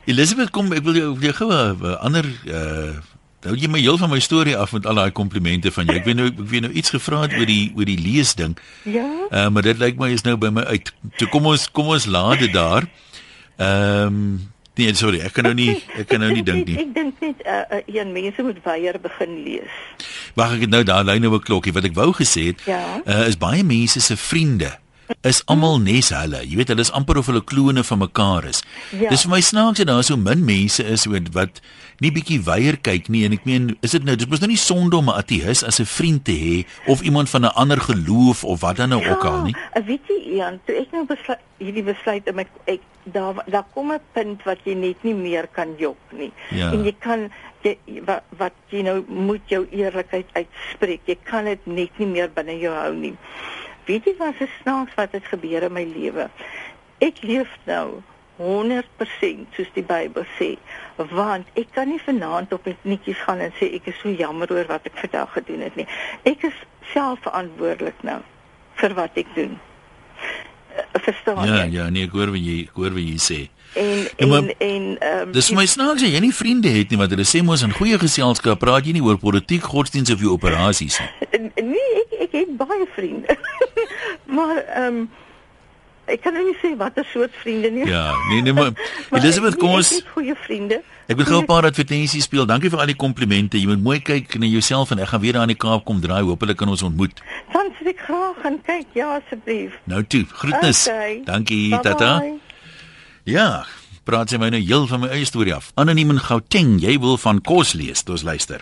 Elizabeth 0.09 0.49
kom 0.49 0.71
ek 0.73 0.83
wil 0.83 0.97
jou 0.97 1.13
jou 1.19 1.33
gou 1.33 1.51
'n 1.51 1.97
ander 2.01 2.25
uh 2.49 2.97
Nou 3.41 3.55
jy 3.57 3.69
my 3.73 3.79
heel 3.81 3.97
van 3.97 4.11
my 4.11 4.19
storie 4.21 4.53
af 4.57 4.75
met 4.75 4.85
al 4.85 4.99
daai 5.01 5.11
komplimente 5.17 5.71
van 5.73 5.89
jou. 5.89 5.97
Ek 5.97 6.05
weet 6.05 6.17
nou 6.19 6.27
ek 6.29 6.41
weet 6.51 6.65
nou 6.67 6.71
iets 6.77 6.93
gevra 6.93 7.23
het 7.25 7.33
oor 7.39 7.49
die 7.49 7.71
oor 7.77 7.89
die 7.89 7.97
lees 7.97 8.35
ding. 8.37 8.53
Ja. 8.85 9.07
Uh, 9.31 9.47
maar 9.49 9.65
dit 9.65 9.81
lyk 9.81 9.97
my 10.01 10.11
is 10.13 10.25
nou 10.27 10.35
by 10.37 10.51
my 10.53 10.65
uit. 10.69 10.93
Toe 11.17 11.29
kom 11.33 11.49
ons 11.49 11.65
kom 11.73 11.89
ons 11.95 12.05
laat 12.05 12.43
dit 12.45 12.53
daar. 12.53 12.85
Ehm 13.57 14.07
um, 14.07 14.49
nee, 14.77 14.93
sorry, 14.97 15.19
ek 15.25 15.33
kan 15.35 15.45
nou 15.49 15.55
nie 15.57 15.73
ek 15.97 16.07
kan 16.09 16.21
nou 16.21 16.29
nie 16.33 16.45
dink 16.45 16.69
nie. 16.69 16.77
Ek 16.85 16.93
dink 16.95 17.17
net 17.21 17.41
uh, 17.45 17.63
uh, 17.77 17.81
een 17.89 18.13
mense 18.13 18.45
moet 18.45 18.61
weier 18.65 19.01
begin 19.01 19.35
lees. 19.45 19.81
Wag 20.37 20.55
ek 20.59 20.67
het 20.67 20.73
nou 20.73 20.83
daar 20.85 21.03
lyn 21.05 21.25
nou 21.25 21.33
'n 21.33 21.45
klokkie 21.49 21.73
wat 21.73 21.89
ek 21.89 21.97
wou 21.97 22.11
gesê 22.13 22.53
het. 22.53 22.61
Ja. 22.69 23.01
Uh, 23.05 23.25
is 23.27 23.41
baie 23.41 23.65
mense 23.65 24.01
se 24.01 24.17
vriende 24.17 24.77
is 25.27 25.41
almal 25.45 25.79
nes 25.79 26.09
hulle. 26.15 26.41
Jy 26.47 26.55
weet 26.59 26.71
hulle 26.71 26.85
is 26.85 26.91
amper 26.95 27.19
of 27.21 27.29
hulle 27.29 27.43
klone 27.43 27.83
van 27.83 28.01
mekaar 28.01 28.47
is. 28.49 28.63
Ja. 28.95 29.09
Dis 29.11 29.25
vir 29.25 29.33
my 29.35 29.41
snaaks 29.43 29.81
dat 29.81 29.89
daar 29.91 30.03
so 30.07 30.17
min 30.17 30.45
mense 30.45 30.83
is 30.83 31.05
wat 31.09 31.61
nie 32.01 32.11
bietjie 32.11 32.39
weier 32.41 32.77
kyk 32.81 33.09
nie 33.13 33.23
en 33.27 33.35
ek 33.37 33.45
meen 33.45 33.75
is 33.85 33.93
dit 33.95 34.05
nou 34.05 34.15
dis 34.17 34.29
mos 34.29 34.41
nou 34.41 34.49
nie 34.49 34.59
sonde 34.59 34.97
om 34.97 35.09
'n 35.09 35.19
ateïs 35.21 35.63
as 35.63 35.79
'n 35.79 35.85
vriend 35.85 36.23
te 36.25 36.33
hê 36.33 36.57
of 36.87 37.01
iemand 37.01 37.29
van 37.29 37.45
'n 37.45 37.55
ander 37.55 37.79
geloof 37.79 38.43
of 38.43 38.61
wat 38.61 38.77
dan 38.77 38.89
nou 38.89 39.01
ook 39.05 39.25
al 39.25 39.43
nie. 39.43 39.55
Ja, 39.73 39.83
weet 39.83 40.05
jy 40.07 40.35
Jan, 40.37 40.59
toe 40.65 40.75
ek 40.75 40.91
nou 40.91 41.05
besluit 41.05 41.39
hierdie 41.57 41.83
besluit 41.83 42.29
om 42.29 42.39
ek, 42.39 42.49
ek 42.65 42.81
daar 43.03 43.43
daar 43.45 43.65
kom 43.73 43.91
'n 43.91 43.99
punt 44.13 44.43
wat 44.43 44.57
jy 44.63 44.73
net 44.73 45.03
nie 45.03 45.13
meer 45.13 45.47
kan 45.47 45.75
jok 45.77 45.97
nie. 46.11 46.31
Ja. 46.49 46.71
En 46.71 46.83
jy 46.83 46.95
kan 46.99 47.29
jy 47.61 47.77
wat, 48.05 48.23
wat 48.37 48.53
jy 48.69 48.81
nou 48.81 49.03
moet 49.07 49.41
jou 49.45 49.67
eerlikheid 49.71 50.25
uitspreek. 50.33 51.01
Jy 51.05 51.17
kan 51.23 51.45
dit 51.45 51.65
net 51.65 51.97
nie 51.97 52.07
meer 52.07 52.29
binne 52.33 52.59
jou 52.59 52.73
hou 52.73 52.93
nie. 52.93 53.15
Weet 53.85 54.05
jy 54.05 54.15
wat 54.17 54.33
se 54.37 54.47
snaaks 54.61 54.95
wat 54.95 55.11
het 55.11 55.25
gebeur 55.25 55.63
in 55.63 55.73
my 55.73 55.83
lewe? 55.95 56.29
Ek 56.99 57.21
leef 57.21 57.49
nou 57.65 58.01
100% 58.41 59.55
soos 59.55 59.69
die 59.77 59.83
Bybel 59.85 60.25
sê, 60.39 60.55
want 60.97 61.47
ek 61.59 61.71
kan 61.75 61.87
nie 61.89 62.01
vanaand 62.05 62.53
op 62.53 62.65
net 62.69 62.81
netjies 62.83 63.21
gaan 63.25 63.39
en 63.45 63.53
sê 63.59 63.69
ek 63.77 63.87
is 63.93 63.99
so 64.01 64.09
jammer 64.09 64.49
oor 64.53 64.65
wat 64.69 64.85
ek 64.89 64.97
vandag 65.01 65.33
gedoen 65.37 65.61
het 65.67 65.75
nie. 65.79 65.87
Ek 66.25 66.43
is 66.49 66.57
self 66.93 67.21
verantwoordelik 67.25 68.01
nou 68.07 68.19
vir 68.81 68.93
wat 68.97 69.17
ek 69.21 69.29
doen. 69.35 69.57
Uh, 70.71 70.83
verstaan 71.03 71.47
Ja, 71.47 71.63
jy? 71.65 71.71
ja, 71.75 71.89
nee, 71.91 72.05
ek 72.07 72.13
hoor 72.15 72.31
wat 72.33 72.39
jy 72.43 72.61
ek 72.65 72.77
hoor 72.79 72.93
wat 72.95 73.03
jy 73.07 73.17
sê. 73.19 73.39
En 73.79 74.07
Ja, 74.17 74.27
maar- 74.27 74.43
en 74.43 74.55
en 74.59 74.85
ehm 74.99 75.27
um, 75.27 75.31
Dis 75.31 75.51
my 75.55 75.65
snaaks 75.65 76.01
dat 76.01 76.11
jy 76.11 76.19
nie 76.19 76.33
vriende 76.35 76.69
het 76.69 76.89
nie 76.91 76.97
want 76.99 77.11
hulle 77.11 77.23
sê 77.27 77.41
mos 77.43 77.61
in 77.63 77.71
goeie 77.75 77.97
geselskap 77.99 78.59
praat 78.59 78.85
jy 78.85 78.93
nie 78.97 79.03
oor 79.03 79.17
politiek, 79.17 79.63
godsdienst 79.63 80.11
of 80.13 80.19
jou 80.19 80.31
operasies 80.35 80.99
nie. 80.99 81.09
nee, 81.73 82.03
ek 82.03 82.17
ek 82.27 82.31
het 82.41 82.55
baie 82.59 82.87
vriende. 82.95 83.37
maar 84.37 84.57
ehm 84.63 84.87
um, 85.03 85.09
ek 86.07 86.21
kan 86.21 86.33
nou 86.33 86.43
nie 86.43 86.55
sê 86.61 86.75
watter 86.77 87.05
soort 87.13 87.31
vriende 87.41 87.69
nie. 87.71 87.85
Ja, 87.87 88.13
nee 88.29 88.41
nee 88.41 88.53
maar 88.53 88.71
Maar 89.11 89.19
Elizabeth, 89.21 89.53
ek- 89.53 89.59
kom 89.59 89.67
nee, 89.69 89.77
ons 89.77 89.89
het 89.95 90.07
goeie 90.13 90.35
vriende. 90.35 90.81
Ek 91.07 91.15
wil 91.17 91.25
gou 91.25 91.41
'n 91.41 91.45
paar 91.45 91.65
advertensies 91.65 92.23
speel. 92.23 92.45
Dankie 92.45 92.69
vir 92.69 92.79
al 92.79 92.85
die 92.85 92.95
komplimente. 92.95 93.59
Jy 93.59 93.67
moet 93.67 93.83
mooi 93.83 93.99
kyk 94.01 94.37
na 94.39 94.45
jouself 94.45 94.91
en 94.91 94.99
ek 94.99 95.07
gaan 95.07 95.21
weer 95.21 95.33
daar 95.33 95.41
in 95.43 95.47
die 95.55 95.57
Kaap 95.57 95.85
kom 95.85 95.99
draai. 96.01 96.21
Hoopelik 96.23 96.57
kan 96.57 96.69
ons 96.69 96.81
ontmoet. 96.83 97.21
Dan 97.53 97.67
sê 97.81 97.87
ek 97.89 97.99
graag 98.07 98.35
gaan 98.41 98.61
kyk, 98.65 98.85
ja 98.93 99.19
asseblief. 99.19 99.73
Nou 99.83 100.03
toe, 100.03 100.25
groetnis. 100.31 100.87
Okay. 100.87 101.21
Dankie, 101.25 101.69
Bye-bye. 101.69 101.81
tata. 101.83 102.23
Ja, 103.23 103.65
praat 104.03 104.29
sy 104.29 104.37
my 104.41 104.49
nou 104.49 104.61
heel 104.61 104.87
van 104.87 104.99
my 104.99 105.07
eie 105.07 105.25
storie 105.25 105.53
af. 105.53 105.71
Anoniem 105.75 106.09
in 106.15 106.19
Gauteng, 106.19 106.79
jy 106.81 106.97
wil 106.99 107.17
van 107.17 107.41
kos 107.41 107.73
lees, 107.73 108.03
dis 108.03 108.23
luister. 108.23 108.61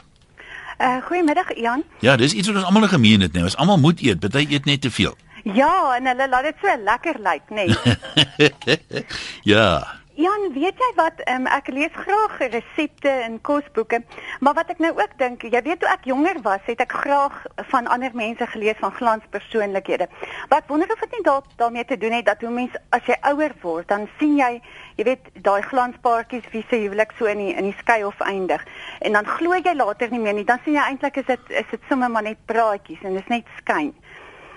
Uh 0.79 1.01
goeiemiddag 1.07 1.55
Jan. 1.59 1.83
Ja, 1.99 2.15
dis 2.15 2.33
iets 2.33 2.47
wat 2.47 2.55
ons 2.55 2.65
almal 2.65 2.87
gemeen 2.87 3.21
het 3.21 3.33
nou. 3.33 3.43
Ons 3.43 3.55
almal 3.59 3.77
moet 3.77 3.99
eet, 4.01 4.19
party 4.19 4.45
eet 4.49 4.65
net 4.65 4.81
te 4.81 4.91
veel. 4.91 5.15
Ja, 5.43 5.95
en 5.95 6.11
hulle 6.11 6.29
laat 6.29 6.49
dit 6.49 6.61
so 6.61 6.75
lekker 6.83 7.21
lyk, 7.23 7.49
nê. 7.49 7.65
Nee. 7.69 9.05
ja. 9.53 9.99
Jan, 10.19 10.49
weet 10.51 10.75
jy 10.75 10.87
wat, 10.97 11.21
um, 11.31 11.45
ek 11.47 11.69
lees 11.71 11.93
graag 11.95 12.33
resepte 12.51 13.11
en 13.23 13.37
kosboeke, 13.47 14.01
maar 14.43 14.57
wat 14.57 14.73
ek 14.73 14.81
nou 14.83 14.89
ook 14.97 15.13
dink, 15.21 15.45
jy 15.47 15.61
weet 15.63 15.79
toe 15.79 15.87
ek 15.87 16.09
jonger 16.09 16.41
was, 16.43 16.59
het 16.65 16.81
ek 16.83 16.91
graag 17.05 17.37
van 17.69 17.87
ander 17.87 18.11
mense 18.19 18.43
gelees 18.51 18.75
van 18.81 18.91
glanspersoonlikhede. 18.97 20.09
Wat 20.51 20.67
wonder 20.67 20.91
of 20.91 21.05
dit 21.05 21.15
nie 21.15 21.23
dalk 21.29 21.47
daarmee 21.61 21.87
te 21.87 21.95
doen 22.01 22.17
het 22.17 22.27
dat 22.27 22.43
hoe 22.43 22.51
mens 22.51 22.75
as 22.91 23.07
jy 23.07 23.15
ouer 23.31 23.55
word, 23.63 23.87
dan 23.87 24.09
sien 24.19 24.35
jy, 24.41 24.51
jy 24.99 25.07
weet, 25.07 25.31
daai 25.45 25.63
glanspaartjies 25.69 26.51
wie 26.51 26.65
se 26.67 26.81
huwelik 26.83 27.15
so 27.15 27.31
in 27.31 27.45
die 27.45 27.55
in 27.55 27.71
die 27.71 27.77
skei 27.79 28.01
of 28.03 28.19
eindig. 28.19 28.67
En 28.99 29.15
dan 29.15 29.35
glo 29.37 29.55
jy 29.55 29.77
later 29.77 30.11
nie 30.11 30.19
meer 30.19 30.35
nie, 30.35 30.47
dan 30.51 30.59
sien 30.65 30.75
jy 30.75 30.83
eintlik 30.83 31.23
is 31.23 31.31
dit 31.31 31.55
is 31.63 31.71
dit 31.71 31.87
sommer 31.87 32.11
maar 32.11 32.27
net 32.27 32.43
praatjies 32.51 33.07
en 33.07 33.15
dis 33.15 33.31
net 33.31 33.47
skyn. 33.61 33.95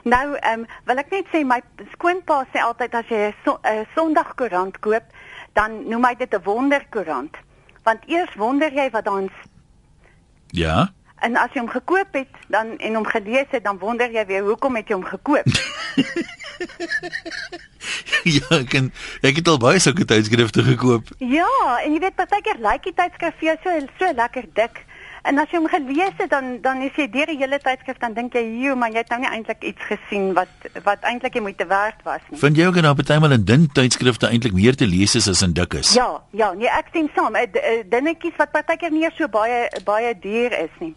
Nou, 0.03 0.35
ehm 0.35 0.61
um, 0.61 0.67
wil 0.85 0.99
ek 0.99 1.11
net 1.11 1.27
sê 1.33 1.45
my 1.47 1.61
skoonpa 1.93 2.45
sê 2.53 2.59
altyd 2.61 2.95
as 2.95 3.07
jy 3.09 3.21
'n 3.29 3.35
so, 3.45 3.59
Sondagkoerant 3.95 4.79
koop, 4.81 5.03
dan 5.55 5.89
noem 5.89 6.05
hy 6.05 6.15
dit 6.15 6.35
'n 6.35 6.43
wonderkoerant. 6.45 7.37
Want 7.85 8.01
eers 8.07 8.35
wonder 8.37 8.73
jy 8.73 8.91
wat 8.91 9.05
daarin 9.05 9.31
Ja. 10.51 10.93
en 11.21 11.37
as 11.37 11.51
jy 11.55 11.61
hom 11.61 11.69
gekoop 11.71 12.13
het, 12.13 12.29
dan 12.49 12.79
en 12.79 12.95
hom 12.95 13.07
gelees 13.07 13.47
het, 13.51 13.65
dan 13.65 13.79
wonder 13.79 14.11
jy 14.11 14.27
weer 14.27 14.43
hoekom 14.43 14.77
het 14.77 14.89
jy 14.89 14.95
hom 14.95 15.05
gekoop? 15.05 15.47
ja, 18.37 18.47
ek 18.59 18.69
ken 18.69 18.93
ek 19.23 19.37
het 19.41 19.49
al 19.49 19.59
baie 19.59 19.79
sulke 19.79 20.05
tydskrifte 20.05 20.63
gekoop. 20.63 21.09
ja, 21.19 21.49
en 21.85 21.93
jy 21.93 22.01
weet 22.01 22.15
partykeer 22.19 22.59
lyk 22.59 22.83
die 22.83 22.95
tydskrif 22.95 23.35
vir 23.39 23.49
jou 23.49 23.57
so 23.63 23.87
so 23.99 24.13
lekker 24.13 24.47
dik. 24.55 24.85
En 25.23 25.39
as 25.39 25.51
jy 25.53 25.61
hom 25.61 25.69
gelees 25.71 26.17
het 26.19 26.31
dan 26.31 26.57
dan 26.63 26.81
is 26.83 26.97
jy 26.99 27.07
deur 27.11 27.31
die 27.31 27.39
hele 27.39 27.59
tydskrif 27.63 27.99
dan 28.03 28.15
dink 28.15 28.35
jy, 28.35 28.43
"Joe, 28.63 28.75
maar 28.75 28.91
jy 28.91 28.97
het 28.97 29.09
nou 29.09 29.21
nie 29.21 29.29
eintlik 29.29 29.63
iets 29.63 29.83
gesien 29.83 30.33
wat 30.35 30.49
wat 30.83 31.01
eintlik 31.03 31.35
jy 31.35 31.41
moeite 31.41 31.67
werd 31.67 32.03
was 32.03 32.21
nie." 32.29 32.39
Vind 32.39 32.57
jy 32.57 32.67
ook 32.67 32.75
dat 32.75 32.83
daar 32.83 32.95
partymal 32.95 33.31
in 33.31 33.45
dun 33.45 33.69
tydskrifte 33.73 34.27
eintlik 34.27 34.53
meer 34.53 34.75
te 34.75 34.87
lees 34.87 35.15
is 35.15 35.29
as 35.29 35.43
in 35.43 35.53
dik 35.53 35.75
is? 35.75 35.95
Ja, 35.95 36.23
ja, 36.31 36.53
nee, 36.53 36.69
ek 36.69 36.87
stem 36.89 37.09
saam. 37.15 37.37
'n 37.37 37.89
Dingetjies 37.89 38.37
wat 38.37 38.51
partykeer 38.51 38.91
nie 38.91 39.11
so 39.17 39.29
baie 39.29 39.71
baie 39.85 40.19
duur 40.19 40.53
is 40.59 40.75
nie. 40.79 40.95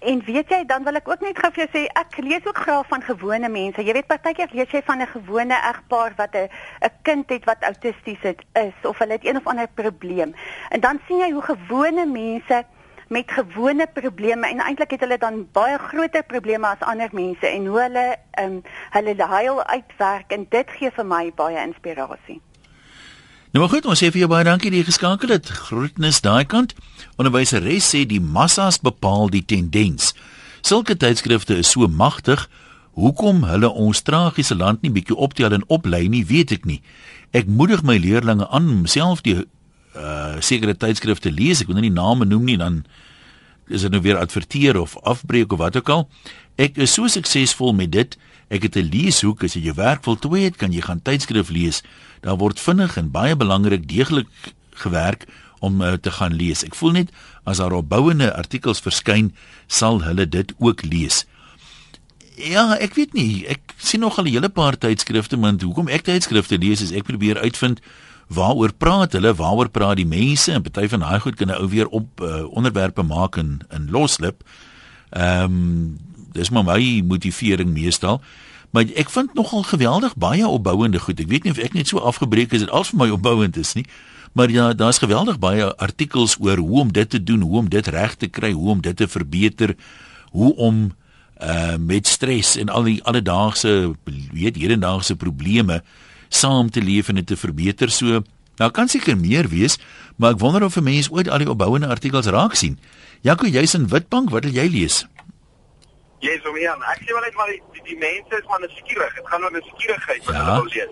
En 0.00 0.22
weet 0.24 0.48
jy, 0.48 0.64
dan 0.66 0.84
wil 0.84 0.94
ek 0.94 1.08
ook 1.08 1.20
net 1.20 1.38
gou 1.38 1.50
vir 1.52 1.66
jou 1.66 1.70
sê, 1.72 1.86
ek 1.94 2.18
lees 2.18 2.46
ook 2.46 2.58
graag 2.58 2.86
van 2.86 3.02
gewone 3.02 3.48
mense. 3.48 3.84
Jy 3.84 3.92
weet 3.92 4.06
partykeer 4.06 4.48
lees 4.52 4.70
jy 4.70 4.82
van 4.84 5.00
'n 5.00 5.06
gewone 5.06 5.54
egpaar 5.54 6.12
wat 6.16 6.34
'n 6.34 6.48
'n 6.82 6.90
kind 7.02 7.28
het 7.30 7.44
wat 7.44 7.62
autisties 7.62 8.22
is 8.52 8.74
of 8.82 8.98
hulle 8.98 9.12
het 9.12 9.26
een 9.26 9.36
of 9.36 9.46
ander 9.46 9.68
probleem. 9.74 10.34
En 10.68 10.80
dan 10.80 11.00
sien 11.06 11.18
jy 11.18 11.30
hoe 11.30 11.42
gewone 11.42 12.06
mense 12.06 12.64
met 13.12 13.30
gewone 13.30 13.86
probleme 13.94 14.48
en 14.48 14.62
eintlik 14.64 14.94
het 14.96 15.04
hulle 15.04 15.18
dan 15.20 15.42
baie 15.52 15.76
groter 15.78 16.24
probleme 16.24 16.66
as 16.66 16.80
ander 16.88 17.12
mense 17.12 17.46
en 17.46 17.66
hoe 17.66 17.80
hulle 17.80 18.06
um, 18.40 18.62
hulle 18.96 19.26
huil 19.34 19.60
uitwerk 19.64 20.32
en 20.32 20.46
dit 20.48 20.72
gee 20.78 20.90
vir 20.96 21.06
my 21.06 21.26
baie 21.36 21.60
inspirasie. 21.60 22.40
Nou 23.52 23.60
maar 23.60 23.72
goed, 23.74 23.84
ons 23.84 24.00
sê 24.00 24.08
vir 24.08 24.22
jou 24.22 24.30
baie 24.32 24.46
dankie 24.48 24.70
dat 24.72 24.80
jy 24.80 24.88
geskakel 24.88 25.34
het. 25.34 25.48
Groetnis 25.68 26.22
daai 26.24 26.48
kant. 26.48 26.72
Onderwyseres 27.20 27.90
sê 27.92 28.06
die 28.08 28.20
massas 28.20 28.80
bepaal 28.80 29.28
die 29.28 29.44
tendens. 29.44 30.14
Sulke 30.64 30.96
tydskrifte 30.96 31.58
is 31.60 31.74
so 31.74 31.84
magtig. 31.84 32.46
Hoekom 32.96 33.44
hulle 33.44 33.68
ons 33.68 34.00
tragiese 34.08 34.56
land 34.56 34.80
nie 34.80 34.92
bietjie 34.92 35.16
optel 35.16 35.52
en 35.52 35.66
oplei 35.68 36.06
nie, 36.08 36.24
weet 36.24 36.56
ek 36.56 36.64
nie. 36.68 36.80
Ek 37.36 37.48
moedig 37.48 37.84
my 37.84 37.98
leerdlinge 38.00 38.48
aan 38.48 38.72
om 38.72 38.86
self 38.88 39.20
die 39.24 39.42
uh 39.96 40.40
sekere 40.40 40.74
tydskrifte 40.74 41.30
lees. 41.30 41.60
Ek 41.60 41.66
wil 41.66 41.78
nou 41.80 41.86
nie 41.86 41.94
name 41.94 42.24
noem 42.24 42.44
nie 42.44 42.56
dan 42.56 42.84
is 43.68 43.84
dit 43.86 43.90
nou 43.90 44.02
weer 44.02 44.18
adverteer 44.18 44.76
of 44.80 44.96
afbreek 45.02 45.52
of 45.52 45.58
wat 45.58 45.76
ook 45.76 45.88
al. 45.88 46.08
Ek 46.60 46.76
is 46.76 46.92
so 46.92 47.08
suksesvol 47.08 47.72
met 47.72 47.92
dit. 47.92 48.16
Ek 48.48 48.62
het 48.62 48.76
'n 48.76 48.90
leeshoek. 48.92 49.44
As 49.44 49.54
jy 49.54 49.62
jou 49.62 49.74
werk 49.74 50.02
voltooi 50.02 50.44
het, 50.44 50.56
kan 50.56 50.72
jy 50.72 50.80
gaan 50.80 51.02
tydskrif 51.02 51.48
lees. 51.48 51.82
Daar 52.20 52.36
word 52.36 52.60
vinnig 52.60 52.96
en 52.96 53.10
baie 53.10 53.36
belangrik 53.36 53.88
deeglik 53.88 54.28
gewerk 54.70 55.26
om 55.60 55.80
uh, 55.80 55.92
te 55.92 56.10
gaan 56.10 56.34
lees. 56.34 56.64
Ek 56.64 56.74
voel 56.74 56.90
net 56.90 57.10
as 57.44 57.58
daar 57.62 57.72
opbouende 57.72 58.34
artikels 58.34 58.80
verskyn, 58.80 59.34
sal 59.66 60.02
hulle 60.02 60.28
dit 60.28 60.52
ook 60.58 60.82
lees. 60.82 61.24
Ja, 62.36 62.76
ek 62.80 62.94
weet 62.94 63.12
nie. 63.12 63.46
Ek 63.46 63.74
sien 63.78 64.00
nog 64.00 64.18
al 64.18 64.24
'n 64.24 64.34
hele 64.34 64.48
paar 64.48 64.78
tydskrifte, 64.78 65.36
maar 65.36 65.54
hoekom 65.60 65.88
ek 65.88 66.02
tydskrifte 66.02 66.58
lees 66.58 66.80
is 66.80 66.92
ek 66.92 67.04
probeer 67.04 67.38
uitvind 67.38 67.80
waaroor 68.32 68.72
praat 68.72 69.12
hulle, 69.12 69.34
waaroor 69.34 69.68
praat 69.68 69.96
die 69.96 70.06
mense 70.06 70.52
en 70.52 70.62
party 70.62 70.88
van 70.88 71.04
daai 71.04 71.20
goed 71.20 71.36
kan 71.36 71.48
'n 71.48 71.60
ou 71.60 71.68
weer 71.68 71.88
op 71.88 72.20
uh, 72.20 72.44
onderwerpe 72.50 73.02
maak 73.02 73.36
in 73.36 73.60
in 73.70 73.90
loslip. 73.90 74.42
Ehm 75.10 75.44
um, 75.44 75.98
dis 76.32 76.50
maar 76.50 76.64
my 76.64 77.02
motivering 77.06 77.70
meestal. 77.70 78.20
Maar 78.70 78.84
ek 78.94 79.10
vind 79.10 79.34
nogal 79.34 79.62
geweldig 79.62 80.16
baie 80.16 80.48
opbouende 80.48 80.98
goed. 80.98 81.20
Ek 81.20 81.28
weet 81.28 81.42
nie 81.44 81.52
of 81.52 81.58
ek 81.58 81.72
net 81.72 81.88
so 81.88 81.98
afgebreek 81.98 82.52
is 82.52 82.64
dit 82.64 82.70
al 82.70 82.84
vir 82.84 82.98
my 82.98 83.08
opbouend 83.12 83.56
is 83.56 83.74
nie. 83.76 83.84
Maar 84.32 84.50
ja, 84.50 84.72
daar's 84.72 84.98
geweldig 84.98 85.38
baie 85.38 85.74
artikels 85.76 86.36
oor 86.40 86.56
hoe 86.56 86.80
om 86.80 86.92
dit 86.92 87.10
te 87.10 87.22
doen, 87.22 87.40
hoe 87.40 87.58
om 87.58 87.68
dit 87.68 87.86
reg 87.86 88.14
te 88.16 88.26
kry, 88.26 88.52
hoe 88.52 88.70
om 88.70 88.80
dit 88.80 88.96
te 88.96 89.08
verbeter, 89.08 89.76
hoe 90.30 90.56
om 90.56 90.92
uh 91.42 91.76
met 91.76 92.06
stres 92.06 92.56
en 92.56 92.68
al 92.68 92.82
die 92.82 93.02
alledaagse 93.02 93.92
weet 94.32 94.56
hedendaagse 94.56 95.16
probleme 95.16 95.82
saam 96.34 96.70
te 96.70 96.80
leef 96.80 97.08
en 97.08 97.14
dit 97.20 97.26
te 97.26 97.36
verbeter. 97.36 97.90
So, 97.90 98.22
daar 98.56 98.70
kan 98.70 98.88
seker 98.88 99.16
meer 99.16 99.48
wees, 99.48 99.78
maar 100.16 100.32
ek 100.32 100.38
wonder 100.40 100.64
of 100.64 100.76
'n 100.76 100.82
mens 100.84 101.10
ooit 101.10 101.28
al 101.28 101.38
die 101.38 101.50
opbouende 101.50 101.86
artikels 101.88 102.26
raak 102.26 102.54
sien. 102.54 102.78
Jaco, 103.22 103.46
jy's 103.46 103.74
in 103.74 103.88
Witbank, 103.88 104.30
wat 104.30 104.44
wil 104.44 104.52
jy 104.52 104.66
lees? 104.68 105.06
Jy 106.20 106.30
is 106.38 106.46
om 106.48 106.54
hier. 106.56 106.70
Ek 106.70 107.00
sê 107.02 107.12
wel 107.12 107.22
net 107.22 107.34
maar 107.34 107.46
die, 107.50 107.62
die, 107.72 107.82
die 107.84 107.98
mense 107.98 108.34
is 108.40 108.46
maar 108.48 108.60
nuuskierig. 108.60 109.14
Dit 109.14 109.26
gaan 109.26 109.42
oor 109.44 109.52
nuuskierigheid 109.52 110.24
wat 110.24 110.34
Ja. 110.34 110.44
hulle 110.44 110.62
wil 110.62 110.70
lees. 110.74 110.88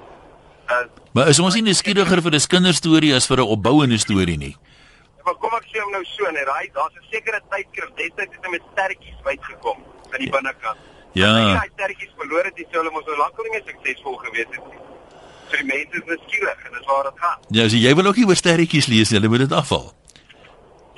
Uh 0.71 0.87
Maar 1.13 1.29
is 1.29 1.39
ons 1.39 1.55
nie 1.55 1.63
nuuskieriger 1.63 2.23
vir 2.23 2.33
'n 2.35 2.47
kinderstorie 2.49 3.15
as 3.15 3.27
vir 3.27 3.37
'n 3.39 3.47
opbouende 3.57 3.99
storie 3.99 4.37
nie? 4.39 4.57
maar 5.25 5.35
kom 5.35 5.51
ek 5.55 5.67
sê 5.73 5.79
hom 5.83 5.93
nou 5.93 6.05
so 6.05 6.31
net, 6.31 6.47
daai 6.47 6.71
daar's 6.75 6.95
'n 6.95 7.05
sekere 7.11 7.41
tydskrif 7.51 7.91
destyds 7.97 8.35
het 8.37 8.51
met 8.51 8.63
sterretjies 8.73 9.19
uitgekom 9.25 9.79
aan 10.13 10.21
die 10.21 10.31
binnekant. 10.31 10.79
Ja. 11.13 11.31
As 11.35 11.43
jy 11.47 11.55
daai 11.61 11.71
sterretjies 11.75 12.13
verloor 12.19 12.45
het, 12.45 12.57
dis 12.57 12.67
hulle 12.71 12.91
mos 12.91 13.05
nou 13.07 13.17
lankal 13.19 13.45
nie 13.45 13.51
meer 13.55 13.63
suksesvol 13.67 14.17
gewees 14.17 14.47
het 14.57 14.65
nie. 14.71 14.79
So 15.51 15.57
die 15.59 15.67
mense 15.67 15.99
is 15.99 16.07
nuuskierig 16.07 16.67
en 16.67 16.77
dis 16.77 16.87
waar 16.87 17.09
dit 17.09 17.23
gaan. 17.25 17.41
Ja, 17.51 17.69
so 17.69 17.77
jy 17.77 17.95
wil 17.99 18.07
ook 18.07 18.21
nie 18.21 18.27
oor 18.31 18.39
sterretjies 18.39 18.87
lees 18.87 19.11
nie, 19.11 19.21
jy 19.21 19.31
moet 19.33 19.47
dit 19.47 19.57
afval. 19.57 19.91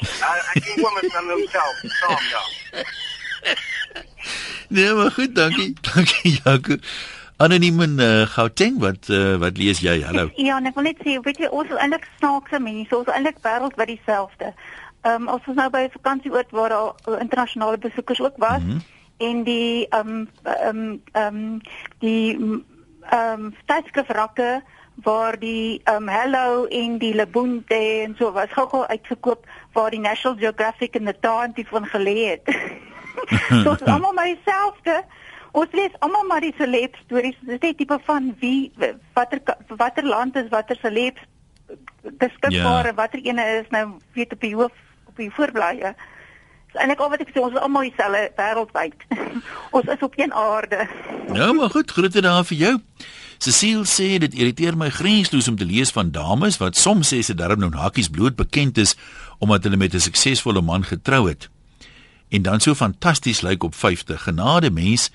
Ek 0.03 0.61
dink 0.67 0.83
hom 0.83 0.99
is 1.01 1.13
dan 1.15 1.27
nou 1.31 1.41
self, 1.49 1.83
saam 2.01 2.29
ja. 2.29 2.43
Nee, 4.73 4.93
maar 4.93 5.11
goed, 5.11 5.35
dankie. 5.35 5.73
Dankie 5.81 6.41
Jaco. 6.45 6.77
Anoniem 7.37 7.81
in 7.81 7.99
uh, 8.01 8.27
Gauteng, 8.27 8.79
wat 8.81 9.09
uh, 9.09 9.37
wat 9.37 9.57
lees 9.57 9.81
jy? 9.83 9.99
Hallo. 10.07 10.31
Ja, 10.37 10.57
en 10.57 10.69
ek 10.71 10.77
wil 10.79 10.87
net 10.87 11.01
sê, 11.03 11.17
weet 11.25 11.43
jy, 11.43 11.51
ons 11.51 11.69
is 11.73 11.81
eintlik 11.81 12.07
snaakse 12.21 12.61
mense, 12.63 12.95
ons 12.97 13.09
is 13.09 13.17
eintlik 13.17 13.41
wêreldwyd 13.45 13.91
dieselfde. 13.97 14.53
Ehm 15.03 15.27
um, 15.27 15.31
ons 15.35 15.49
nou 15.59 15.69
by 15.75 15.87
'n 15.89 15.95
vakansieoord 15.97 16.55
waar 16.55 16.69
daar 16.71 16.93
uh, 17.09 17.21
internasionale 17.21 17.79
besoekers 17.79 18.21
ook 18.21 18.37
was 18.37 18.63
mm 18.63 18.71
-hmm. 18.71 18.83
en 19.29 19.43
die 19.45 19.87
ehm 19.89 20.09
um, 20.09 20.29
ehm 20.43 20.79
um, 20.79 21.03
ehm 21.13 21.37
um, 21.37 21.61
die 21.99 22.39
ehm 23.11 23.45
um, 23.45 23.55
tydskrifrakke 23.67 24.63
waar 24.95 25.39
die 25.39 25.81
ehm 25.85 26.03
um, 26.03 26.09
Hello 26.09 26.67
en 26.67 26.99
die 26.99 27.15
Lebonte 27.15 27.75
en 27.75 28.15
so 28.19 28.33
was 28.33 28.53
gou-gou 28.53 28.85
uitverkoop 28.87 29.47
waar 29.73 29.91
die 29.91 30.01
National 30.01 30.39
Geographic 30.39 30.95
en 30.95 31.15
die 31.55 31.67
van 31.69 31.87
gelê 31.87 32.17
het. 32.27 32.57
so 33.63 33.71
ons 33.71 33.81
is 33.81 33.87
almal 33.87 34.13
maar 34.13 34.31
dieselfde. 34.31 35.05
Ons 35.53 35.73
lees 35.73 35.99
almal 35.99 36.25
maar 36.25 36.41
die 36.41 36.55
celeb 36.57 36.97
stories. 37.05 37.37
Dit 37.41 37.63
is 37.63 37.69
net 37.69 37.77
tipe 37.77 37.99
van 38.05 38.35
wie 38.39 38.73
watter 39.13 39.41
watter 39.77 40.05
land 40.05 40.37
is 40.37 40.49
watter 40.49 40.77
celeb 40.77 41.19
beskikbaar 42.03 42.85
ja. 42.85 42.89
en 42.89 42.95
watter 42.95 43.21
ene 43.21 43.45
is 43.61 43.69
nou 43.71 43.87
weet 44.13 44.33
op 44.33 44.41
die 44.41 44.55
hoof 44.55 44.73
op 45.07 45.17
die 45.17 45.31
voorblaaie. 45.31 45.95
Dis 46.73 46.81
eintlik 46.81 47.01
al 47.05 47.11
wat 47.13 47.21
ek 47.21 47.33
sê, 47.33 47.41
ons 47.41 47.53
is 47.53 47.61
almal 47.61 47.89
dieselfde 47.89 48.31
wêreldwyd. 48.39 49.07
ons 49.77 49.91
is 49.93 50.03
op 50.03 50.15
een 50.17 50.33
aarde. 50.33 50.89
nou 51.29 51.55
maar 51.55 51.71
goed, 51.71 51.91
groete 51.91 52.21
daar 52.25 52.45
vir 52.49 52.59
jou. 52.59 52.75
Cecile 53.43 53.85
sê 53.91 54.19
dit 54.23 54.35
irriteer 54.39 54.77
my 54.79 54.89
grensloos 54.89 55.49
om 55.51 55.57
te 55.59 55.67
lees 55.67 55.91
van 55.91 56.13
dames 56.15 56.61
wat 56.63 56.79
soms 56.79 57.11
sê 57.13 57.21
sy 57.21 57.35
darm 57.35 57.61
nou 57.61 57.73
hakies 57.75 58.09
bloot 58.09 58.37
bekend 58.39 58.79
is 58.79 58.95
omdat 59.43 59.65
hulle 59.67 59.77
met 59.77 59.95
'n 59.95 60.01
suksesvolle 60.01 60.63
man 60.63 60.85
getrou 60.87 61.27
het 61.29 61.49
en 62.33 62.43
dan 62.43 62.61
so 62.61 62.75
fantasties 62.75 63.41
lyk 63.41 63.63
op 63.63 63.75
50. 63.75 64.23
Genade 64.23 64.71
mens. 64.71 65.11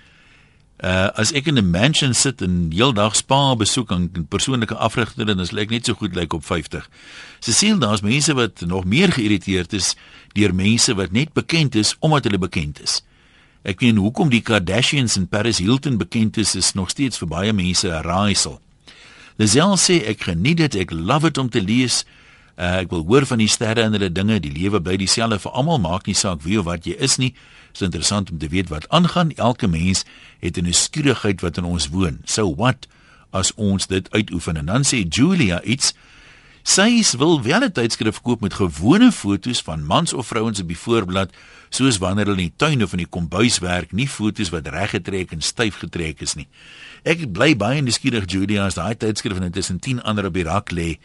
Uh 0.77 1.09
as 1.17 1.31
ek 1.33 1.47
in 1.47 1.57
'n 1.57 1.69
mansion 1.69 2.13
sit 2.13 2.41
en 2.41 2.69
heeldag 2.69 3.15
spa 3.15 3.55
besoek 3.55 3.91
en 3.91 4.27
persoonlike 4.29 4.75
afrigter 4.75 5.29
en 5.29 5.39
as 5.39 5.51
lyk 5.51 5.69
net 5.69 5.85
so 5.85 5.93
goed 5.93 6.15
lyk 6.15 6.33
op 6.33 6.45
50. 6.45 6.89
Cecile, 7.39 7.77
daar's 7.77 8.01
mense 8.01 8.33
wat 8.33 8.61
nog 8.61 8.85
meer 8.85 9.11
geïrriteerd 9.11 9.73
is 9.73 9.95
deur 10.33 10.53
mense 10.53 10.95
wat 10.95 11.11
net 11.11 11.33
bekend 11.33 11.75
is 11.75 11.95
omdat 11.99 12.23
hulle 12.23 12.37
bekend 12.37 12.81
is. 12.81 13.01
Ek 13.63 13.79
weet 13.79 13.95
hoekom 13.95 14.29
die 14.29 14.41
Kardashians 14.41 15.17
en 15.17 15.27
Paris 15.27 15.57
Hilton 15.57 15.97
bekend 15.97 16.37
is 16.37 16.55
is 16.55 16.73
nog 16.73 16.89
steeds 16.89 17.17
vir 17.17 17.27
baie 17.27 17.53
mense 17.53 17.87
'n 17.87 18.03
raaisel. 18.03 18.61
Lisel 19.37 19.77
sê 19.77 20.01
ek 20.07 20.21
geniet 20.21 20.57
dit, 20.57 20.75
ek 20.75 20.91
love 20.91 21.27
it 21.27 21.37
om 21.37 21.49
te 21.49 21.61
lees. 21.61 22.05
Uh, 22.57 22.81
ek 22.81 22.89
wil 22.89 23.03
hoor 23.05 23.25
van 23.25 23.37
die 23.37 23.47
sterre 23.47 23.83
en 23.85 23.93
hulle 23.93 24.09
dinge, 24.09 24.39
die 24.39 24.51
lewe 24.51 24.81
bly 24.81 24.95
dieselfde 24.97 25.37
vir 25.39 25.51
almal, 25.51 25.77
maak 25.77 26.07
nie 26.09 26.15
saak 26.17 26.41
wie 26.41 26.57
of 26.57 26.65
wat 26.65 26.85
jy 26.89 26.95
is 26.97 27.17
nie. 27.21 27.35
Dit 27.77 27.87
is 27.87 27.93
interessant 27.93 28.31
om 28.31 28.37
te 28.37 28.47
weet 28.47 28.69
wat 28.69 28.89
aangaan. 28.89 29.31
Elke 29.35 29.67
mens 29.67 30.03
het 30.39 30.57
'n 30.57 30.63
nuuskierigheid 30.63 31.41
wat 31.41 31.57
in 31.57 31.63
ons 31.63 31.87
woon. 31.87 32.21
So 32.23 32.55
what 32.55 32.87
as 33.29 33.53
ons 33.53 33.87
dit 33.87 34.11
uitoefen? 34.11 34.57
En 34.57 34.65
dan 34.65 34.83
sê 34.83 35.07
Julia 35.09 35.61
iets. 35.61 35.93
Sy 36.63 37.03
wil 37.17 37.41
wel 37.41 37.63
'n 37.63 37.71
tydskrif 37.71 38.21
koop 38.21 38.41
met 38.41 38.53
gewone 38.53 39.11
foto's 39.11 39.61
van 39.61 39.85
mans 39.85 40.13
of 40.13 40.27
vrouens 40.27 40.59
op 40.59 40.67
die 40.67 40.77
voorblad, 40.77 41.29
soos 41.69 41.97
wanneer 41.97 42.25
hulle 42.25 42.37
in 42.37 42.43
die 42.49 42.53
tuin 42.55 42.83
of 42.83 42.91
in 42.91 42.97
die 42.97 43.07
kombuis 43.09 43.59
werk, 43.59 43.91
nie 43.91 44.07
foto's 44.07 44.49
wat 44.49 44.67
reggetrek 44.67 45.31
en 45.31 45.41
styf 45.41 45.75
getrek 45.75 46.21
is 46.21 46.33
nie. 46.33 46.47
Ek 47.03 47.31
bly 47.31 47.55
baie 47.55 47.81
nuuskierig 47.81 48.31
Julia 48.31 48.65
as 48.65 48.73
daai 48.73 48.97
tydskrif 48.97 49.39
net 49.39 49.53
tussen 49.53 49.79
10 49.79 50.01
ander 50.01 50.25
op 50.25 50.33
die 50.33 50.43
rak 50.43 50.71
lê 50.71 50.97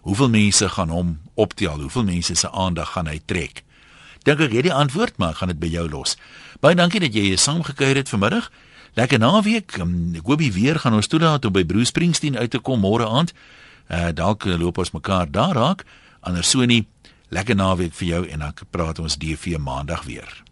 hoeveel 0.00 0.28
mense 0.28 0.68
gaan 0.68 0.88
hom 0.88 1.18
optel? 1.34 1.80
Hoeveel 1.80 2.04
mense 2.04 2.34
se 2.34 2.50
aandag 2.50 2.92
gaan 2.92 3.06
hy 3.06 3.20
trek? 3.24 3.64
Dink 4.28 4.40
ek 4.44 4.52
het 4.52 4.66
die 4.68 4.74
antwoord, 4.74 5.16
maar 5.16 5.34
gaan 5.38 5.48
dit 5.48 5.60
by 5.60 5.70
jou 5.72 5.86
los. 5.88 6.16
Baie 6.60 6.76
dankie 6.76 7.00
dat 7.00 7.14
jy 7.16 7.36
saamgekuier 7.36 8.02
het 8.02 8.12
vanmiddag. 8.12 8.50
Lekker 8.98 9.18
naweek. 9.18 9.78
Um, 9.80 10.14
ek 10.18 10.26
hoop 10.26 10.42
die 10.42 10.52
weer 10.52 10.80
gaan 10.82 10.98
ons 10.98 11.08
toelaat 11.08 11.44
om 11.44 11.54
by 11.54 11.64
Bruce 11.64 11.92
Springsteen 11.94 12.36
uit 12.38 12.50
te 12.50 12.58
kom 12.58 12.82
môre 12.84 13.06
aand. 13.06 13.32
Uh 13.90 14.10
dalk 14.14 14.44
loop 14.44 14.78
ons 14.78 14.92
mekaar 14.94 15.30
daar 15.30 15.56
raak. 15.56 15.86
Anders 16.20 16.50
so 16.50 16.64
nie. 16.64 16.86
Lekker 17.30 17.56
naweek 17.56 17.94
vir 17.94 18.08
jou 18.08 18.22
en 18.28 18.44
dan 18.44 18.54
praat 18.70 18.98
ons 18.98 19.16
DV 19.16 19.56
maandag 19.58 20.04
weer. 20.04 20.42